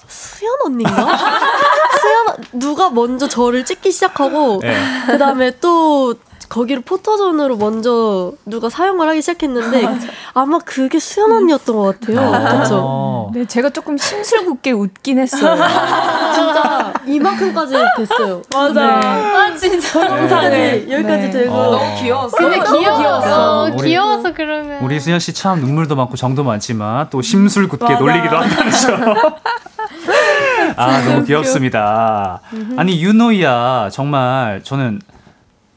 수연 0.08 0.54
언니인가? 0.64 1.18
수연 2.00 2.26
누가 2.52 2.92
먼저 2.92 3.28
저를 3.28 3.66
찍기 3.66 3.92
시작하고 3.92 4.60
네. 4.62 4.78
그다음에 5.08 5.58
또 5.60 6.14
거기를 6.54 6.84
포토존으로 6.84 7.58
먼저 7.58 8.32
누가 8.46 8.70
사용을 8.70 9.10
하기 9.10 9.22
시작했는데 9.24 9.88
아마 10.36 10.60
그게 10.60 11.00
수연 11.00 11.32
언니였던 11.32 11.76
것 11.76 12.00
같아요. 12.00 12.30
그렇죠. 12.30 12.80
어. 12.80 13.32
네, 13.34 13.44
제가 13.46 13.72
조금 13.72 13.98
심술궂게 13.98 14.72
웃긴 14.72 15.18
했어요. 15.18 15.56
진짜 16.36 16.94
이만큼까지 17.08 17.74
됐어요. 17.98 18.44
맞아. 18.54 19.00
아 19.00 19.56
진짜 19.56 20.06
영상이 20.06 20.92
여기까지 20.92 21.22
네. 21.24 21.32
되고 21.32 21.54
어. 21.56 21.96
귀여웠어. 22.00 22.38
근데 22.38 22.60
귀여워서 22.60 23.72
우리- 23.76 23.88
귀여워서 23.90 24.34
그러면 24.36 24.84
우리 24.84 25.00
수현 25.00 25.20
씨참 25.20 25.60
눈물도 25.60 25.96
많고 25.96 26.16
정도 26.18 26.44
많지만 26.44 27.08
또 27.10 27.24
심술 27.24 27.68
굳게 27.68 27.96
놀리기도 27.96 28.38
한다는 28.38 28.72
점. 28.72 29.16
아 30.78 31.02
너무 31.04 31.24
귀엽습니다. 31.26 32.42
아니 32.78 33.02
유노이야 33.04 33.90
정말 33.92 34.62
저는 34.64 35.02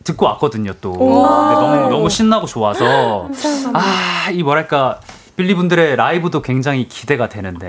듣고 0.06 0.24
왔거든요 0.26 0.72
또. 0.80 0.92
근데 0.92 1.04
너무 1.54 1.90
너무 1.90 2.08
신나고 2.08 2.46
좋아서 2.46 3.28
아 3.74 4.30
이 4.32 4.42
뭐랄까 4.42 5.00
빌리 5.36 5.54
분들의 5.54 5.96
라이브도 5.96 6.40
굉장히 6.42 6.88
기대가 6.88 7.28
되는데 7.28 7.68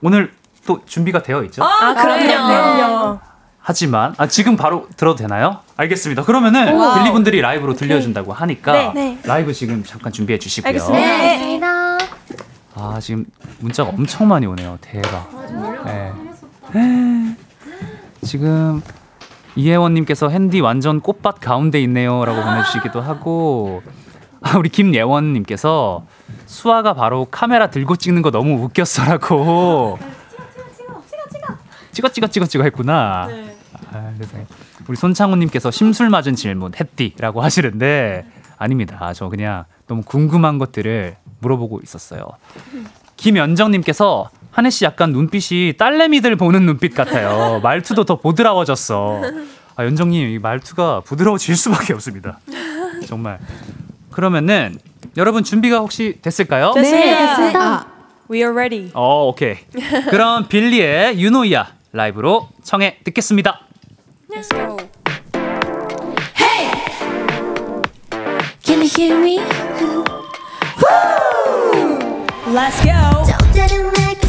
오늘 0.00 0.32
또 0.66 0.80
준비가 0.86 1.22
되어 1.22 1.42
있죠? 1.44 1.62
아, 1.62 1.94
그럼요. 1.94 3.18
하지만 3.60 4.14
아 4.16 4.26
지금 4.26 4.56
바로 4.56 4.86
들어도 4.96 5.16
되나요? 5.18 5.58
알겠습니다. 5.76 6.24
그러면은 6.24 6.66
빌리 6.94 7.12
분들이 7.12 7.40
라이브로 7.42 7.74
들려준다고 7.74 8.32
하니까 8.32 8.94
라이브 9.24 9.52
지금 9.52 9.84
잠깐 9.84 10.10
준비해 10.12 10.38
주시고요. 10.38 10.68
알겠습니다. 10.68 11.06
알겠습니다. 11.06 11.98
아 12.74 12.98
지금 13.00 13.26
문자가 13.60 13.90
엄청 13.90 14.26
많이 14.28 14.46
오네요. 14.46 14.78
대박. 14.80 15.28
네. 15.84 16.12
지금 18.24 18.82
이혜원님께서 19.56 20.28
핸디 20.28 20.60
완전 20.60 21.00
꽃밭 21.00 21.40
가운데 21.40 21.80
있네요라고 21.82 22.42
보내주시기도 22.42 23.00
하고 23.00 23.82
아, 24.40 24.56
우리 24.56 24.68
김예원님께서 24.68 26.06
수아가 26.46 26.94
바로 26.94 27.26
카메라 27.30 27.68
들고 27.70 27.96
찍는 27.96 28.22
거 28.22 28.30
너무 28.30 28.62
웃겼어라고 28.64 29.98
찍어 31.92 32.08
찍어 32.10 32.28
찍어 32.28 32.46
찍어 32.46 32.62
했구나. 32.62 33.28
아, 33.92 34.12
세상에. 34.18 34.46
우리 34.86 34.96
손창훈님께서 34.96 35.70
심술 35.72 36.08
맞은 36.10 36.36
질문 36.36 36.72
했디라고 36.78 37.42
하시는데 37.42 38.24
아닙니다. 38.56 39.12
저 39.14 39.28
그냥 39.28 39.64
너무 39.88 40.02
궁금한 40.02 40.58
것들을 40.58 41.16
물어보고 41.40 41.80
있었어요. 41.82 42.22
김연정님께서 43.16 44.30
한혜 44.50 44.70
씨 44.70 44.84
약간 44.84 45.12
눈빛이 45.12 45.74
딸내미들 45.76 46.36
보는 46.36 46.66
눈빛 46.66 46.94
같아요. 46.94 47.60
말투도 47.62 48.04
더 48.04 48.16
보드라워졌어. 48.16 49.22
아, 49.76 49.84
연정님 49.84 50.28
이 50.30 50.38
말투가 50.38 51.02
부드러워질 51.02 51.56
수밖에 51.56 51.92
없습니다. 51.92 52.40
정말. 53.06 53.38
그러면은 54.10 54.76
여러분 55.16 55.44
준비가 55.44 55.78
혹시 55.78 56.18
됐을까요? 56.22 56.72
됐습니다. 56.74 57.86
We 58.30 58.40
are 58.40 58.52
ready. 58.52 58.90
어, 58.94 59.28
오케이. 59.28 59.56
그럼 60.10 60.48
빌리의 60.48 61.20
유노이야 61.20 61.74
라이브로 61.92 62.48
청해 62.62 62.98
듣겠습니다. 63.04 63.60
Can 68.64 68.80
you 68.80 68.88
hear 68.88 69.16
me? 69.18 69.38
Let's 72.52 72.82
go. 72.82 73.97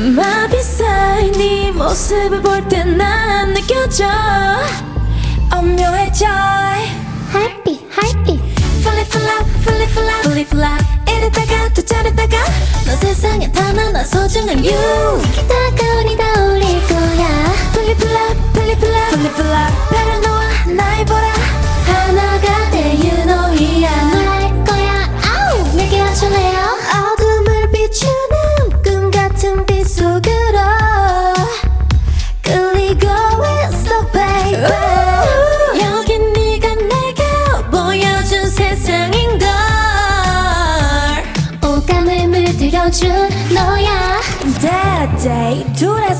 줘 0.00 0.06
마비 0.16 0.62
사이 0.62 1.30
네 1.32 1.70
모습을 1.72 2.40
볼 2.40 2.66
때 2.68 2.82
난 2.84 3.52
느껴져 3.52 4.06
엄묘해져 5.52 6.26
fall 8.80 8.96
it, 8.98 9.06
fall 9.12 9.28
out, 9.28 9.44
fall 9.60 9.82
it, 9.82 10.48
fall 10.48 10.64
out 10.64 10.84
이랬다가 11.06 11.68
또 11.74 11.82
저랬다가 11.82 12.36
너 12.86 12.96
세상에 12.96 13.52
단 13.52 13.78
하나 13.78 14.02
소중한 14.02 14.64
you 14.64 15.20
다가오니 15.46 16.16
다올 16.16 16.49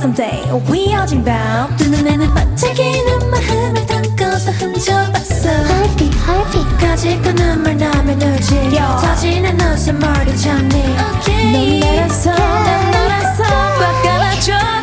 someday 0.00 0.50
우이어진 0.70 1.22
밤 1.24 1.76
두 1.76 1.88
눈에는 1.90 2.32
반짝이는 2.34 3.30
마음을 3.30 3.86
담고서 3.86 4.50
훔쳐봤어. 4.52 5.48
Heartbeat 5.50 6.16
heartbeat. 6.26 6.78
가지고 6.78 7.32
눈물 7.32 7.76
나면 7.76 8.20
울지. 8.22 8.70
터지는 9.00 9.60
웃음 9.60 9.98
머리 9.98 10.36
잡니. 10.38 10.96
놀라서 11.26 12.30
놀라서. 12.30 13.42
꽉 13.78 14.06
안아줘 14.06 14.79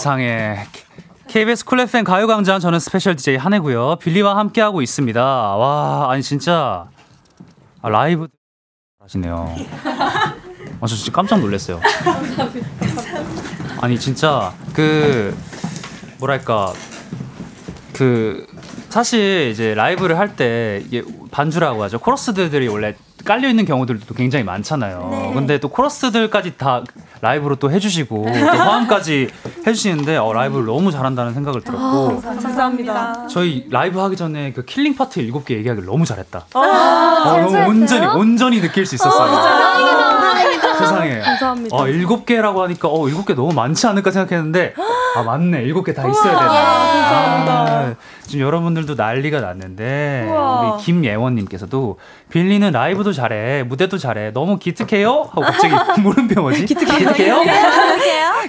세상에. 0.00 0.56
KBS 1.28 1.66
쿨 1.66 1.78
FM 1.80 2.04
가요광장 2.04 2.58
저는 2.58 2.80
special 2.80 3.16
DJ 3.16 3.36
한혜고요. 3.36 3.96
빌리와 3.96 4.34
함께하고 4.38 4.80
있습니다. 4.80 5.22
와 5.22 6.10
아니 6.10 6.22
진짜. 6.22 6.88
아, 7.82 7.88
라이브 7.90 8.26
하시네요. 8.98 9.54
아, 10.80 10.86
저 10.86 10.94
진짜 10.96 11.12
깜짝 11.12 11.40
놀랐어요. 11.40 11.80
아니 13.82 13.98
진짜 13.98 14.54
그 14.72 15.36
뭐랄까. 16.18 16.72
그 17.92 18.46
사실 18.88 19.50
이제 19.52 19.74
라이브를 19.74 20.18
할 20.18 20.34
때 20.34 20.82
이게 20.86 21.02
반주라고 21.30 21.82
하죠. 21.84 21.98
코러스들이 21.98 22.68
원래 22.68 22.96
깔려 23.24 23.48
있는 23.48 23.64
경우들도 23.64 24.14
굉장히 24.14 24.44
많잖아요. 24.44 25.32
근데 25.34 25.58
또 25.58 25.68
코러스들까지 25.68 26.56
다 26.56 26.82
라이브로 27.20 27.56
또 27.56 27.70
해주시고 27.70 28.24
또 28.26 28.32
화음까지 28.58 29.28
해주시는데 29.66 30.16
어, 30.16 30.32
라이브를 30.32 30.66
너무 30.66 30.90
잘한다는 30.90 31.34
생각을 31.34 31.60
들었고 31.62 32.20
감사합니다. 32.20 33.26
저희 33.28 33.66
라이브 33.70 33.98
하기 34.00 34.16
전에 34.16 34.52
그 34.52 34.64
killing 34.64 34.94
파트 34.96 35.20
7개 35.20 35.50
얘기하기를 35.52 35.86
너무 35.86 36.04
잘했다. 36.04 36.46
아, 36.54 36.58
어, 37.26 37.40
너무 37.40 37.56
온전히 37.68 38.06
온전히 38.06 38.60
느낄 38.60 38.86
수 38.86 38.94
있었어요. 38.94 39.30
세상에. 40.78 41.20
감사합니다. 41.20 41.76
어, 41.76 41.88
일곱 41.88 42.24
개라고 42.24 42.62
하니까 42.62 42.88
어, 42.88 43.06
일곱 43.08 43.26
개 43.26 43.34
너무 43.34 43.52
많지 43.52 43.86
않을까 43.86 44.10
생각했는데 44.10 44.74
아, 45.16 45.22
맞네. 45.22 45.62
일곱 45.62 45.84
개다 45.84 46.08
있어야 46.08 46.38
되네. 46.38 47.69
아, 48.30 48.32
지금 48.32 48.46
여러분들도 48.46 48.94
난리가 48.94 49.40
났는데 49.40 50.28
우리 50.30 50.82
김예원 50.84 51.34
님께서도 51.34 51.98
빌리는 52.30 52.70
라이브도 52.70 53.12
잘해. 53.12 53.64
무대도 53.64 53.98
잘해. 53.98 54.32
너무 54.32 54.58
기특해요? 54.58 55.28
하고 55.30 55.40
갑자기 55.40 55.74
물음표 56.00 56.40
뭐지? 56.40 56.64
기특해요? 56.66 57.42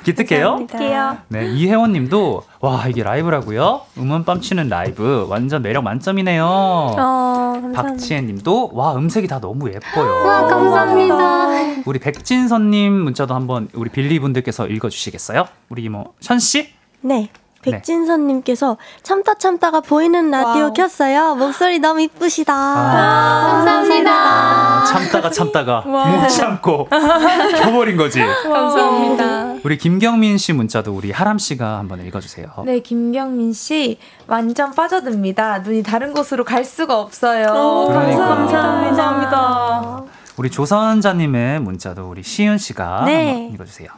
기특해요? 0.04 0.52
할게요. 0.72 1.18
네, 1.30 1.48
이혜원 1.52 1.94
님도 1.94 2.44
와, 2.60 2.86
이게 2.88 3.02
라이브라고요? 3.02 3.82
음원 3.98 4.24
빰치는 4.24 4.70
라이브 4.70 5.26
완전 5.28 5.64
매력 5.64 5.84
만점이네요. 5.84 6.46
어, 6.46 6.94
감사합니다. 6.96 7.82
박지혜 7.82 8.22
님도 8.22 8.72
와, 8.74 8.96
음색이 8.96 9.28
다 9.28 9.40
너무 9.40 9.70
예뻐요. 9.70 10.26
와 10.26 10.46
감사합니다. 10.48 11.82
우리 11.86 11.98
백진선님 12.00 12.94
문자도 12.94 13.34
한번 13.34 13.68
우리 13.74 13.90
빌리 13.90 14.20
분들께서 14.20 14.68
읽어주시겠어요? 14.68 15.48
우리 15.70 15.90
뭐 15.90 16.14
션씨? 16.20 16.70
네. 17.02 17.30
백진선님께서 17.62 18.78
참다 19.04 19.36
참다가 19.36 19.82
보이는 19.82 20.32
라디오 20.32 20.64
wow. 20.64 20.74
켰어요. 20.74 21.36
목소리 21.36 21.80
너무 21.80 22.02
이쁘시다. 22.02 22.54
아. 22.54 23.64
감사합니다. 23.66 24.84
참다가 24.86 25.30
참다가 25.30 25.82
못 25.88 26.28
참고 26.30 26.88
켜버린 27.62 27.98
거지. 27.98 28.22
감사합니다. 28.22 29.56
우리 29.64 29.78
김경민 29.78 30.38
씨 30.38 30.54
문자도 30.54 30.92
우리 30.94 31.12
하람 31.12 31.38
씨가 31.38 31.78
한번 31.80 32.06
읽어주세요. 32.06 32.48
네, 32.66 32.80
김경민 32.80 33.54
씨 33.54 33.98
완전 34.28 34.72
빠져듭니다. 34.74 35.60
눈이 35.60 35.84
다른 35.84 36.14
곳으로 36.14 36.44
갈 36.44 36.64
수가 36.66 37.00
없어요. 37.00 37.86
그러니까. 37.88 38.28
감사합니다. 38.28 40.04
우리 40.38 40.50
조선자님의 40.50 41.60
문자도 41.60 42.10
우리 42.10 42.24
시윤 42.24 42.58
씨가 42.58 43.04
네. 43.06 43.28
한번 43.34 43.54
읽어주세요. 43.54 43.90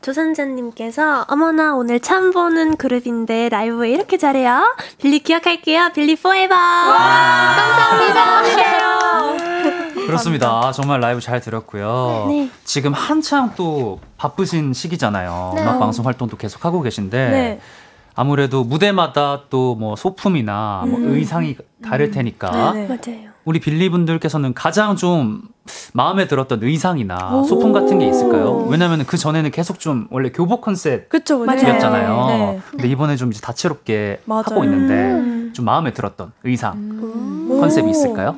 조선자님께서 0.00 1.26
어머나 1.28 1.74
오늘 1.74 2.00
처음 2.00 2.30
보는 2.30 2.76
그룹인데 2.76 3.48
라이브 3.48 3.76
왜 3.78 3.90
이렇게 3.90 4.16
잘해요? 4.16 4.74
빌리 5.00 5.18
기억할게요. 5.20 5.90
빌리 5.94 6.16
포에버. 6.16 6.54
그렇습니다. 10.06 10.72
정말 10.72 11.00
라이브 11.00 11.20
잘 11.20 11.40
들었고요. 11.40 12.26
네. 12.28 12.48
지금 12.64 12.92
한창 12.94 13.52
또 13.56 14.00
바쁘신 14.16 14.72
시기잖아요. 14.72 15.52
네. 15.56 15.62
음악 15.62 15.78
방송 15.78 16.06
활동도 16.06 16.36
계속 16.36 16.64
하고 16.64 16.80
계신데 16.80 17.28
네. 17.30 17.60
아무래도 18.14 18.64
무대마다 18.64 19.42
또 19.50 19.74
뭐 19.78 19.94
소품이나 19.96 20.84
뭐 20.88 20.98
의상이 21.00 21.56
다를 21.84 22.10
테니까 22.10 22.72
네. 22.72 22.86
맞아요. 22.86 23.28
우리 23.44 23.60
빌리 23.60 23.88
분들께서는 23.90 24.54
가장 24.54 24.96
좀 24.96 25.42
마음에 25.92 26.26
들었던 26.26 26.62
의상이나 26.62 27.42
소품 27.44 27.72
같은 27.72 27.98
게 27.98 28.06
있을까요? 28.08 28.66
왜냐면 28.68 29.04
그 29.06 29.16
전에는 29.16 29.50
계속 29.50 29.78
좀 29.80 30.06
원래 30.10 30.30
교복 30.30 30.60
컨셉 30.60 31.08
그쵸, 31.08 31.44
맞아요. 31.44 31.60
이었잖아요. 31.60 32.26
네. 32.28 32.60
근데 32.70 32.88
이번에 32.88 33.16
좀 33.16 33.30
이제 33.30 33.40
다채롭게 33.40 34.20
맞아요. 34.24 34.42
하고 34.46 34.64
있는데 34.64 35.52
좀 35.52 35.64
마음에 35.64 35.92
들었던 35.92 36.32
의상 36.44 37.48
컨셉이 37.60 37.90
있을까요? 37.90 38.36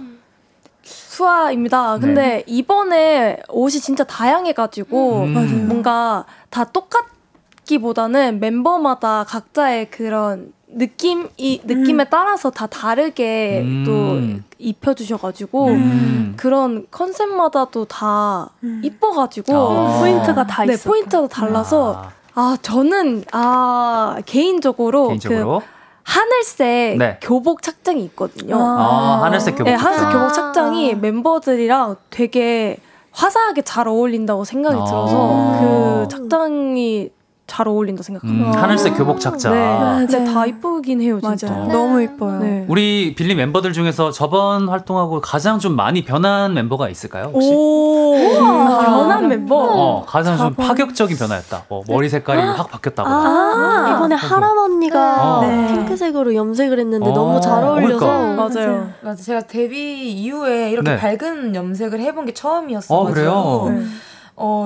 수아입니다. 0.83 1.99
근데 1.99 2.43
이번에 2.47 3.39
옷이 3.51 3.81
진짜 3.81 4.05
다양해가지고 4.05 5.23
음. 5.25 5.67
뭔가 5.69 6.25
다 6.49 6.65
똑같기보다는 6.65 8.41
멤버마다 8.41 9.25
각자의 9.25 9.91
그런 9.91 10.53
느낌이 10.73 11.61
느낌에 11.65 12.05
따라서 12.11 12.51
다 12.51 12.67
다르게 12.67 13.61
음. 13.65 13.85
또 13.85 14.43
입혀주셔가지고 14.59 15.67
음. 15.69 16.35
그런 16.37 16.87
컨셉마다도 16.91 17.85
다 17.87 18.51
이뻐가지고 18.83 19.53
아. 19.57 19.99
포인트가 20.01 20.47
다 20.47 20.65
네 20.65 20.75
있어. 20.75 20.89
포인트가 20.89 21.27
달라서 21.29 21.95
아, 21.97 22.11
아 22.35 22.57
저는 22.63 23.25
아 23.33 24.19
개인적으로, 24.27 25.09
개인적으로 25.09 25.59
그 25.61 25.65
하늘색 26.05 26.99
네. 26.99 27.19
교복 27.21 27.63
착장이 27.63 28.03
있거든요. 28.05 28.57
아, 28.57 29.21
하늘색 29.25 29.57
교복 29.57 29.65
네, 29.71 29.75
하늘색 29.75 30.03
착장. 30.05 30.21
교복 30.21 30.35
착장이 30.35 30.95
멤버들이랑 30.95 31.97
되게 32.11 32.79
화사하게 33.13 33.63
잘 33.63 33.89
어울린다고 33.89 34.45
생각이 34.45 34.77
아. 34.81 34.85
들어서 34.85 35.59
그 35.61 36.09
착장이 36.11 37.11
잘 37.51 37.67
어울린다 37.67 38.05
생각합니다. 38.05 38.49
음, 38.49 38.55
하늘색 38.63 38.97
교복 38.97 39.19
착장. 39.19 39.53
네, 39.53 40.07
근데 40.07 40.33
다 40.33 40.47
이쁘긴 40.47 41.01
해요, 41.03 41.19
진짜. 41.21 41.51
맞아요. 41.51 41.67
너무 41.67 42.01
이뻐요. 42.01 42.39
네. 42.39 42.65
우리 42.69 43.13
빌리 43.17 43.35
멤버들 43.35 43.73
중에서 43.73 44.13
저번 44.13 44.69
활동하고 44.69 45.21
가장 45.21 45.59
좀 45.59 45.75
많이 45.75 46.05
변한 46.05 46.55
멤버가 46.55 46.89
있을까요? 46.89 47.33
혹시? 47.35 47.51
오, 47.53 48.15
변한 48.39 49.27
멤버. 49.27 49.57
어, 49.57 50.05
가장 50.07 50.39
좀 50.39 50.55
파격적인 50.55 51.17
변화였다. 51.17 51.65
뭐 51.69 51.83
머리 51.89 52.09
색깔이 52.09 52.41
확 52.41 52.71
바뀌었다거나. 52.71 53.17
아, 53.17 53.95
이번에 53.97 54.15
하람 54.15 54.57
언니가 54.57 55.41
네. 55.43 55.67
핑크색으로 55.75 56.37
염색을 56.37 56.79
했는데 56.79 57.11
어, 57.11 57.13
너무 57.13 57.41
잘 57.41 57.65
어울려서 57.65 57.99
그러니까. 57.99 58.49
맞아요. 58.61 58.91
맞아. 59.01 59.23
제가 59.25 59.41
데뷔 59.41 60.13
이후에 60.13 60.71
이렇게 60.71 60.93
네. 60.93 61.17
밝은 61.19 61.57
염색을 61.57 61.99
해본 61.99 62.27
게 62.27 62.33
처음이었어요. 62.33 62.97
어, 62.97 63.05
그래요? 63.07 63.75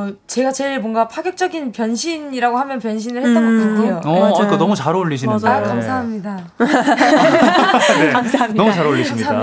어, 0.04 0.12
제가 0.26 0.52
제일 0.52 0.80
뭔가 0.80 1.08
파격적인 1.08 1.72
변신이라고 1.72 2.58
하면 2.58 2.78
변신을 2.78 3.22
했던 3.22 3.34
것 3.34 3.74
같아요. 3.76 4.00
어, 4.04 4.32
그러니까 4.34 4.58
너무 4.58 4.74
잘 4.74 4.94
어울리시는데. 4.94 5.48
아, 5.48 5.62
감사합니다. 5.62 6.38
네, 6.58 8.12
감사합니다. 8.12 8.62
너무 8.62 8.72
잘 8.74 8.86
어울리십니다. 8.86 9.42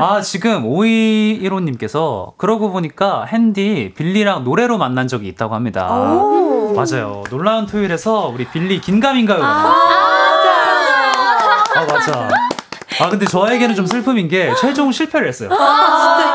아, 0.00 0.20
지금 0.20 0.64
5215님께서 0.64 2.36
그러고 2.36 2.70
보니까 2.70 3.24
핸디 3.24 3.92
빌리랑 3.96 4.44
노래로 4.44 4.78
만난 4.78 5.08
적이 5.08 5.28
있다고 5.28 5.54
합니다. 5.54 5.86
맞아요. 6.74 7.22
놀라운 7.30 7.66
토요일에서 7.66 8.28
우리 8.28 8.46
빌리 8.48 8.80
긴가민가요? 8.80 9.42
아, 9.42 9.74
맞아. 11.88 12.28
아, 12.98 13.10
근데 13.10 13.26
저에게는 13.26 13.74
좀 13.74 13.86
슬픔인 13.86 14.28
게 14.28 14.52
최종 14.60 14.90
실패를 14.90 15.28
했어요. 15.28 15.50
아, 15.52 16.25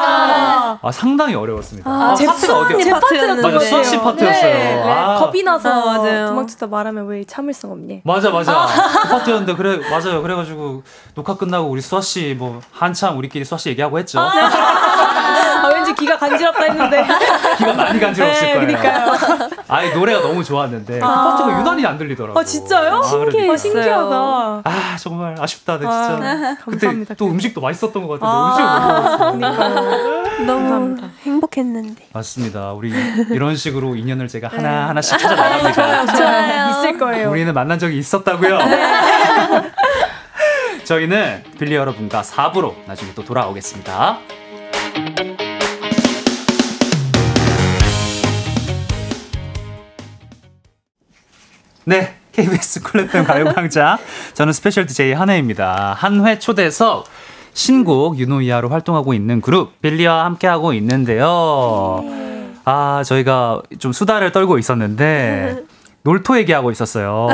아, 0.81 0.91
상당히 0.91 1.35
어려웠습니다. 1.35 1.89
아, 1.89 2.13
제 2.15 2.25
파트가 2.25 2.59
어디였죠? 2.59 2.83
제 2.83 2.89
파트였는데. 2.91 3.41
맞아, 3.41 3.59
수아 3.65 3.83
씨 3.83 3.97
파트였어요. 3.99 4.53
네, 4.53 4.75
네. 4.75 4.83
아. 4.83 5.15
겁이 5.19 5.43
나서 5.43 5.69
아. 5.69 6.27
도망치다 6.27 6.67
말하면 6.67 7.07
왜 7.07 7.23
참을성 7.23 7.71
없니? 7.71 8.01
맞아 8.03 8.29
맞아 8.29 8.67
그 9.03 9.07
파트였는데 9.09 9.55
그래 9.55 9.77
맞아요 9.89 10.21
그래가지고 10.21 10.83
녹화 11.15 11.35
끝나고 11.35 11.67
우리 11.69 11.81
수아 11.81 12.01
씨 12.01 12.35
뭐 12.37 12.61
한참 12.71 13.17
우리끼리 13.17 13.43
수아 13.45 13.57
씨 13.57 13.69
얘기하고 13.69 13.99
했죠 13.99 14.19
아, 14.19 14.31
왠지 15.73 15.93
귀가 15.95 16.17
간지럽다 16.17 16.63
했는데. 16.63 17.05
기가 17.57 17.73
많이 17.73 17.99
간지럽었을 17.99 18.47
네, 18.47 18.53
거예요 18.53 18.67
그러니까요. 18.67 19.49
아니 19.67 19.93
노래가 19.93 20.21
너무 20.21 20.43
좋았는데 20.43 20.99
그 20.99 21.05
아. 21.05 21.31
파트가 21.31 21.59
유난히 21.59 21.85
안 21.85 21.97
들리더라고 21.97 22.39
아, 22.39 22.43
진짜요? 22.43 23.01
그래도- 23.01 23.53
아, 23.53 23.57
신기하다. 23.57 24.15
아 24.63 24.97
정말 24.99 25.35
아쉽다 25.39 25.79
네, 25.79 25.85
아, 25.87 25.91
진짜 26.07 26.55
그때 26.65 26.71
감사합니다. 26.87 27.13
또 27.15 27.27
음식도 27.27 27.61
맛있었던 27.61 28.07
것 28.07 28.19
같은데 28.19 28.63
아, 28.63 29.31
음식을 29.33 29.39
먹었어 29.39 30.45
너무 30.45 30.97
행복했는데. 31.23 32.07
맞습니다 32.13 32.71
우리 32.73 32.91
이런 33.29 33.55
식으로 33.55 33.95
인연을 33.95 34.27
제가 34.27 34.47
하나 34.49 34.89
하나씩 34.89 35.17
찾아 35.19 35.35
나갑니다 35.35 36.05
좋아요. 36.15 36.69
있을 36.71 36.97
거예요. 36.97 37.29
우리는 37.31 37.53
만난 37.53 37.77
적이 37.79 37.97
있었다고요. 37.99 38.59
저희는 40.83 41.43
빌리 41.59 41.75
여러분과 41.75 42.21
4부로 42.21 42.73
나중에 42.87 43.13
또 43.13 43.23
돌아오겠습니다. 43.23 44.17
네, 51.91 52.13
KBS 52.31 52.83
쿨 52.83 53.01
FM 53.01 53.25
가요광장. 53.25 53.97
저는 54.33 54.53
special 54.53 54.85
DJ 54.85 55.11
한해입니다. 55.11 55.93
한해 55.97 56.39
초대석 56.39 57.03
신곡 57.53 58.17
EUNOIA로 58.17 58.69
활동하고 58.69 59.13
있는 59.13 59.41
그룹 59.41 59.81
빌리와 59.81 60.23
함께하고 60.23 60.71
있는데요. 60.71 62.01
아, 62.63 63.03
저희가 63.05 63.61
좀 63.77 63.91
수다를 63.91 64.31
떨고 64.31 64.57
있었는데 64.57 65.63
놀토 66.03 66.37
얘기하고 66.37 66.71
있었어요. 66.71 67.27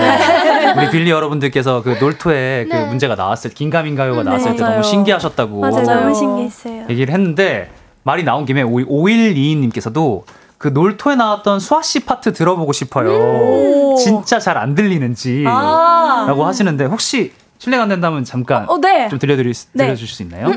우리 0.76 0.90
빌리 0.90 1.12
여러분들께서 1.12 1.84
그 1.84 1.96
놀토에 2.00 2.66
그 2.68 2.76
네. 2.76 2.86
문제가 2.88 3.14
나왔을 3.14 3.52
긴가민가요가 3.52 4.24
네. 4.24 4.30
나왔을 4.30 4.56
때 4.56 4.62
맞아요. 4.64 4.72
너무 4.78 4.84
신기하셨다고 4.84 5.60
맞아요. 5.60 5.84
너무 5.84 6.16
신기했어요. 6.16 6.86
얘기를 6.90 7.14
했는데 7.14 7.70
말이 8.02 8.24
나온 8.24 8.46
김에 8.46 8.64
5122님께서도 8.64 10.24
그 10.58 10.70
놀토에 10.70 11.16
나왔던 11.16 11.60
수아 11.60 11.82
씨 11.82 12.00
파트 12.02 12.34
들어보고 12.34 12.74
싶어요. 12.74 13.96
진짜 13.98 14.40
잘 14.40 14.58
안 14.58 14.74
들리는지 14.76 15.44
아. 15.48 16.26
라고 16.28 16.46
하시는데 16.46 16.86
혹시 16.86 17.32
실례가 17.60 17.84
안 17.84 17.90
된다면 17.90 18.24
잠깐 18.24 18.68
어, 18.70 18.80
네. 18.80 19.08
좀 19.10 19.20
들려드릴, 19.20 19.54
네. 19.74 19.86
들려주실 19.86 20.16
수 20.16 20.24
있나요? 20.24 20.48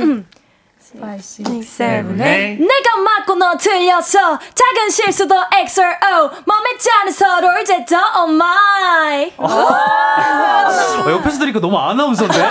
네. 0.92 2.02
네. 2.02 2.58
내가 2.58 2.96
맞고 2.98 3.34
넌 3.36 3.56
틀렸어 3.56 4.38
작은 4.38 4.90
실수도 4.90 5.36
XRO 5.52 6.30
몸에 6.44 6.76
짜는 6.78 7.12
서로 7.12 7.60
이제 7.60 7.84
더 7.84 7.96
oh 8.22 8.32
my 8.34 9.32
어, 9.36 11.10
옆에서 11.10 11.38
들으니까 11.38 11.60
너무 11.60 11.78
아나운서인데? 11.78 12.38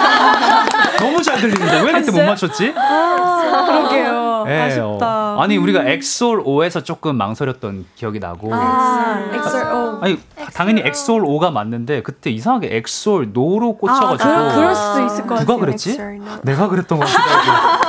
너무 1.00 1.22
잘 1.22 1.40
들리는데 1.42 1.82
왜 1.82 1.92
그때 1.94 2.12
못 2.12 2.24
맞췄지? 2.26 2.74
그러게요 2.74 4.46
예, 4.48 4.62
아쉽다 4.62 5.36
어. 5.36 5.42
아니 5.42 5.58
우리가 5.58 5.84
엑솔 5.84 6.44
5에서 6.44 6.84
조금 6.84 7.18
망설였던 7.18 7.86
기억이 7.96 8.20
나고 8.20 8.54
아 8.54 9.30
XRO 9.34 10.00
아니 10.02 10.18
당연히 10.54 10.82
5가 10.82 11.52
맞는데 11.52 12.02
그때 12.04 12.30
이상하게 12.30 12.78
엑솔 12.78 13.32
노로 13.34 13.74
꽂혀가지고 13.78 14.30
아, 14.30 14.50
그- 14.50 14.56
그럴 14.56 14.76
수도 14.76 15.06
있을 15.06 15.28
것 15.28 15.36
누가 15.40 15.54
같아요. 15.54 15.60
그랬지? 15.60 15.92
엑솔 15.92 16.16
no. 16.16 16.38
내가 16.44 16.68
그랬던 16.70 17.00
것 17.00 17.06
같기도 17.06 17.22
하고 17.22 17.89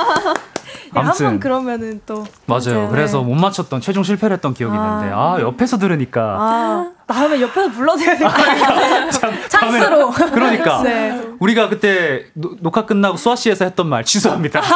아무튼 0.93 1.39
그러면은 1.39 2.01
또 2.05 2.25
맞아요. 2.45 2.89
그래서 2.89 3.21
못 3.21 3.33
맞췄던 3.35 3.81
최종 3.81 4.03
실패를 4.03 4.35
했던 4.35 4.53
기억이 4.53 4.75
있는데 4.75 5.09
아 5.13 5.37
옆에서 5.39 5.77
들으니까 5.77 6.21
아 6.39 6.91
다음에 7.07 7.39
옆에서 7.41 7.69
불러드려야 7.71 8.17
될 8.17 8.27
것 8.27 8.33
같아요 8.33 9.09
찬스로 9.49 10.09
그러니까 10.11 10.81
네. 10.83 11.21
우리가 11.39 11.69
그때 11.69 12.25
노- 12.33 12.55
녹화 12.59 12.85
끝나고 12.85 13.17
수아 13.17 13.35
씨에서 13.35 13.65
했던 13.65 13.87
말 13.87 14.03
취소합니다. 14.03 14.61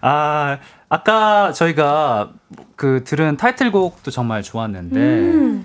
아 0.00 0.58
아까 0.88 1.52
저희가 1.52 2.30
그 2.76 3.02
들은 3.04 3.36
타이틀곡도 3.36 4.10
정말 4.10 4.42
좋았는데 4.42 4.98
음. 5.00 5.64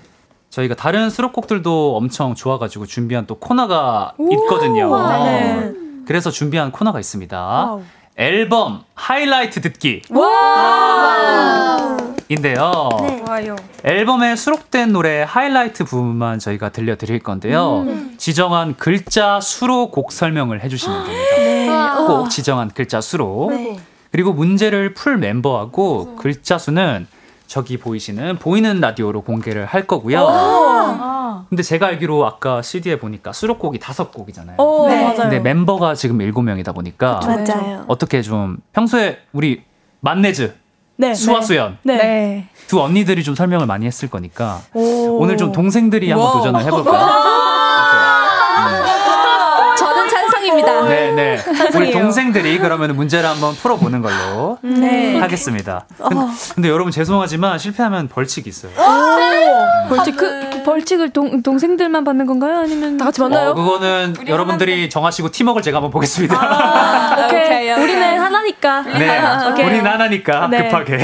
저희가 0.50 0.74
다른 0.74 1.10
수록곡들도 1.10 1.96
엄청 1.96 2.34
좋아가지고 2.34 2.86
준비한 2.86 3.26
또 3.26 3.34
코너가 3.36 4.14
있거든요. 4.30 4.96
네. 5.08 5.72
그래서 6.08 6.30
준비한 6.30 6.72
코너가 6.72 6.98
있습니다. 7.00 7.78
앨범 8.16 8.82
하이라이트 8.94 9.60
듣기. 9.60 10.00
인데요. 12.30 12.88
좋아요 13.26 13.56
앨범에 13.84 14.34
수록된 14.34 14.92
노래 14.92 15.22
하이라이트 15.28 15.84
부분만 15.84 16.38
저희가 16.38 16.70
들려드릴 16.70 17.18
건데요. 17.18 17.80
음. 17.80 18.14
지정한 18.16 18.76
글자 18.76 19.38
수로 19.40 19.90
곡 19.90 20.10
설명을 20.10 20.64
해주시면 20.64 21.04
됩니다. 21.04 22.06
꼭 22.06 22.30
지정한 22.30 22.70
글자 22.70 23.02
수로. 23.02 23.48
네. 23.50 23.78
그리고 24.10 24.32
문제를 24.32 24.94
풀 24.94 25.18
멤버하고 25.18 26.16
글자 26.16 26.56
수는 26.56 27.06
저기 27.48 27.78
보이시는 27.78 28.36
보이는 28.36 28.78
라디오로 28.78 29.22
공개를 29.22 29.64
할 29.64 29.86
거고요. 29.86 31.46
근데 31.48 31.62
제가 31.62 31.86
알기로 31.86 32.26
아까 32.26 32.60
CD에 32.60 32.98
보니까 32.98 33.32
수록곡이 33.32 33.78
다섯 33.78 34.12
곡이잖아요. 34.12 34.56
어, 34.58 34.86
네. 34.88 35.02
맞아요. 35.02 35.16
근데 35.16 35.40
멤버가 35.40 35.94
지금 35.94 36.20
일곱 36.20 36.42
명이다 36.42 36.72
보니까 36.72 37.20
맞아요. 37.24 37.84
어떻게 37.88 38.20
좀 38.20 38.58
평소에 38.72 39.18
우리 39.32 39.62
만내즈 40.00 40.54
네. 40.96 41.14
수화수연 41.14 41.78
네. 41.84 42.48
두 42.66 42.82
언니들이 42.82 43.24
좀 43.24 43.34
설명을 43.34 43.66
많이 43.66 43.86
했을 43.86 44.10
거니까 44.10 44.60
오. 44.74 45.18
오늘 45.20 45.38
좀 45.38 45.50
동생들이 45.52 46.10
한번 46.10 46.26
와. 46.26 46.32
도전을 46.34 46.64
해볼까요? 46.64 47.06
저는 50.68 50.88
찬성입니다. 50.88 50.88
네, 50.88 51.12
네. 51.14 51.32
우리 51.32 51.56
찬성이에요. 51.58 51.92
동생들이 51.92 52.58
그러면 52.58 52.94
문제를 52.96 53.28
한번 53.28 53.54
풀어보는 53.54 54.02
걸로 54.02 54.58
네. 54.62 55.18
하겠습니다. 55.18 55.86
근데, 55.96 56.16
근데 56.54 56.68
여러분 56.68 56.92
죄송하지만 56.92 57.58
실패하면 57.58 58.08
벌칙이 58.08 58.48
있어요. 58.48 58.72
벌칙 59.88 60.16
그, 60.16 60.50
그 60.50 60.62
벌칙을 60.62 61.10
동, 61.10 61.42
동생들만 61.42 62.04
받는 62.04 62.26
건가요? 62.26 62.58
아니면 62.58 62.96
다 62.98 63.06
같이 63.06 63.22
어, 63.22 63.28
그거는 63.28 64.14
여러분들이 64.26 64.90
정하시고 64.90 65.30
팀워크를 65.30 65.62
제가 65.62 65.78
한번 65.78 65.90
보겠습니다. 65.90 66.36
아, 66.38 67.24
오케이. 67.26 67.40
오케이, 67.42 67.72
오케이. 67.72 67.84
우리는 67.84 68.20
하나니까 68.20 68.82
네, 68.82 69.20
오케이. 69.50 69.66
우리 69.66 69.82
나나니까 69.82 70.48
네. 70.48 70.64
급하게 70.64 70.98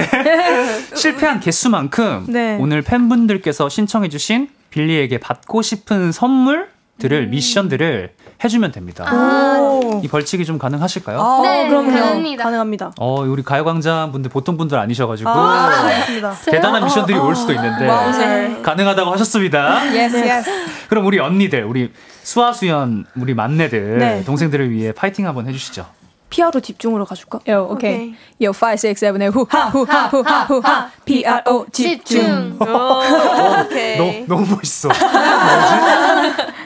실패한 0.95 1.41
개수만큼 1.41 2.27
네. 2.29 2.59
오늘 2.61 2.83
팬분들께서 2.83 3.69
신청해주신 3.69 4.49
빌리에게 4.71 5.19
받고 5.19 5.63
싶은 5.63 6.13
선물 6.13 6.69
것들을 6.99 7.29
미션들을 7.29 8.11
해주면 8.43 8.73
됩니다. 8.73 9.05
아, 9.07 9.81
이 10.03 10.09
벌칙이 10.09 10.45
좀 10.45 10.59
가능하실까요? 10.59 11.21
아, 11.21 11.41
네, 11.43 11.69
그럼요. 11.69 11.91
가능합니다. 11.91 12.45
가능합니다. 12.45 12.93
어, 12.99 13.23
우리 13.23 13.43
가요광장 13.43 14.13
분들 14.13 14.31
보통 14.31 14.57
분들 14.57 14.79
아니셔가지고 14.79 15.31
알겠습니다. 15.31 16.35
대단한 16.47 16.85
미션들이 16.85 17.19
올 17.19 17.35
수도 17.37 17.53
있는데 17.53 17.87
네. 17.87 18.63
가능하다고 18.63 19.13
하셨습니다. 19.13 19.83
Yes, 19.85 20.17
yes. 20.17 20.51
그럼 20.89 21.07
우리 21.07 21.19
언니들, 21.19 21.65
우리 21.65 21.93
수아수연, 22.23 23.07
우리 23.17 23.35
막내들, 23.35 23.99
네. 23.99 24.25
동생들을 24.25 24.71
위해 24.71 24.93
파이팅 24.93 25.27
한번 25.27 25.47
해주시죠. 25.47 25.87
피아로 26.35 26.59
집중으로 26.59 27.05
가줄까? 27.05 27.39
Yo, 27.47 27.71
okay. 27.71 28.17
Yo, 28.43 28.51
5, 28.51 28.73
6, 28.73 28.97
7, 28.97 29.13
8, 29.13 29.31
후하, 29.31 29.69
후하, 29.69 30.09
후하, 30.09 30.45
후하. 30.47 30.91
P-R-O, 31.05 31.67
집중. 31.71 32.59
오케이. 32.59 34.27
너, 34.27 34.35
너무 34.35 34.57
멋있어. 34.57 34.89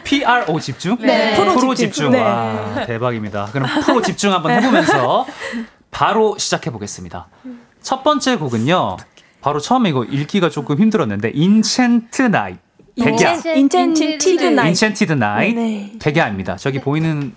프로 0.05 0.59
집중? 0.59 0.97
네. 1.01 1.37
프로, 1.37 1.53
프로 1.53 1.75
집중. 1.75 2.07
집중. 2.07 2.13
네. 2.13 2.23
와, 2.23 2.87
대박입니다. 2.87 3.51
그럼 3.53 3.69
프로 3.85 4.01
집중 4.01 4.33
한번 4.33 4.53
해보면서 4.53 5.27
바로 5.91 6.39
시작해 6.39 6.71
보겠습니다. 6.71 7.29
첫 7.83 8.03
번째 8.03 8.37
곡은요. 8.37 8.97
바로 9.43 9.61
처음에 9.61 9.91
이거 9.91 10.05
읽기가 10.05 10.49
조금 10.49 10.79
힘들었는데 10.79 11.33
enchanted 11.33 12.31
night 12.31 12.57
백야 12.99 13.35
enchanted 13.55 14.45
night. 14.45 14.73
enchanted 14.73 15.19
night 15.19 15.53
네. 15.53 15.93
백야입니다. 16.01 16.57
저기 16.57 16.81
보이는 16.81 17.35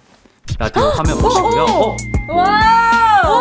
라디오 0.60 0.84
화면 0.90 1.18
보시고요. 1.20 1.66
어, 2.30 2.46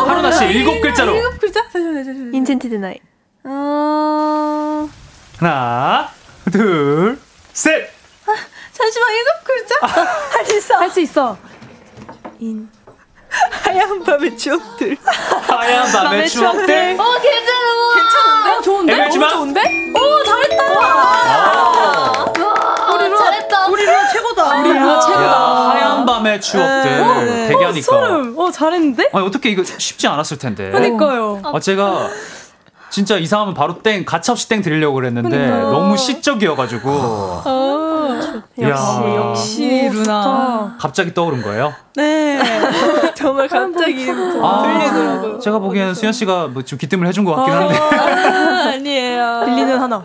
하루나 0.06 0.30
씨 0.32 0.44
일곱 0.46 0.80
글자로 0.80 1.12
글자? 1.38 1.60
잠시만요, 1.70 2.04
잠시만요. 2.04 2.36
enchanted 2.36 2.74
night. 2.76 2.98
어... 3.44 4.88
하나, 5.38 6.10
둘, 6.52 7.18
셋. 7.52 7.90
잠시만, 8.72 9.08
일곱 9.14 9.44
글자? 9.44 9.74
할수 10.36 10.56
있어. 10.56 10.74
할 10.76 10.90
수 10.90 11.00
있어. 11.00 11.36
인. 12.38 12.68
하얀 13.62 14.02
밤의 14.02 14.36
추억들. 14.36 14.96
하얀 15.48 15.92
밤의 15.92 16.28
추억들. 16.28 16.96
어, 16.98 17.20
괜찮아. 17.20 17.94
괜찮은 17.94 18.29
야, 26.20 26.24
하얀 26.24 26.40
밤의 26.40 26.40
추억들 26.40 27.48
대기하니까. 27.48 27.82
소름. 27.82 28.38
어, 28.38 28.50
잘했는데? 28.50 29.10
아니 29.12 29.26
어떻게 29.26 29.50
이거 29.50 29.62
쉽지 29.64 30.06
않았을 30.06 30.38
텐데. 30.38 30.70
그러니까요. 30.70 31.40
아 31.44 31.58
제가 31.60 32.08
진짜 32.90 33.16
이상하면 33.18 33.54
바로 33.54 33.82
땡 33.82 34.04
가차없이 34.04 34.48
땡 34.48 34.62
드리려고 34.62 34.94
그랬는데 34.96 35.48
너무 35.48 35.96
시적이어가지고 35.96 37.42
역시, 38.08 38.62
야. 38.62 39.14
역시 39.16 39.88
루나. 39.92 40.76
갑자기 40.80 41.12
떠오른 41.14 41.42
거예요. 41.42 41.72
네. 41.96 42.40
정말 43.14 43.48
갑자기 43.48 44.08
아, 44.10 44.62
들리더라고요. 44.62 45.38
제가 45.40 45.58
보기에는 45.58 45.94
수현 45.94 46.12
씨가 46.12 46.48
뭐좀 46.48 46.78
기뜸을 46.78 47.06
해준 47.06 47.24
것 47.24 47.34
같긴 47.34 47.54
한데 47.54 47.76
아 47.80 48.76
니에요. 48.76 49.42
빌리는 49.46 49.78
하나. 49.78 50.02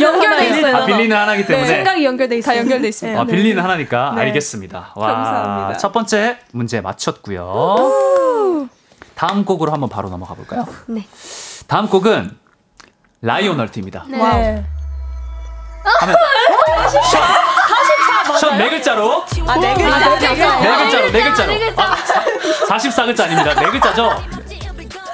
연결돼 0.00 0.48
있어요. 0.58 0.76
아 0.76 0.86
빌리는 0.86 1.16
하나기 1.16 1.46
때문에 1.46 1.66
생각이 1.66 2.04
연결돼 2.04 2.38
있어. 2.38 2.50
다 2.52 2.56
연결돼 2.58 2.88
있습니다. 2.88 3.20
아 3.20 3.24
빌리는 3.24 3.62
하나니까 3.62 4.12
네. 4.16 4.22
알겠습니다. 4.22 4.92
와, 4.94 5.06
감사합니다. 5.12 5.78
첫 5.78 5.92
번째 5.92 6.38
문제 6.52 6.80
맞췄고요. 6.80 8.68
다음 9.14 9.44
곡으로 9.44 9.72
한번 9.72 9.88
바로 9.90 10.08
넘어가 10.08 10.34
볼까요? 10.34 10.66
네. 10.86 11.06
다음 11.66 11.88
곡은 11.88 12.30
lionheart입니다. 13.22 14.04
네. 14.08 14.18
wow. 14.18 14.62
하면 16.00 16.16
션 18.38 18.56
네 18.58 18.70
글자로 18.70 19.24
아, 19.46 19.56
네 19.58 19.74
글자. 19.74 20.18
네 20.18 20.28
글자로 20.76 21.10
네 21.10 21.22
글자로 21.22 21.52
네 21.52 21.58
글자. 21.58 21.82
아, 21.82 21.96
44글자 22.68 23.20
아닙니다. 23.24 23.54
네 23.54 23.70
글자죠? 23.70 24.10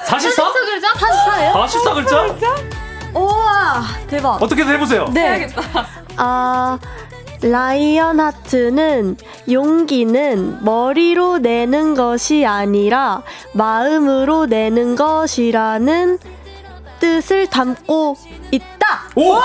44? 0.05 0.43
44글자? 0.43 0.85
44예요? 0.97 1.53
44글자? 1.53 3.15
우와 3.15 3.83
대박. 4.07 4.41
어떻게든 4.41 4.73
해보세요. 4.75 5.05
네. 5.11 5.47
아 6.17 6.77
lionheart는 7.41 9.17
용기는 9.51 10.63
머리로 10.63 11.37
내는 11.39 11.93
것이 11.95 12.45
아니라 12.45 13.21
마음으로 13.53 14.45
내는 14.45 14.95
것이라는 14.95 16.19
뜻을 16.99 17.47
담고 17.47 18.17
있다. 18.51 19.03
오! 19.15 19.35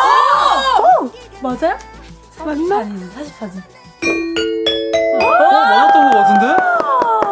맞아요? 1.42 1.76
어, 5.20 5.26
맞았던 5.50 6.10
것 6.10 6.18
같은데? 6.18 6.62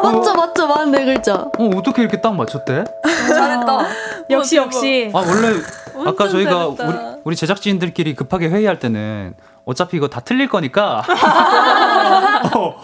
맞죠 0.02 0.34
맞죠 0.34 0.66
맞은 0.66 0.90
네 0.92 1.04
글자. 1.04 1.34
어, 1.34 1.70
어떻게 1.76 2.02
이렇게 2.02 2.20
딱 2.20 2.34
맞췄대? 2.34 2.84
잘했다. 3.28 3.86
역시, 4.30 4.56
역시. 4.56 5.10
아, 5.12 5.18
원래 5.18 5.60
아까 6.06 6.28
저희가. 6.28 6.66
우리, 6.68 6.78
우리 7.24 7.36
제작진들끼리 7.36 8.14
급하게 8.14 8.48
회의할 8.48 8.78
때는 8.78 9.34
어차피 9.64 9.96
이거 9.98 10.08
다 10.08 10.20
틀릴 10.20 10.48
거니까 10.48 11.02
어, 12.56 12.76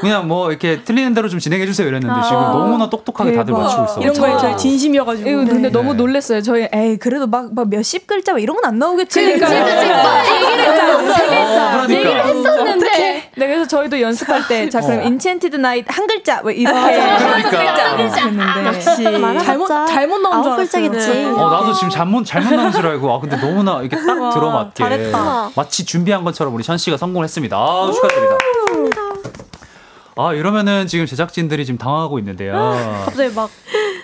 그냥 0.00 0.28
뭐 0.28 0.50
이렇게 0.50 0.82
틀리는 0.84 1.14
대로 1.14 1.28
좀 1.28 1.38
진행해 1.38 1.66
주세요 1.66 1.88
이랬는데 1.88 2.22
지금 2.22 2.38
너무나 2.40 2.88
똑똑하게 2.90 3.32
다들 3.34 3.52
대박. 3.54 3.62
맞추고 3.64 3.84
있어. 3.84 4.00
이런 4.00 4.14
거에 4.14 4.38
저희 4.38 4.56
진심이어가지고. 4.56 5.28
이거 5.28 5.38
근데 5.38 5.62
네. 5.62 5.70
너무 5.70 5.92
네. 5.92 5.96
놀랬어요. 5.98 6.42
저희 6.42 6.68
에이 6.72 6.96
그래도 6.98 7.26
막, 7.26 7.54
막 7.54 7.68
몇십 7.68 8.06
글자 8.06 8.32
막 8.32 8.40
이런 8.42 8.56
건 8.56 8.66
안 8.66 8.78
나오겠지. 8.78 9.14
진짜 9.38 9.46
진짜 9.46 10.24
얘기를 10.34 10.64
했었어. 10.64 11.14
세 11.14 11.26
글자. 11.26 11.70
그러니까. 11.72 11.94
얘기를 11.94 12.24
했었는데. 12.26 12.86
네, 13.38 13.46
그래서 13.46 13.66
저희도 13.68 14.00
연습할 14.00 14.48
때, 14.48 14.68
자, 14.70 14.80
그럼 14.80 15.00
어. 15.00 15.02
enchanted 15.02 15.56
night 15.56 15.86
한 15.92 16.06
글자, 16.06 16.40
뭐 16.42 16.50
이렇게. 16.50 16.80
그러니까. 16.80 17.32
한 17.32 17.42
글자 17.50 18.26
했는데. 18.26 18.66
역시 18.66 19.04
잘못, 19.44 19.68
잘못 19.86 20.18
나온 20.18 20.42
줄 20.42 20.52
알았어요. 20.52 20.90
글자겠지. 20.90 21.24
어, 21.26 21.50
나도 21.50 21.72
지금 21.74 21.90
잘못, 21.90 22.24
잘못 22.24 22.54
나온 22.54 22.72
줄 22.72 22.86
알고. 22.86 23.12
아, 23.12 23.20
근데 23.20 23.36
너무나 23.36 23.80
이렇게 23.82 23.96
딱 23.96 24.30
들어맞게. 24.34 24.82
잘했다. 24.82 25.50
마치 25.54 25.84
준비한 25.84 26.24
것처럼 26.24 26.54
우리 26.54 26.64
션 26.64 26.76
씨가 26.78 26.96
성공했습니다. 26.96 27.56
아, 27.56 27.90
축하드립니다. 27.94 28.36
아, 30.18 30.32
이러면은 30.32 30.86
지금 30.86 31.04
제작진들이 31.04 31.66
지금 31.66 31.76
당황하고 31.78 32.18
있는데요. 32.20 32.54
갑자기 33.04 33.34
막, 33.34 33.50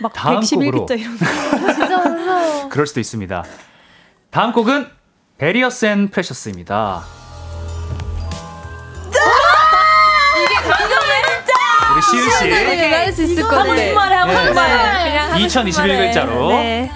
막 0.00 0.12
다음 0.12 0.40
111글자 0.40 0.54
곡으로. 0.56 0.86
이런 0.90 1.18
거. 1.18 1.24
진짜 1.72 1.96
무서워. 1.98 2.68
그럴 2.68 2.86
수도 2.86 3.00
있습니다. 3.00 3.44
다음 4.30 4.52
곡은 4.52 4.88
various 5.38 5.86
and 5.86 6.08
precious입니다. 6.08 7.02
우리 11.92 12.02
시윤 12.02 12.30
씨 12.30 12.50
할수 12.50 13.22
있을 13.22 13.42
것 13.42 13.48
같아. 13.50 13.70
한국말에 13.70 14.14
하고 14.14 14.30
네. 14.30 14.36
한국말. 14.36 15.40
2021 15.40 15.96
글자로 15.96 16.48
네. 16.50 16.90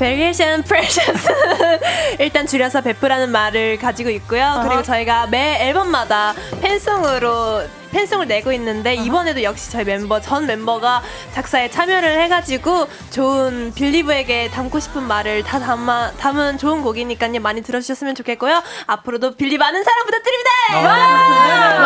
various 0.00 0.43
and 0.43 0.62
precious 0.62 1.28
일단 2.20 2.46
줄여서 2.46 2.80
베프라는 2.80 3.30
말을 3.30 3.78
가지고 3.78 4.08
있고요. 4.08 4.62
그리고 4.66 4.82
저희가 4.82 5.26
매 5.26 5.68
앨범마다 5.68 6.32
팬송으로 6.62 7.64
팬송을 7.92 8.26
내고 8.26 8.50
있는데 8.52 8.94
이번에도 8.94 9.42
역시 9.42 9.70
저희 9.70 9.84
멤버 9.84 10.18
전 10.18 10.46
멤버가 10.46 11.02
작사에 11.32 11.68
참여를 11.68 12.18
해가지고 12.22 12.88
좋은 13.10 13.74
빌리브에게 13.74 14.48
담고 14.50 14.80
싶은 14.80 15.02
말을 15.02 15.42
다 15.42 15.58
담아, 15.58 16.12
담은 16.12 16.56
좋은 16.56 16.80
곡이니까요 16.80 17.40
많이 17.40 17.62
들어주셨으면 17.62 18.14
좋겠고요. 18.14 18.62
앞으로도 18.86 19.36
빌리 19.36 19.58
많은 19.58 19.84
사랑 19.84 20.06
부탁드립니다. 20.06 20.50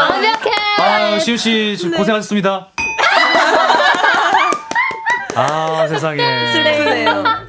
완벽해. 0.05 0.51
아, 0.79 1.19
시윤 1.19 1.37
씨 1.37 1.77
지금 1.77 1.97
고생하셨습니다. 1.97 2.69
아, 5.35 5.87
세상에. 5.89 6.17
그래요. 6.17 7.44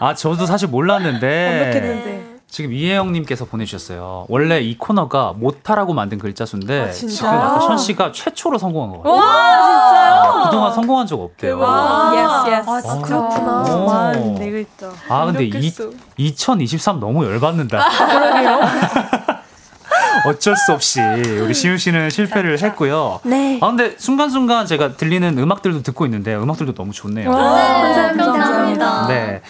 아, 0.00 0.14
저도 0.14 0.46
사실 0.46 0.68
몰랐는데 0.68 1.58
완벽했는데. 1.60 2.30
지금 2.48 2.72
이혜영님께서 2.72 3.44
보내주셨어요. 3.44 4.26
원래 4.28 4.60
이 4.60 4.76
코너가 4.76 5.34
못하라고 5.36 5.94
만든 5.94 6.18
글자 6.18 6.44
수인데 6.44 6.90
진짜? 6.90 7.14
지금 7.14 7.30
아까 7.30 7.60
션 7.60 7.78
씨가 7.78 8.10
최초로 8.10 8.58
성공한 8.58 8.90
것 8.90 9.02
같아요. 9.04 9.14
와, 9.14 9.24
아, 9.30 10.44
그동안 10.46 10.72
성공한 10.74 11.06
적 11.06 11.20
없대요. 11.20 11.58
yes 11.60 12.56
yes. 12.56 12.88
아, 12.88 12.92
어. 12.92 13.02
그렇구나. 13.02 14.12
네 14.36 14.50
글자. 14.50 14.90
아 15.08 15.26
근데 15.26 15.44
이, 15.44 15.52
완벽했어. 15.52 15.90
2023 16.16 16.98
너무 16.98 17.24
열받는다. 17.24 17.86
어쩔 20.26 20.56
수 20.56 20.72
없이 20.72 21.00
우리 21.00 21.54
시우 21.54 21.78
씨는 21.78 22.10
실패를 22.10 22.60
했고요. 22.60 23.20
네. 23.22 23.58
아 23.62 23.68
근데 23.68 23.94
순간순간 23.96 24.66
제가 24.66 24.96
들리는 24.96 25.38
음악들도 25.38 25.82
듣고 25.82 26.04
있는데 26.06 26.34
음악들도 26.34 26.74
너무 26.74 26.92
좋네요. 26.92 27.30
네, 27.30 27.36
감사합니다. 28.16 29.06
네. 29.06 29.40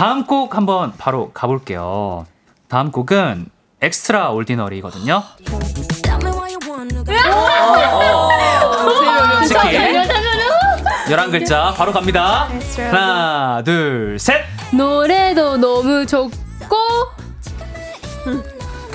다음 0.00 0.24
곡 0.24 0.56
한번 0.56 0.94
바로 0.96 1.30
가볼게요. 1.34 2.24
다음 2.68 2.90
곡은 2.90 3.50
엑스트라 3.82 4.30
올디너리거든요. 4.30 5.22
치킨 9.46 10.02
11글자 11.06 11.76
바로 11.76 11.92
갑니다. 11.92 12.48
하나, 12.78 13.60
둘, 13.62 14.18
셋. 14.18 14.42
노래도 14.72 15.58
너무 15.58 16.06
좋고 16.06 16.78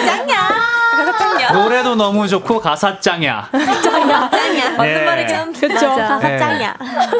노래도 1.53 1.95
너무 1.95 2.27
좋고 2.27 2.59
가사 2.59 2.99
짱이야. 2.99 3.49
짱이야. 3.51 4.29
짱이야. 4.29 4.69
맞는 4.71 5.01
예. 5.01 5.05
말이긴 5.05 5.53
그쵸. 5.53 5.89
가사 5.89 6.19
짱이야. 6.19 6.75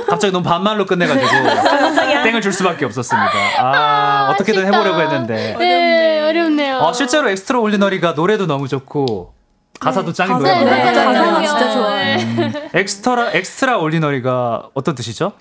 갑자기 0.08 0.32
너무 0.34 0.44
반말로 0.44 0.86
끝내가지고 0.86 1.28
땡을 2.24 2.42
줄 2.42 2.52
수밖에 2.54 2.86
없었습니다. 2.86 3.32
아, 3.60 4.30
어떻게든 4.32 4.66
해보려고 4.66 5.02
했는데. 5.02 5.56
네, 5.58 6.22
어렵네요. 6.30 6.78
어, 6.78 6.94
실제로 6.94 7.30
엑스트라 7.30 7.60
올리너리가 7.60 8.14
노래도 8.14 8.46
너무 8.48 8.68
좋고 8.68 9.34
가사도 9.80 10.14
짱인 10.14 10.42
네, 10.42 10.60
노래거든요. 10.60 11.04
맞아요. 11.04 11.14
가사가. 11.34 11.42
진짜 11.46 11.72
좋아요. 11.74 11.96
네. 12.18 12.70
extra 12.74 13.32
extraordinary가 13.34 14.70
어떤 14.74 14.96
뜻이죠? 14.96 15.34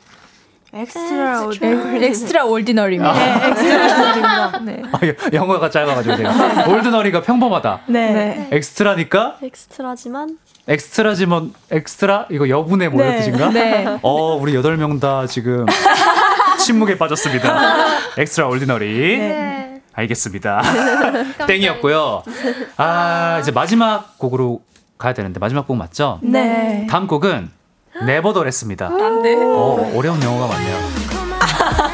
extra 0.74 1.49
extra 2.01 2.44
ordinary입니다. 2.44 3.12
네, 3.12 3.49
엑스트라 3.51 4.59
네. 4.65 4.82
아, 4.90 4.99
영어가 5.32 5.69
짧아가지고 5.69 6.16
제가 6.16 6.69
ordinary가 6.69 7.20
평범하다. 7.23 7.81
네. 7.89 8.49
extra니까 8.51 9.36
extra지만 9.43 10.39
extra지만 10.66 11.53
extra 11.70 12.27
이거 12.31 12.49
여분의 12.49 12.89
뭐 12.89 13.03
이런 13.03 13.12
네. 13.12 13.19
뜻인가? 13.19 13.51
네. 13.51 13.99
어 14.03 14.35
우리 14.36 14.55
여덟 14.55 14.78
명다 14.78 15.27
지금 15.27 15.66
침묵에 16.59 16.97
빠졌습니다. 16.97 17.86
extraordinary. 18.16 19.19
네. 19.19 19.82
알겠습니다. 19.93 20.62
땡이었고요. 21.47 22.23
아 22.78 23.39
이제 23.43 23.51
마지막 23.53 24.16
곡으로 24.19 24.62
가야 24.97 25.12
되는데 25.12 25.39
마지막 25.39 25.66
곡 25.66 25.77
맞죠? 25.77 26.19
네. 26.23 26.86
다음 26.89 27.07
곡은 27.07 27.51
nevertheless입니다. 28.01 28.89
네. 29.23 29.35
어, 29.36 29.93
어려운 29.94 30.23
영어가 30.23 30.47
많네요. 30.47 30.77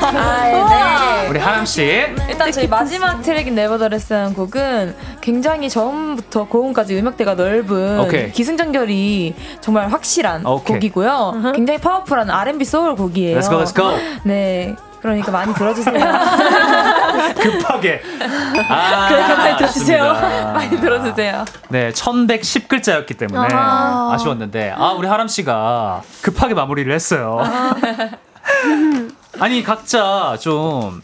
아, 0.00 1.22
네. 1.22 1.28
우리 1.28 1.38
하람 1.38 1.66
씨. 1.66 1.82
일단 1.82 2.50
저희 2.52 2.66
마지막 2.66 3.20
트랙인 3.20 3.54
nevertheless라는 3.54 4.34
곡은 4.34 4.94
굉장히 5.20 5.68
처음부터 5.68 6.46
고음까지 6.48 6.98
음역대가 6.98 7.34
넓은 7.34 8.00
오케이. 8.00 8.32
기승전결이 8.32 9.34
정말 9.60 9.88
확실한 9.92 10.46
오케이. 10.46 10.76
곡이고요. 10.76 11.52
굉장히 11.54 11.78
파워풀한 11.78 12.30
R&B 12.30 12.64
soul 12.64 12.94
곡이에요. 12.96 13.38
Let's 13.38 13.50
go, 13.50 13.62
let's 13.62 13.74
go. 13.74 13.96
네. 14.24 14.74
그러니까 15.00 15.30
많이 15.30 15.54
들어주세요. 15.54 15.94
급하게. 17.40 18.02
아, 18.68 19.08
급하게 19.08 19.56
들어주세요. 19.56 20.12
많이 20.52 20.80
들어주세요. 20.80 21.44
네, 21.68 21.90
1110글자였기 21.92 23.16
때문에 23.16 23.54
아하. 23.54 24.14
아쉬웠는데, 24.14 24.74
아, 24.76 24.92
우리 24.92 25.06
하람 25.06 25.28
씨가 25.28 26.02
급하게 26.22 26.54
마무리를 26.54 26.92
했어요. 26.92 27.38
아니, 29.40 29.62
각자 29.62 30.36
좀, 30.40 31.02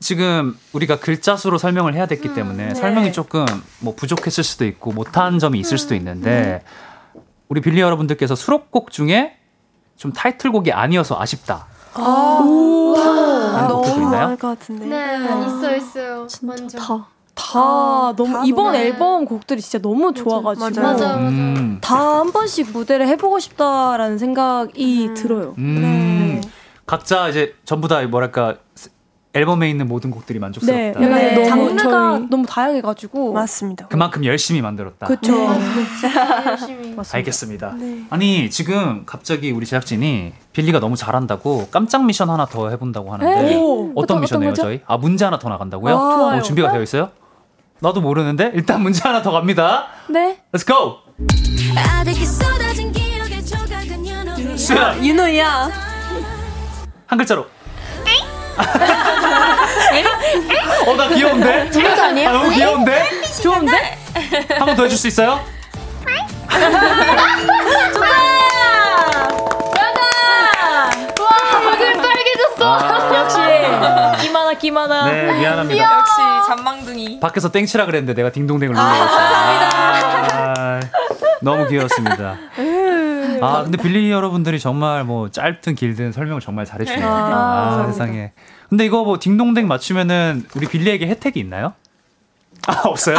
지금 0.00 0.58
우리가 0.72 0.98
글자 0.98 1.36
수로 1.36 1.58
설명을 1.58 1.94
해야 1.94 2.06
됐기 2.06 2.34
때문에 2.34 2.74
설명이 2.74 3.12
조금 3.12 3.44
뭐 3.80 3.94
부족했을 3.94 4.42
수도 4.42 4.64
있고 4.64 4.92
못한 4.92 5.38
점이 5.38 5.58
있을 5.58 5.78
수도 5.78 5.94
있는데, 5.94 6.62
우리 7.48 7.60
빌리 7.60 7.80
여러분들께서 7.80 8.34
수록곡 8.34 8.90
중에 8.90 9.36
좀 9.96 10.12
타이틀곡이 10.12 10.72
아니어서 10.72 11.20
아쉽다. 11.20 11.66
아, 11.94 13.68
곡도 13.72 13.90
있나요? 14.00 14.36
것 14.36 14.48
같은데. 14.58 14.86
네, 14.86 15.46
있어 15.46 15.76
있어요. 15.76 16.26
완전. 16.46 16.80
다. 16.80 17.06
다 17.34 18.12
너무 18.16 18.32
다 18.34 18.42
이번 18.44 18.64
너무- 18.66 18.76
앨범 18.76 19.24
곡들이 19.24 19.60
진짜 19.62 19.78
너무 19.78 20.12
좋아가지고 20.12 20.80
맞아요. 20.80 20.96
맞아요. 20.98 21.16
음, 21.18 21.78
다한 21.80 22.32
번씩 22.32 22.72
무대를 22.72 23.06
해보고 23.08 23.38
싶다라는 23.38 24.18
생각이 24.18 25.14
들어요. 25.14 25.54
음, 25.56 26.42
각자 26.86 27.28
이제 27.28 27.54
전부 27.64 27.88
다 27.88 28.02
뭐랄까 28.06 28.56
앨범에 29.32 29.70
있는 29.70 29.86
모든 29.86 30.10
곡들이 30.10 30.38
네, 30.38 30.40
만족스럽다. 30.40 30.88
약간 31.02 31.10
네. 31.18 31.34
너무 31.34 31.48
장르가 31.76 31.82
저희- 32.18 32.26
너무 32.30 32.46
다양해가지고 32.46 33.32
맞습니다. 33.32 33.86
그만큼 33.86 34.24
열심히 34.24 34.60
만들었다. 34.60 35.06
그쵸. 35.06 35.32
열심히. 36.46 36.96
알겠습니다. 37.12 37.74
아니 38.10 38.50
지금 38.50 39.04
갑자기 39.06 39.52
우리 39.52 39.66
제작진이 39.66 40.32
빌리가 40.52 40.80
너무 40.80 40.96
잘한다고 40.96 41.68
깜짝 41.70 42.04
미션 42.06 42.28
하나 42.28 42.44
더 42.46 42.70
해본다고 42.70 43.12
하는데 43.12 43.54
오, 43.56 43.92
어떤 43.94 44.16
어떤- 44.16 44.20
미션이에요? 44.22 44.54
저희? 44.54 44.80
아 44.86 44.96
문제 44.96 45.24
하나 45.24 45.38
더 45.38 45.48
나간다고요? 45.48 45.94
아, 45.96 46.16
좋아요. 46.16 46.38
오, 46.38 46.42
준비가 46.42 46.72
되어 46.72 46.82
있어요? 46.82 47.10
나도 47.78 48.00
모르는데 48.00 48.50
일단 48.54 48.82
문제 48.82 49.00
하나 49.02 49.22
더 49.22 49.30
갑니다. 49.30 49.86
네. 50.08 50.38
Let's 50.52 50.66
go. 50.66 50.96
수연 54.56 55.04
윤호야. 55.04 55.70
한 57.06 57.18
글자로. 57.18 57.46
어 60.86 60.96
나 60.96 61.08
귀여운데? 61.08 61.70
재밌지 61.70 62.00
않아요? 62.00 62.28
아, 62.28 62.32
너무 62.32 62.50
귀여운데? 62.50 63.04
좋은데? 63.42 63.98
한 64.58 64.66
번 64.66 64.76
더 64.76 64.82
해줄 64.84 64.98
수 64.98 65.08
있어요? 65.08 65.40
와, 71.20 71.68
얼굴 71.68 71.92
빨개졌어. 72.02 72.64
아, 72.64 73.14
역시 73.14 74.22
기만아 74.26 74.52
기만아. 74.54 75.04
네 75.06 75.32
미안합니다. 75.38 75.82
역시 76.00 76.16
잔망둥이. 76.48 77.20
밖에서 77.20 77.50
땡치라 77.50 77.86
그랬는데 77.86 78.14
내가 78.14 78.30
딩동댕을 78.30 78.74
눌러버렸어요. 78.74 79.20
아, 80.32 80.80
너무 81.40 81.66
귀여웠습니다. 81.68 82.36
아 83.42 83.62
근데 83.62 83.76
빌리 83.78 84.10
여러분들이 84.10 84.58
정말 84.58 85.04
뭐 85.04 85.30
짧든 85.30 85.74
길든 85.74 86.12
설명을 86.12 86.40
정말 86.40 86.64
잘해주네요. 86.66 87.06
아, 87.08 87.84
세상에. 87.86 88.32
근데 88.68 88.84
이거 88.84 89.04
뭐 89.04 89.18
딩동댕 89.18 89.66
맞추면은 89.68 90.44
우리 90.56 90.66
빌리에게 90.66 91.06
혜택이 91.08 91.40
있나요? 91.40 91.74
아 92.66 92.82
없어요? 92.84 93.16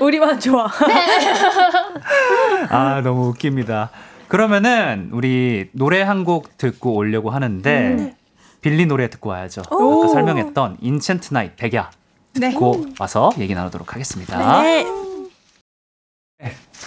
우리만 0.00 0.38
좋아. 0.40 0.68
아 2.70 3.00
너무 3.02 3.28
웃깁니다. 3.28 3.90
그러면은 4.28 5.08
우리 5.12 5.68
노래 5.72 6.02
한 6.02 6.24
곡 6.24 6.56
듣고 6.58 6.94
오려고 6.94 7.30
하는데 7.30 8.14
빌리 8.60 8.86
노래 8.86 9.08
듣고 9.08 9.30
와야죠. 9.30 9.62
아까 9.62 10.08
설명했던 10.08 10.76
enchanted 10.82 11.32
night 11.32 11.56
백야 11.56 11.90
듣고 12.34 12.84
와서 13.00 13.30
얘기 13.38 13.54
나누도록 13.54 13.92
하겠습니다. 13.94 14.62
네. 14.62 14.86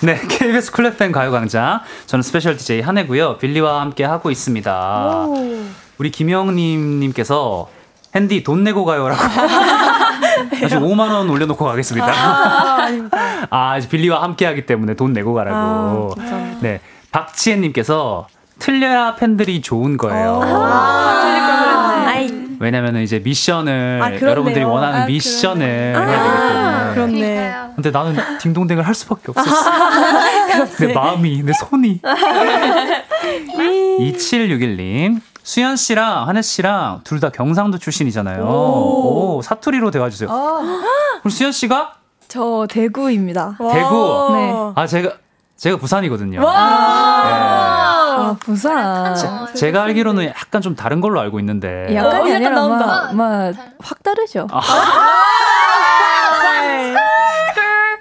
네, 0.03 0.19
KBS 0.27 0.71
쿨 0.73 0.85
FM 0.87 1.13
가요광장. 1.13 1.79
저는 2.07 2.23
special 2.23 2.57
DJ 2.57 2.81
한해고요. 2.81 3.37
빌리와 3.37 3.79
함께 3.79 4.03
하고 4.03 4.31
있습니다. 4.31 5.27
우리 5.97 6.11
김영님님께서 6.11 7.69
한디 8.13 8.43
돈 8.43 8.65
내고 8.65 8.83
가요라고. 8.83 9.21
다시 10.59 10.75
5만 10.75 10.99
원 10.99 11.29
올려놓고 11.29 11.63
가겠습니다. 11.63 12.11
아, 13.49 13.77
이제 13.77 13.87
빌리와 13.87 14.21
함께 14.23 14.45
하기 14.45 14.65
때문에 14.65 14.95
돈 14.95 15.13
내고 15.13 15.33
가라고. 15.33 16.15
네, 16.59 16.81
박지혜님께서 17.11 18.27
틀려야 18.59 19.15
팬들이 19.15 19.61
좋은 19.61 19.95
거예요. 19.95 20.41
아이, 20.43 21.62
왜냐면 22.63 22.97
이제 22.97 23.19
미션을 23.19 23.99
아. 24.01 24.19
여러분들이 24.21 24.63
원하는 24.63 25.01
아, 25.01 25.05
미션을 25.05 25.65
해야 25.67 26.23
되기 26.23 26.53
때문에. 26.53 26.93
그렇네. 26.93 27.53
근데 27.75 27.91
나는 27.91 28.15
딩동댕을 28.39 28.85
할 28.87 28.93
수밖에 28.95 29.31
없었어. 29.31 29.69
내 30.87 30.93
마음이, 30.93 31.43
내 31.43 31.51
손이. 31.53 31.99
2761님. 33.99 35.19
수현 35.43 35.75
씨랑 35.75 36.27
한혜 36.29 36.41
씨랑 36.41 37.01
둘 37.03 37.19
다 37.19 37.29
경상도 37.29 37.77
출신이잖아요. 37.77 38.43
오, 38.45 39.41
사투리로 39.43 39.91
대화 39.91 40.09
주세요. 40.09 40.29
그럼 40.29 41.29
수현 41.29 41.51
씨가 41.51 41.95
저 42.29 42.65
대구입니다. 42.69 43.57
대구. 43.57 44.29
네. 44.33 44.53
아, 44.75 44.87
제가, 44.87 45.11
제가 45.57 45.75
부산이거든요. 45.77 46.39
네. 46.39 46.45
아, 48.15 48.35
부산. 48.39 49.15
제- 49.15 49.53
제가 49.53 49.83
알기로는 49.83 50.25
약간 50.27 50.61
좀 50.61 50.75
다른 50.75 51.01
걸로 51.01 51.19
알고 51.19 51.39
있는데. 51.39 51.87
약간이 51.95 52.15
어, 52.15 52.19
약간 52.29 52.35
아니라 52.35 52.49
나온다. 52.51 52.85
막, 52.85 53.15
막, 53.15 53.53
확 53.81 54.03
다르죠. 54.03 54.47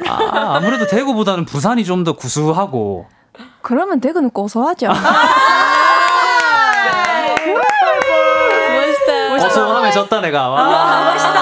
아, 0.09 0.57
아무래도 0.57 0.87
대구보다는 0.87 1.45
부산이 1.45 1.85
좀 1.85 2.03
더 2.05 2.13
구수하고. 2.15 3.07
그러면 3.63 4.01
대구는 4.01 4.31
고소하죠. 4.31 4.89
어소함해졌다 9.45 10.21
내가. 10.21 10.49
와. 10.49 11.13
멋있다. 11.13 11.42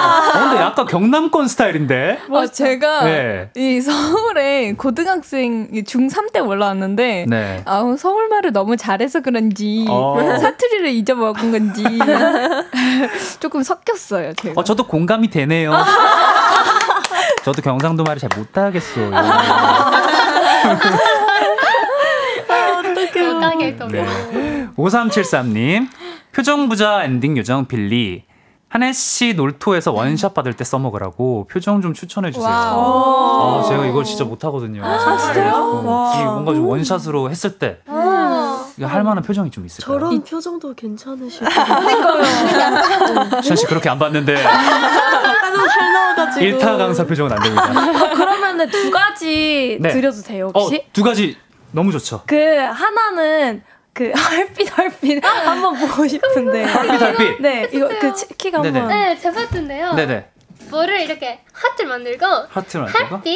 어, 0.51 0.53
근데 0.53 0.63
약간 0.63 0.85
경남권 0.85 1.47
스타일인데. 1.47 2.19
아, 2.31 2.47
제가 2.47 3.05
네. 3.05 3.49
이 3.55 3.79
서울에 3.81 4.73
고등학생 4.73 5.69
중3 5.71 6.33
때 6.33 6.39
올라왔는데 6.39 7.25
네. 7.27 7.61
아, 7.65 7.95
서울 7.97 8.27
말을 8.29 8.51
너무 8.51 8.75
잘해서 8.77 9.21
그런지 9.21 9.85
어. 9.89 10.17
사투리를 10.39 10.89
잊어먹은 10.89 11.51
건지 11.51 11.83
조금 13.39 13.63
섞였어요, 13.63 14.33
제가. 14.33 14.59
어, 14.59 14.63
저도 14.63 14.87
공감이 14.87 15.29
되네요. 15.29 15.73
저도 17.43 17.61
경상도 17.61 18.03
말을 18.03 18.19
잘 18.19 18.29
못하겠어요. 18.35 19.11
못하게 23.33 23.75
또. 23.77 23.87
네. 23.87 24.05
5373님. 24.75 25.87
표정 26.31 26.69
부자 26.69 27.03
엔딩 27.03 27.37
요정 27.37 27.65
빌리. 27.65 28.23
한해 28.71 28.93
씨 28.93 29.33
놀토에서 29.33 29.91
원샷 29.91 30.33
받을 30.33 30.53
때 30.53 30.63
써먹으라고 30.63 31.45
표정 31.51 31.81
좀 31.81 31.93
추천해 31.93 32.31
주세요. 32.31 32.47
아, 32.49 33.65
제가 33.67 33.85
이걸 33.85 34.05
진짜 34.05 34.23
못하거든요. 34.23 34.81
아, 34.85 35.17
진짜요? 35.17 35.83
와. 35.85 36.13
이 36.15 36.23
뭔가 36.23 36.53
좀 36.53 36.65
원샷으로 36.67 37.29
했을 37.29 37.59
때 37.59 37.79
이거 38.77 38.87
할 38.87 39.03
만한 39.03 39.21
표정이 39.23 39.51
좀 39.51 39.65
있을까요? 39.65 39.99
저런 39.99 40.23
표정도 40.23 40.73
괜찮으실 40.73 41.45
시윤 43.43 43.57
씨 43.57 43.65
그렇게 43.65 43.89
안 43.89 43.99
봤는데 43.99 44.35
너무 44.41 45.67
잘 45.67 45.91
나와가지고. 45.93 46.45
일타 46.45 46.77
강사 46.77 47.05
표정은 47.05 47.33
안 47.33 47.43
됩니다. 47.43 47.65
어, 47.71 48.15
그러면은 48.15 48.69
두 48.69 48.89
가지 48.89 49.77
네. 49.81 49.89
드려도 49.89 50.21
돼요 50.21 50.49
어, 50.53 50.61
혹시? 50.61 50.85
두 50.93 51.03
가지 51.03 51.35
너무 51.71 51.91
좋죠. 51.91 52.21
그 52.25 52.37
하나는 52.37 53.63
그 53.93 54.11
heartbeat 54.15 54.77
heartbeat 54.77 55.23
한번 55.25 55.77
보고 55.77 56.07
싶은데. 56.07 56.63
heartbeat, 56.65 57.01
heartbeat. 57.01 57.41
네, 57.41 57.69
이거 57.71 57.87
그 57.99 58.13
츠키가 58.13 58.61
네네. 58.61 58.79
한번. 58.79 58.97
네, 58.97 59.17
제 59.17 59.31
파트인데요. 59.31 59.93
네네. 59.93 60.25
뭐를 60.69 61.01
이렇게 61.01 61.39
하트 61.51 61.81
만들고 61.83 62.25
하트 62.49 62.77
만들고 62.77 63.15
하트 63.15 63.29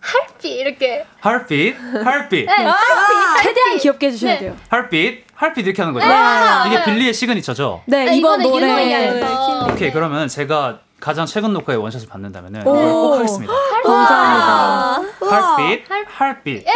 하트 0.00 0.46
이렇게 0.46 1.04
heartbeat, 1.22 1.76
heartbeat, 1.78 2.46
네, 2.46 2.66
아, 2.66 2.74
최대한. 3.42 3.76
귀엽게 3.76 4.06
해주셔야 4.06 4.32
네. 4.34 4.38
돼요. 4.38 4.56
heartbeat, 4.72 5.24
heartbeat 5.38 5.68
이렇게 5.68 5.82
하는 5.82 5.92
거죠. 5.92 6.06
네, 6.06 6.12
맞아요. 6.14 6.72
이게. 6.72 6.84
빌리의 6.84 7.12
시그니처죠. 7.12 7.82
네, 7.84 8.08
아, 8.08 8.12
이번 8.12 8.40
이거는 8.40 8.66
노래. 8.68 9.70
오케이 9.70 9.92
그러면 9.92 10.28
제가 10.28 10.80
가장 11.00 11.24
최근 11.26 11.52
녹화에 11.54 11.76
원샷을 11.76 12.08
받는다면 12.08 12.56
은. 12.56 12.60
이걸 12.60 12.74
꼭 12.74 13.14
하겠습니다. 13.14 13.52
감사합니다. 13.82 15.00
heartbeat, 15.22 15.84
heartbeat. 16.20 16.66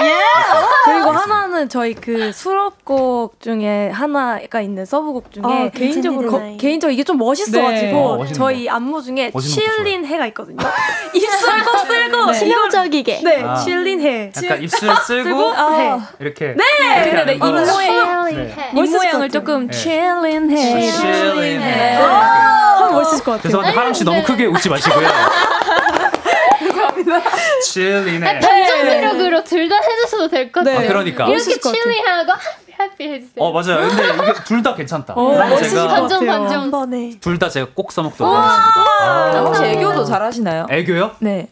그리고 0.85 1.11
하나는 1.11 1.69
저희 1.69 1.93
그 1.95 2.33
수록곡 2.33 3.41
중에 3.41 3.91
하나가 3.91 4.61
있는 4.61 4.85
서브곡 4.87 5.31
중에 5.31 5.43
아, 5.45 5.69
개인적으로 5.71 6.31
거- 6.31 6.39
네. 6.39 6.57
개인적으로 6.59 6.93
이게 6.95 7.05
좀 7.05 7.19
멋있어가지고 7.19 8.17
네. 8.25 8.31
어, 8.31 8.33
저희 8.33 8.69
안무 8.69 9.03
중에 9.03 9.31
칠린 9.31 10.07
해가 10.07 10.27
있거든요. 10.29 10.57
입술도 11.13 11.79
쓸고 11.87 12.33
치명적이게. 12.33 13.21
네, 13.23 13.43
아. 13.43 13.57
칠린 13.57 14.01
해. 14.01 14.33
약간 14.43 14.63
입술 14.63 14.95
쓰고 14.97 15.55
해. 15.55 15.99
이렇게 16.21 16.55
네. 16.57 16.65
이렇게 16.97 17.11
근데 17.11 17.39
하는 17.39 17.39
거. 17.39 17.49
입 17.49 17.53
모양 17.71 18.27
해. 18.29 18.71
입 18.75 18.91
모양을 18.91 19.29
것 19.29 19.33
조금 19.33 19.67
네. 19.67 19.73
칠린 19.77 20.51
해. 20.51 20.91
칠린해. 20.91 21.95
하면 21.99 22.93
멋있을 22.95 23.25
것 23.25 23.33
같아요. 23.33 23.43
죄송한데 23.43 23.77
하람 23.79 23.95
씨 23.95 24.05
너무 24.15 24.23
크게 24.27 24.47
웃지 24.47 24.69
마시고요. 24.69 25.09
칠린해. 27.65 28.41
감정 28.41 28.83
매력으로 28.85 29.45
둘 29.45 29.69
다 29.69 29.77
해주셔도 29.77 30.29
될 30.29 30.53
것 30.53 30.65
같아요. 30.65 30.79
아, 30.85 30.89
그러니까. 30.89 31.27
이렇게. 31.27 31.59
칠리하고 31.59 32.33
하피 32.33 32.73
하피 32.77 33.05
해주세요. 33.09 33.35
어 33.39 33.53
맞아요. 33.53 33.89
근데 33.89 34.03
이게 34.09 34.35
둘 34.45 34.63
다 34.63 34.75
괜찮다. 34.75 35.15
어, 35.15 35.33
제가 35.35 35.49
같아요. 35.49 35.89
반전 35.89 36.27
반전. 36.27 36.61
한 36.61 36.71
번에. 36.71 37.13
둘 37.21 37.39
다 37.39 37.49
제가 37.49 37.69
꼭 37.75 37.93
써먹도록 37.93 38.33
하겠습니다. 38.33 38.85
아, 39.03 39.41
혹시 39.47 39.63
아. 39.63 39.67
애교도 39.67 40.05
잘하시나요? 40.05 40.67
애교요? 40.71 41.13
네. 41.21 41.49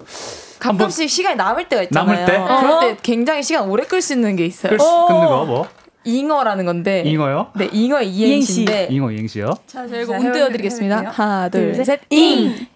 가끔씩 0.58 1.10
시간이 1.10 1.36
남을 1.36 1.68
때가 1.68 1.82
있잖아요. 1.84 2.06
남을 2.12 2.24
때? 2.26 2.38
그럴 2.60 2.80
때 2.80 2.96
굉장히 3.02 3.42
시간 3.42 3.68
오래 3.68 3.84
끌 3.84 4.00
수 4.00 4.12
있는 4.12 4.36
게 4.36 4.46
있어요. 4.46 4.70
끌 4.70 4.78
수, 4.78 4.86
끊는 5.08 5.26
거 5.26 5.44
뭐? 5.44 5.66
잉어라는 6.04 6.64
건데. 6.64 7.02
잉어요? 7.06 7.48
네, 7.54 7.68
잉어의 7.72 8.08
이행시인데. 8.08 8.88
잉어 8.90 9.10
이행시요? 9.10 9.54
자, 9.66 9.86
저 9.88 10.00
이거 10.00 10.12
자, 10.12 10.18
운 10.18 10.32
띄워드리겠습니다. 10.32 10.96
해볼게요. 10.96 11.14
하나, 11.14 11.48
둘, 11.48 11.72
둘, 11.72 11.84
셋. 11.84 11.84
셋. 11.84 12.00
잉. 12.10 12.66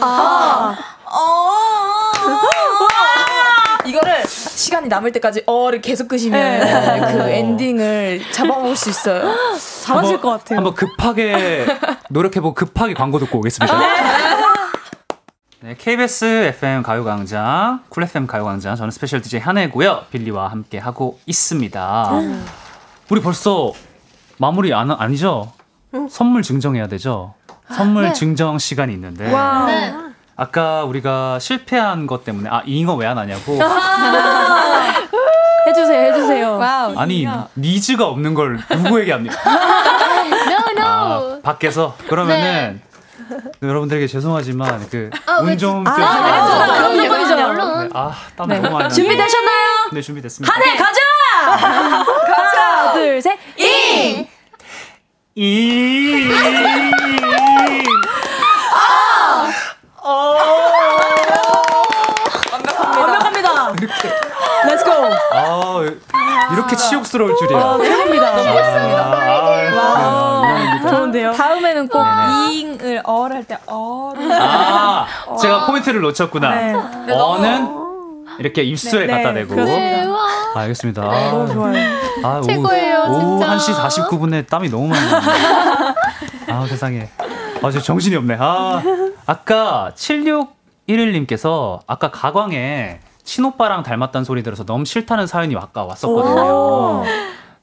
아. 0.00 0.76
이거를 3.86 4.24
시간이 4.26 4.88
남을 4.88 5.12
때까지 5.12 5.42
어를 5.46 5.80
계속 5.80 6.08
끄시면 6.08 6.40
네. 6.60 7.12
그 7.12 7.30
엔딩을 7.30 8.22
잡아먹을 8.32 8.74
수 8.76 8.88
있어요. 8.90 9.34
잘하실 9.84 10.20
것 10.20 10.30
같아요. 10.30 10.56
한번 10.58 10.74
급하게 10.74 11.66
노력해보고 12.08 12.54
급하게 12.54 12.94
광고 12.94 13.18
듣고 13.18 13.38
오겠습니다. 13.38 13.74
네, 15.64 15.74
KBS 15.78 16.52
FM 16.58 16.82
가요광장, 16.82 17.80
쿨 17.88 18.02
FM 18.02 18.26
가요광장, 18.26 18.76
저는 18.76 18.90
special 18.90 19.22
DJ 19.22 19.40
한해고요. 19.40 20.02
빌리와 20.10 20.48
함께 20.48 20.76
하고 20.76 21.18
있습니다. 21.24 22.10
우리 23.08 23.22
벌써 23.22 23.72
마무리 24.36 24.74
안, 24.74 24.90
아니죠? 24.90 25.54
선물 26.10 26.42
증정해야 26.42 26.86
되죠? 26.88 27.32
선물 27.74 28.02
네. 28.02 28.12
증정 28.12 28.58
시간이 28.58 28.92
있는데 28.92 29.32
와. 29.32 29.64
네. 29.64 29.94
아까 30.36 30.84
우리가 30.84 31.38
실패한 31.38 32.06
것 32.06 32.26
때문에 32.26 32.50
아 32.50 32.60
잉어 32.66 32.94
왜 32.96 33.06
안 33.06 33.16
하냐고 33.16 33.56
해주세요, 35.66 36.12
해주세요. 36.12 36.58
와우. 36.58 36.94
아니 36.98 37.26
니즈가 37.56 38.06
없는 38.06 38.34
걸 38.34 38.60
누구에게 38.70 39.12
합니까? 39.12 39.34
No 40.24 40.70
no. 40.72 40.84
아, 40.84 41.38
밖에서 41.42 41.96
그러면은 42.08 42.82
여러분들에게 43.62 44.06
죄송하지만 44.06 44.86
그 44.90 45.10
아, 45.26 45.40
왜 45.42 45.52
운좀 45.52 45.86
아, 45.86 45.94
그럼요, 45.94 47.08
그럼요. 47.08 47.88
아, 47.94 48.12
땀 48.36 48.48
너무 48.48 48.70
많이. 48.70 48.92
준비되셨나요? 48.94 49.90
네, 49.92 50.00
준비됐습니다. 50.02 50.52
한해 50.54 50.76
가자! 50.76 51.00
가자! 51.56 52.60
하나, 52.60 52.92
둘, 52.92 53.20
셋, 53.22 53.38
잉! 53.56 54.26
이 55.36 56.30
완벽합니다. 62.96 63.72
Let's 64.66 64.81
go! 64.81 64.90
아, 65.32 65.80
이렇게 66.52 66.76
치욕스러울 66.76 67.34
줄이야. 67.36 67.58
아, 67.58 67.78
최고입니다. 67.78 68.26
아, 69.76 70.90
좋은데요? 70.90 71.32
다음에는 71.32 71.88
꼭네 71.88 72.53
네. 72.78 72.84
잉을 72.84 73.02
어를 73.04 73.36
할때 73.36 73.58
어를. 73.66 74.32
아, 74.32 75.06
제가 75.40 75.66
포인트를 75.66 76.00
놓쳤구나. 76.00 76.54
네. 76.54 76.72
어는 77.12 77.84
이렇게 78.38 78.62
입술에 78.62 79.06
네, 79.06 79.12
갖다 79.12 79.32
네, 79.32 79.40
대고. 79.42 79.54
그렇습니다. 79.54 79.82
네, 79.82 80.06
와. 80.06 80.18
아, 80.54 80.60
알겠습니다. 80.60 81.02
너무 81.02 81.52
좋아요. 81.52 81.74
아, 82.22 82.40
최고예요, 82.42 83.04
오후 83.08 83.38
진짜. 83.40 83.56
1시 83.56 84.08
49분에 84.08 84.48
땀이 84.48 84.68
너무 84.70 84.88
많이 84.88 85.10
나네. 85.10 85.26
아, 86.48 86.66
세상에. 86.66 87.08
아, 87.62 87.70
저 87.70 87.80
정신이 87.80 88.16
없네. 88.16 88.36
아, 88.38 88.82
아까 89.26 89.92
7611님께서 89.94 91.80
아까 91.86 92.10
가광에 92.10 93.00
친오빠랑 93.24 93.82
닮았다는 93.82 94.24
소리 94.24 94.42
들어서 94.42 94.64
너무 94.64 94.84
싫다는 94.84 95.26
사연이 95.26 95.56
아까 95.56 95.84
왔었거든요. 95.84 97.04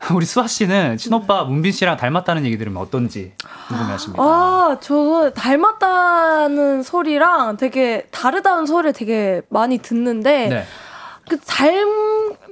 우리 0.13 0.25
수아 0.25 0.47
씨는 0.47 0.97
친오빠 0.97 1.43
문빈 1.43 1.71
씨랑 1.71 1.97
닮았다는 1.97 2.45
얘기 2.45 2.57
들으면 2.57 2.81
어떤지 2.81 3.33
궁금해하십니다. 3.67 4.21
아, 4.21 4.77
저 4.81 5.31
닮았다는 5.35 6.83
소리랑 6.83 7.57
되게 7.57 8.07
다르다는 8.11 8.65
소리를 8.65 8.93
되게 8.93 9.41
많이 9.49 9.77
듣는데, 9.77 10.47
네. 10.47 10.65
그 11.29 11.39
닮, 11.39 11.87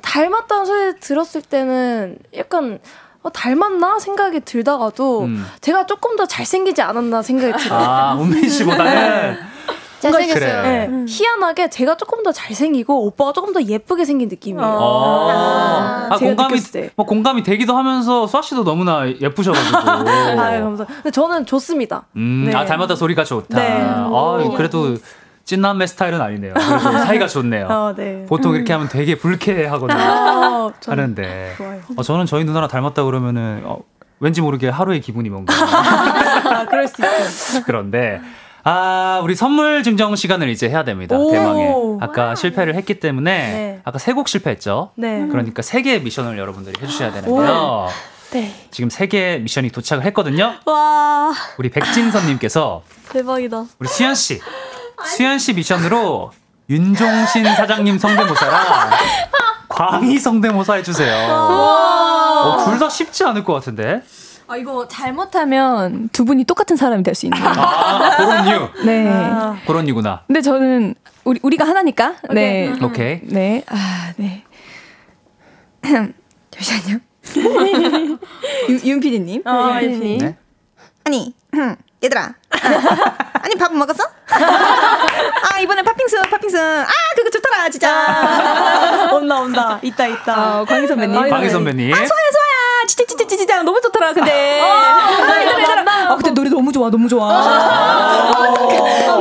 닮았다는 0.01 0.65
소리 0.65 0.99
들었을 0.99 1.41
때는 1.41 2.19
약간, 2.35 2.79
어, 3.21 3.29
닮았나 3.31 3.99
생각이 3.99 4.41
들다가도 4.41 5.23
음. 5.23 5.45
제가 5.59 5.85
조금 5.87 6.15
더 6.15 6.25
잘생기지 6.25 6.81
않았나 6.81 7.21
생각이 7.21 7.63
들어요. 7.63 7.79
아, 7.79 8.15
문빈 8.15 8.47
씨보다는 8.47 9.37
잘생겼어요. 9.99 10.61
그래. 10.61 10.87
네, 10.87 11.05
희한하게 11.07 11.69
제가 11.69 11.97
조금 11.97 12.23
더 12.23 12.31
잘생기고 12.31 13.05
오빠가 13.05 13.33
조금 13.33 13.53
더 13.53 13.61
예쁘게 13.61 14.05
생긴 14.05 14.29
느낌이에요. 14.29 14.67
어. 14.67 16.07
아, 16.11 16.17
제가 16.17 16.35
공감이. 16.35 16.61
뭐 16.95 17.05
공감이 17.05 17.43
되기도 17.43 17.75
하면서 17.75 18.27
수아 18.27 18.41
씨도 18.41 18.63
너무나 18.63 19.07
예쁘셔가지고. 19.07 19.77
아, 19.77 20.03
감사합니다. 20.03 20.85
근데 20.85 21.11
저는 21.11 21.45
좋습니다. 21.45 22.05
음, 22.15 22.45
네. 22.47 22.55
아 22.55 22.65
닮았다 22.65 22.95
소리가 22.95 23.23
좋다. 23.23 23.57
네. 23.57 23.81
아, 23.83 24.49
그래도 24.55 24.95
찐남매 25.45 25.87
스타일은 25.87 26.21
아니네요. 26.21 26.53
사이가 26.55 27.27
좋네요. 27.27 27.67
아, 27.69 27.93
네. 27.97 28.25
보통 28.27 28.53
이렇게 28.55 28.71
하면 28.73 28.87
되게 28.87 29.17
불쾌하거든요. 29.17 29.99
아, 29.99 30.71
전 30.79 30.91
하는데. 30.99 31.53
좋아요. 31.57 31.81
어, 31.97 32.03
저는 32.03 32.25
저희 32.27 32.43
누나랑 32.43 32.69
닮았다 32.69 33.03
그러면은 33.03 33.63
어, 33.65 33.79
왠지 34.19 34.41
모르게 34.41 34.69
하루의 34.69 35.01
기분이 35.01 35.29
뭔가 35.29 35.53
아, 35.57 36.65
그럴 36.69 36.87
수 36.87 37.01
있죠. 37.01 37.63
그런데 37.65 38.21
아 38.71 39.19
우리 39.23 39.35
선물 39.35 39.81
증정 39.81 40.15
시간을 40.15 40.47
이제 40.49 40.69
해야 40.69 40.83
됩니다. 40.83 41.17
오. 41.17 41.31
대망의 41.31 41.75
아까 42.01 42.35
실패를 42.35 42.75
했기 42.75 42.99
때문에 42.99 43.31
네. 43.51 43.81
아까 43.83 43.97
세 43.97 44.13
곡 44.13 44.27
실패했죠. 44.27 44.91
네. 44.95 45.25
그러니까 45.31 45.61
세 45.63 45.81
개의 45.81 46.01
미션을 46.03 46.37
여러분들이 46.37 46.79
해 46.79 46.85
주셔야 46.87 47.11
되는데요. 47.11 47.87
네. 48.31 48.53
지금 48.69 48.91
세 48.91 49.07
개의 49.07 49.41
미션이 49.41 49.71
도착을 49.71 50.05
했거든요. 50.05 50.53
와, 50.65 51.33
우리 51.57 51.69
백진선 51.71 52.27
님께서 52.27 52.83
대박이다. 53.11 53.65
우리 53.79 53.87
수현 53.87 54.13
씨, 54.13 54.39
수현 55.15 55.39
씨 55.39 55.53
미션으로 55.53 56.31
윤종신 56.69 57.45
사장님 57.45 57.97
성대모사랑 57.97 58.89
광희 59.69 60.19
성대모사 60.19 60.75
해주세요. 60.75 61.27
어, 61.33 62.65
둘 62.65 62.77
다 62.77 62.87
쉽지 62.87 63.23
않을 63.23 63.43
것 63.43 63.53
같은데. 63.53 64.01
아 64.49 64.57
이거 64.57 64.87
잘못하면 64.87 66.09
두 66.11 66.25
분이 66.25 66.43
똑같은 66.45 66.75
사람이 66.75 67.03
될 67.03 67.13
수 67.13 67.27
있는. 67.27 67.37
아, 67.39 68.17
그런 68.17 68.47
이유. 68.47 68.69
네. 68.83 69.07
아, 69.07 69.55
그런 69.67 69.85
이유구나. 69.85 70.23
근데 70.25 70.41
저는 70.41 70.95
우리 71.23 71.39
우리가 71.43 71.67
하나니까. 71.67 72.15
네. 72.33 72.73
오케이. 72.81 73.21
네. 73.25 73.63
아, 73.67 74.11
네. 74.17 74.43
잠시만요. 76.51 76.99
윤, 78.69 78.79
윤 78.85 78.99
PD님. 78.99 79.43
어, 79.45 79.73
네. 79.75 79.83
윤 79.85 79.99
PD. 79.99 80.17
네. 80.17 80.35
아니, 81.03 81.33
얘들아. 82.03 82.33
아니, 83.33 83.55
밥 83.55 83.71
먹었어? 83.73 84.03
아, 85.51 85.59
이번에 85.59 85.81
팥빙수, 85.81 86.21
팥빙수. 86.29 86.57
아, 86.59 86.87
그거 87.15 87.29
좋더라, 87.29 87.69
진짜. 87.69 89.09
온다 89.13 89.39
온다. 89.39 89.79
있다 89.81 90.07
있다. 90.07 90.61
어, 90.61 90.65
광희 90.65 90.87
선배님. 90.87 91.29
광희 91.29 91.49
선배님. 91.49 91.93
아, 91.93 91.97
소아야, 91.97 92.07
소아야. 92.07 92.87
진짜, 92.87 93.03
진짜, 93.05 93.35
진짜, 93.35 93.63
너무 93.63 93.79
좋더라, 93.81 94.13
근데. 94.13 94.61
아, 94.61 95.41
얘들아, 95.41 95.61
얘들아. 95.61 96.11
아, 96.11 96.15
근데 96.15 96.31
노래 96.31 96.49
너무 96.49 96.71
좋아, 96.71 96.89
너무 96.89 97.07
좋아. 97.07 97.27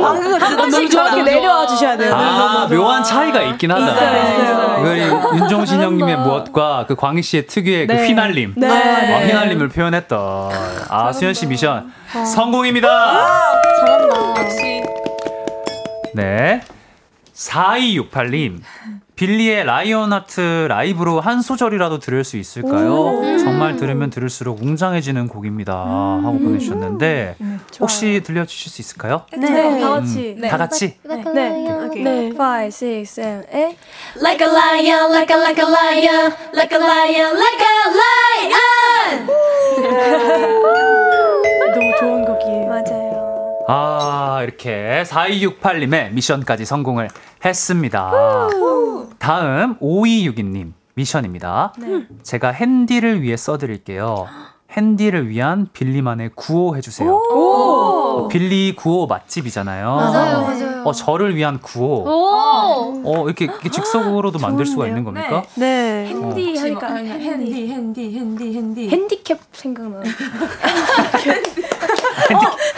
방금 0.01 0.41
한 0.41 0.57
번씩 0.57 0.91
저렇게 0.91 1.23
내려와 1.23 1.67
주셔야 1.67 1.97
돼요. 1.97 2.13
아, 2.15 2.67
묘한 2.69 3.03
차이가 3.03 3.41
있긴 3.41 3.71
하다. 3.71 4.79
그 4.81 5.37
윤종신 5.37 5.81
형님의 5.81 6.17
무엇과 6.17 6.85
그 6.87 6.95
광희 6.95 7.21
씨의 7.21 7.47
특유의 7.47 7.87
그 7.87 7.93
네. 7.93 8.07
휘날림. 8.07 8.53
네. 8.55 8.67
아, 8.67 9.19
휘날림을 9.25 9.69
표현했던. 9.69 10.51
아, 10.89 11.11
수현 11.11 11.33
씨 11.33 11.45
미션 11.47 11.91
성공입니다. 12.33 13.61
잘한다. 13.81 14.78
네. 16.19 16.61
4268님. 17.33 18.59
빌리의 19.15 19.65
라이언 19.65 20.13
하트 20.13 20.67
라이브로 20.69 21.19
한 21.19 21.41
소절이라도 21.41 21.99
들을 21.99 22.23
수 22.23 22.37
있을까요? 22.37 23.37
정말 23.39 23.75
들으면 23.75 24.09
들을수록 24.09 24.61
웅장해지는 24.61 25.27
곡입니다. 25.27 25.73
하고 25.73 26.39
보내주셨는데 26.39 27.35
혹시 27.81 28.21
들려주실 28.23 28.71
수 28.71 28.81
있을까요? 28.81 29.25
네, 29.37 29.81
다 29.81 29.89
같이. 29.89 30.37
다 30.41 30.57
같이. 30.57 30.95
네. 31.03 31.21
네. 31.33 32.31
5, 32.31 32.65
6, 32.65 32.71
7, 33.05 33.45
8. 33.51 33.75
Like 34.21 34.41
a 34.41 34.49
lion, 34.49 35.11
like 35.11 35.33
a 35.33 35.37
like 35.37 35.61
a 35.61 35.69
lion, 35.69 36.31
like 36.53 36.73
a 36.73 36.79
lion, 36.79 37.35
like 37.35 37.65
a 37.67 37.73
lion. 37.99 39.27
너무 41.75 41.91
좋은 41.99 42.25
곡이에요. 42.25 42.67
맞아요. 42.67 43.08
아, 43.71 44.39
이렇게 44.41 45.03
4268님의 45.05 46.11
미션까지 46.13 46.65
성공을 46.65 47.07
했습니다. 47.45 48.11
다음 49.19 49.77
5262님 49.77 50.73
미션입니다. 50.95 51.73
제가 52.23 52.49
핸디를 52.49 53.21
위해 53.21 53.37
써드릴게요. 53.37 54.25
핸디를 54.71 55.29
위한 55.29 55.67
빌리만의 55.71 56.31
구호 56.35 56.75
해주세요. 56.77 57.21
어, 58.19 58.27
빌리 58.27 58.75
구호 58.75 59.07
맛집이잖아요. 59.07 59.95
맞아요, 59.95 60.41
맞아요. 60.41 60.83
어, 60.83 60.91
저를 60.91 61.35
위한 61.35 61.59
구호. 61.59 62.03
오. 62.03 63.01
어, 63.05 63.25
이렇게, 63.25 63.45
이렇게 63.45 63.69
즉석으로 63.69 64.31
만들 64.41 64.65
수가 64.65 64.87
있는 64.87 65.03
겁니까? 65.03 65.43
네. 65.55 66.05
핸디 66.07 66.57
하니까 66.57 66.87
핸디, 66.95 67.67
핸디, 67.69 68.17
핸디, 68.17 68.53
핸디. 68.55 68.89
핸디캡 68.89 69.37
생각나. 69.53 70.01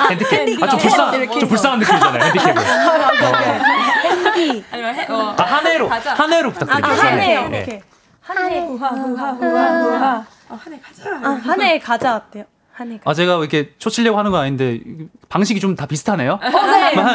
핸디캡. 0.10 0.58
아, 0.62 0.70
좀 0.70 0.80
불쌍한, 0.80 1.32
좀 1.40 1.50
불쌍한 1.50 1.80
느낌이잖아요, 1.80 2.24
핸디캡은. 2.24 2.56
핸디. 4.04 4.64
아니면 4.72 4.96
해, 4.96 5.06
어. 5.10 5.36
아, 5.38 5.44
한 5.44 5.68
해로, 5.68 5.90
한 5.90 6.34
해로 6.34 6.52
부탁드립니다. 6.52 6.90
한 6.90 7.20
해. 7.20 7.48
네. 7.50 7.82
한 8.22 8.52
해. 8.52 8.60
후하 8.60 8.90
후하 8.90 9.32
후하 9.32 9.68
후하. 9.82 10.26
한해 10.58 10.80
가자. 10.82 11.10
아, 11.24 11.40
한해 11.44 11.80
가자 11.80 12.16
어때요? 12.16 12.44
한 12.74 12.92
해. 12.92 13.00
아, 13.04 13.14
제가 13.14 13.38
이렇게 13.38 13.72
초치려고 13.78 14.18
하는 14.20 14.32
건 14.32 14.42
아닌데, 14.42 14.80
방식이 15.30 15.60
좀 15.60 15.76
다 15.76 15.86
비슷하네요? 15.86 16.40
네. 16.42 16.96
맨 16.96 17.06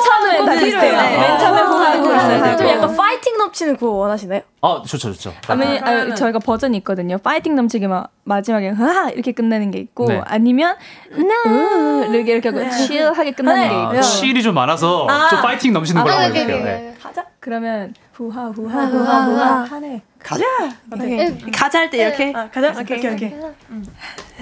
처음에 0.00 0.38
다 0.44 0.52
비슷해요. 0.52 0.96
맨 0.96 1.38
처음에 1.38 1.60
후하고 1.62 2.06
있어야 2.06 2.56
좀 2.56 2.66
되고. 2.66 2.70
약간 2.70 2.96
파이팅 2.96 3.36
넘치는 3.38 3.76
구호 3.76 3.98
원하시나요? 3.98 4.40
아, 4.62 4.82
좋죠, 4.86 5.12
좋죠. 5.12 5.32
아니, 5.48 5.78
아, 5.78 6.14
저희가 6.14 6.38
버전이 6.38 6.76
있거든요. 6.78 7.18
파이팅 7.18 7.54
넘치게 7.56 7.86
막 7.86 8.08
마지막에 8.24 8.68
흐하 8.70 9.10
이렇게 9.10 9.32
끝내는 9.32 9.70
게 9.70 9.78
있고 9.78 10.06
네. 10.06 10.20
아니면 10.24 10.76
나 11.10 12.06
이렇게 12.14 12.32
이렇게 12.32 12.48
하고 12.50 12.68
칠하게 12.70 13.32
끝나는 13.32 13.68
게 13.68 13.74
아, 13.74 13.90
있고. 13.92 14.00
칠이 14.02 14.42
좀 14.42 14.54
많아서 14.54 15.06
좀 15.30 15.40
파이팅 15.42 15.72
넘치는 15.72 16.02
거라고 16.02 16.28
오케이, 16.30 16.44
할게요. 16.44 16.89
가자. 17.02 17.24
그러면 17.40 17.94
후하 18.12 18.48
후하 18.48 18.84
후하 18.86 18.86
후하 18.86 19.24
후하. 19.24 19.24
후하 19.24 19.64
하네. 19.64 20.02
가자. 20.22 20.44
오케이. 20.92 21.50
가자 21.50 21.78
할 21.80 21.90
때 21.90 21.98
이렇게. 21.98 22.32
아, 22.34 22.48
가자. 22.50 22.70
오케이, 22.78 22.98
오케이, 22.98 23.12
오케이. 23.14 23.32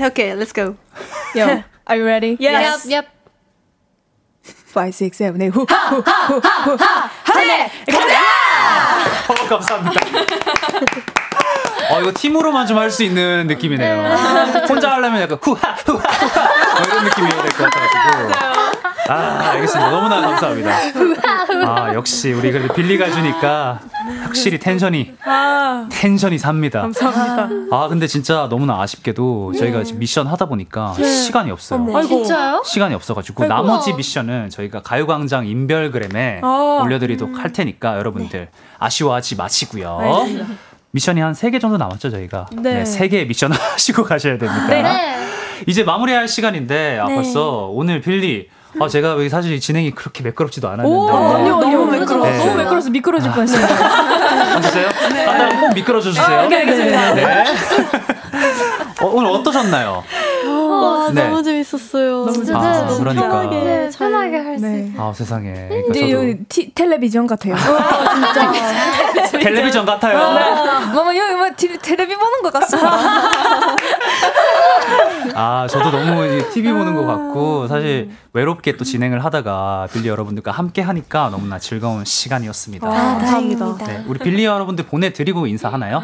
오케이, 0.06 0.32
let's 0.34 0.52
go. 0.54 0.76
Yo, 1.34 1.46
are 1.88 1.96
you 1.98 2.04
ready? 2.04 2.36
Yes. 2.40 2.84
Yep, 2.88 3.06
yep. 3.06 3.06
5, 4.74 4.92
6, 4.92 5.14
7, 5.14 5.38
8 5.38 5.50
후하 5.50 5.88
후하 5.90 6.26
후하 6.26 6.62
후하 6.64 7.10
하네. 7.24 7.70
어, 9.28 9.34
감사합니다. 9.48 10.00
어, 11.90 12.00
이거 12.00 12.12
팀으로만 12.14 12.66
좀 12.66 12.78
할 12.78 12.90
수 12.90 13.02
있는 13.02 13.46
느낌이네요. 13.48 14.14
혼자 14.68 14.90
하려면 14.92 15.20
약간 15.22 15.38
후하, 15.42 15.72
후하, 15.86 15.98
후하. 15.98 16.48
뭐 16.78 16.86
이런 16.86 17.04
느낌이어야 17.04 17.42
될 17.42 17.50
것 17.52 17.70
같아가지고. 17.70 18.48
아, 19.10 19.50
알겠습니다. 19.52 19.90
너무나 19.90 20.20
감사합니다. 20.20 20.70
아, 21.66 21.94
역시 21.94 22.32
우리 22.32 22.52
그래도 22.52 22.72
빌리가 22.74 23.06
해주니까 23.06 23.80
확실히 24.22 24.58
텐션이, 24.58 25.14
텐션이 25.90 26.36
삽니다. 26.38 26.82
감사합니다. 26.82 27.48
아, 27.76 27.88
근데 27.88 28.06
진짜 28.06 28.48
너무나 28.50 28.80
아쉽게도 28.82 29.54
저희가 29.58 29.82
지금 29.84 30.00
미션 30.00 30.26
하다 30.26 30.46
보니까 30.46 30.92
시간이 30.94 31.50
없어요. 31.50 31.86
진짜요? 32.06 32.62
시간이 32.64 32.94
없어가지고 32.94 33.46
나머지 33.46 33.94
미션은 33.94 34.50
저희가 34.50 34.82
가요광장 34.82 35.46
인별그램에 35.46 36.40
아. 36.42 36.80
올려드리도록 36.84 37.38
할 37.42 37.52
테니까 37.52 37.96
여러분들 37.98 38.48
아쉬워하지 38.78 39.36
마시고요. 39.36 40.00
미션이 40.98 41.20
한 41.20 41.32
3개 41.32 41.60
정도 41.60 41.76
남았죠, 41.76 42.10
저희가. 42.10 42.46
네. 42.52 42.82
네. 42.82 42.82
3개의 42.82 43.28
미션 43.28 43.52
하시고 43.54 44.02
가셔야 44.02 44.36
됩니다. 44.36 44.66
네. 44.66 45.16
이제 45.66 45.84
마무리할 45.84 46.26
시간인데, 46.26 46.98
아, 47.00 47.06
네. 47.06 47.14
벌써 47.14 47.68
오늘 47.72 48.00
빌리. 48.00 48.48
아, 48.80 48.86
제가 48.88 49.12
여기 49.12 49.28
사실 49.28 49.58
진행이 49.60 49.92
그렇게 49.92 50.22
매끄럽지도 50.24 50.68
않았는데. 50.68 51.12
아니요, 51.12 51.56
너무 51.60 51.86
매끄러워. 51.86 52.26
네. 52.28 52.38
너무 52.38 52.54
매끄러워서 52.56 52.90
미끄러질 52.90 53.30
뻔했어요. 53.32 53.64
아, 53.64 54.60
진짜요? 54.60 54.88
아, 55.28 55.60
꼭 55.60 55.74
미끄러져 55.74 56.10
주세요. 56.10 56.48
네, 56.48 56.64
네. 56.64 57.44
어, 59.00 59.06
오늘 59.06 59.30
어떠셨나요? 59.30 60.04
와, 60.48 61.10
네. 61.12 61.28
너무 61.28 61.42
재밌었어요. 61.42 62.30
진짜 62.32 62.58
아, 62.58 62.86
너무 62.86 62.98
그러니까. 62.98 63.28
편하게, 63.28 63.56
네, 63.60 63.90
편하게 63.96 64.36
할수 64.38 64.64
네. 64.64 64.88
있어요. 64.88 65.02
아, 65.02 65.12
세상에. 65.12 65.52
그러니까 65.68 65.90
이제 65.90 66.00
저도 66.00 66.12
여기 66.12 66.44
티, 66.48 66.74
텔레비전 66.74 67.26
같아요. 67.26 67.54
텔레비전 69.40 69.84
같아요. 69.86 70.92
뭐뭐 70.92 71.16
여기 71.16 71.34
뭐 71.34 71.48
티, 71.56 71.78
텔레비 71.78 72.14
보는 72.16 72.42
것 72.42 72.52
같습니다. 72.52 72.90
아, 75.34 75.66
저도 75.68 75.90
너무 75.90 76.50
TV 76.52 76.72
보는 76.72 76.94
것 76.94 77.04
같고, 77.06 77.68
사실 77.68 78.10
외롭게 78.32 78.76
또 78.76 78.84
진행을 78.84 79.24
하다가 79.24 79.88
빌리 79.92 80.08
여러분들과 80.08 80.50
함께 80.52 80.82
하니까 80.82 81.28
너무나 81.30 81.58
즐거운 81.58 82.04
시간이었습니다. 82.04 82.86
아, 82.86 83.18
다행이다. 83.18 83.76
네, 83.86 84.04
우리 84.08 84.18
빌리 84.18 84.44
여러분들 84.44 84.86
보내드리고 84.86 85.46
인사하나요? 85.46 86.02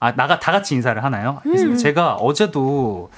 아, 0.00 0.14
나가 0.16 0.40
다 0.40 0.50
같이 0.52 0.74
인사를 0.74 1.02
하나요? 1.04 1.40
알겠습니다. 1.46 1.78
제가 1.78 2.14
어제도 2.14 3.10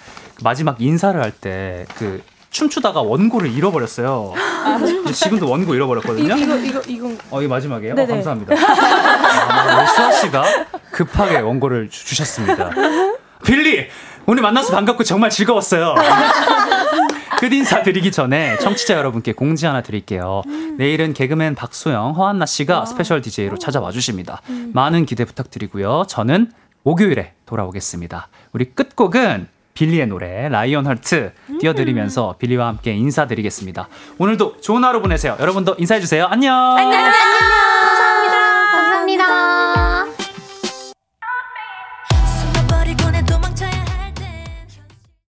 마지막 0.42 0.80
인사를 0.80 1.20
할 1.20 1.32
때 1.40 1.86
그 1.96 2.22
춤추다가 2.50 3.02
원고를 3.02 3.50
잃어버렸어요. 3.52 4.32
이제 5.06 5.12
지금도 5.12 5.50
원고 5.50 5.74
잃어버렸거든요. 5.74 6.36
이거 6.36 6.56
이거 6.56 6.80
이건 6.86 7.18
어, 7.30 7.42
이 7.42 7.48
마지막이에요? 7.48 7.94
어. 7.98 8.06
감사합니다. 8.06 8.54
아, 8.54 9.86
수아 9.86 10.12
씨가 10.12 10.44
급하게 10.92 11.38
원고를 11.40 11.90
주, 11.90 12.06
주셨습니다. 12.06 12.70
빌리! 13.44 13.88
오늘 14.26 14.42
만나서 14.42 14.72
반갑고 14.72 15.02
정말 15.02 15.30
즐거웠어요. 15.30 15.96
끝 17.40 17.52
인사 17.52 17.82
드리기 17.82 18.12
전에 18.12 18.56
청취자 18.58 18.94
여러분께 18.94 19.32
공지 19.32 19.66
하나 19.66 19.82
드릴게요. 19.82 20.42
내일은 20.78 21.12
개그맨 21.12 21.56
박소영, 21.56 22.12
허안나 22.12 22.46
씨가 22.46 22.86
special 22.86 23.20
DJ로 23.20 23.58
찾아와 23.58 23.90
주십니다. 23.90 24.40
많은 24.72 25.06
기대 25.06 25.24
부탁드리고요. 25.24 26.04
저는 26.08 26.52
목요일에 26.84 27.32
돌아오겠습니다. 27.46 28.28
우리 28.52 28.66
끝곡은 28.74 29.48
빌리의 29.74 30.06
노래 30.06 30.48
lionheart 30.48 31.32
띄워드리면서 31.60 32.30
음. 32.30 32.38
빌리와 32.38 32.68
함께 32.68 32.92
인사드리겠습니다. 32.92 33.88
오늘도 34.18 34.60
좋은 34.60 34.84
하루 34.84 35.00
보내세요. 35.02 35.36
여러분도 35.40 35.74
인사해주세요. 35.78 36.26
안녕. 36.26 36.54
안녕. 36.76 36.92
안녕. 36.92 37.12
감사합니다. 37.12 37.56
감사합니다. 37.82 39.26
감사합니다. 39.26 39.73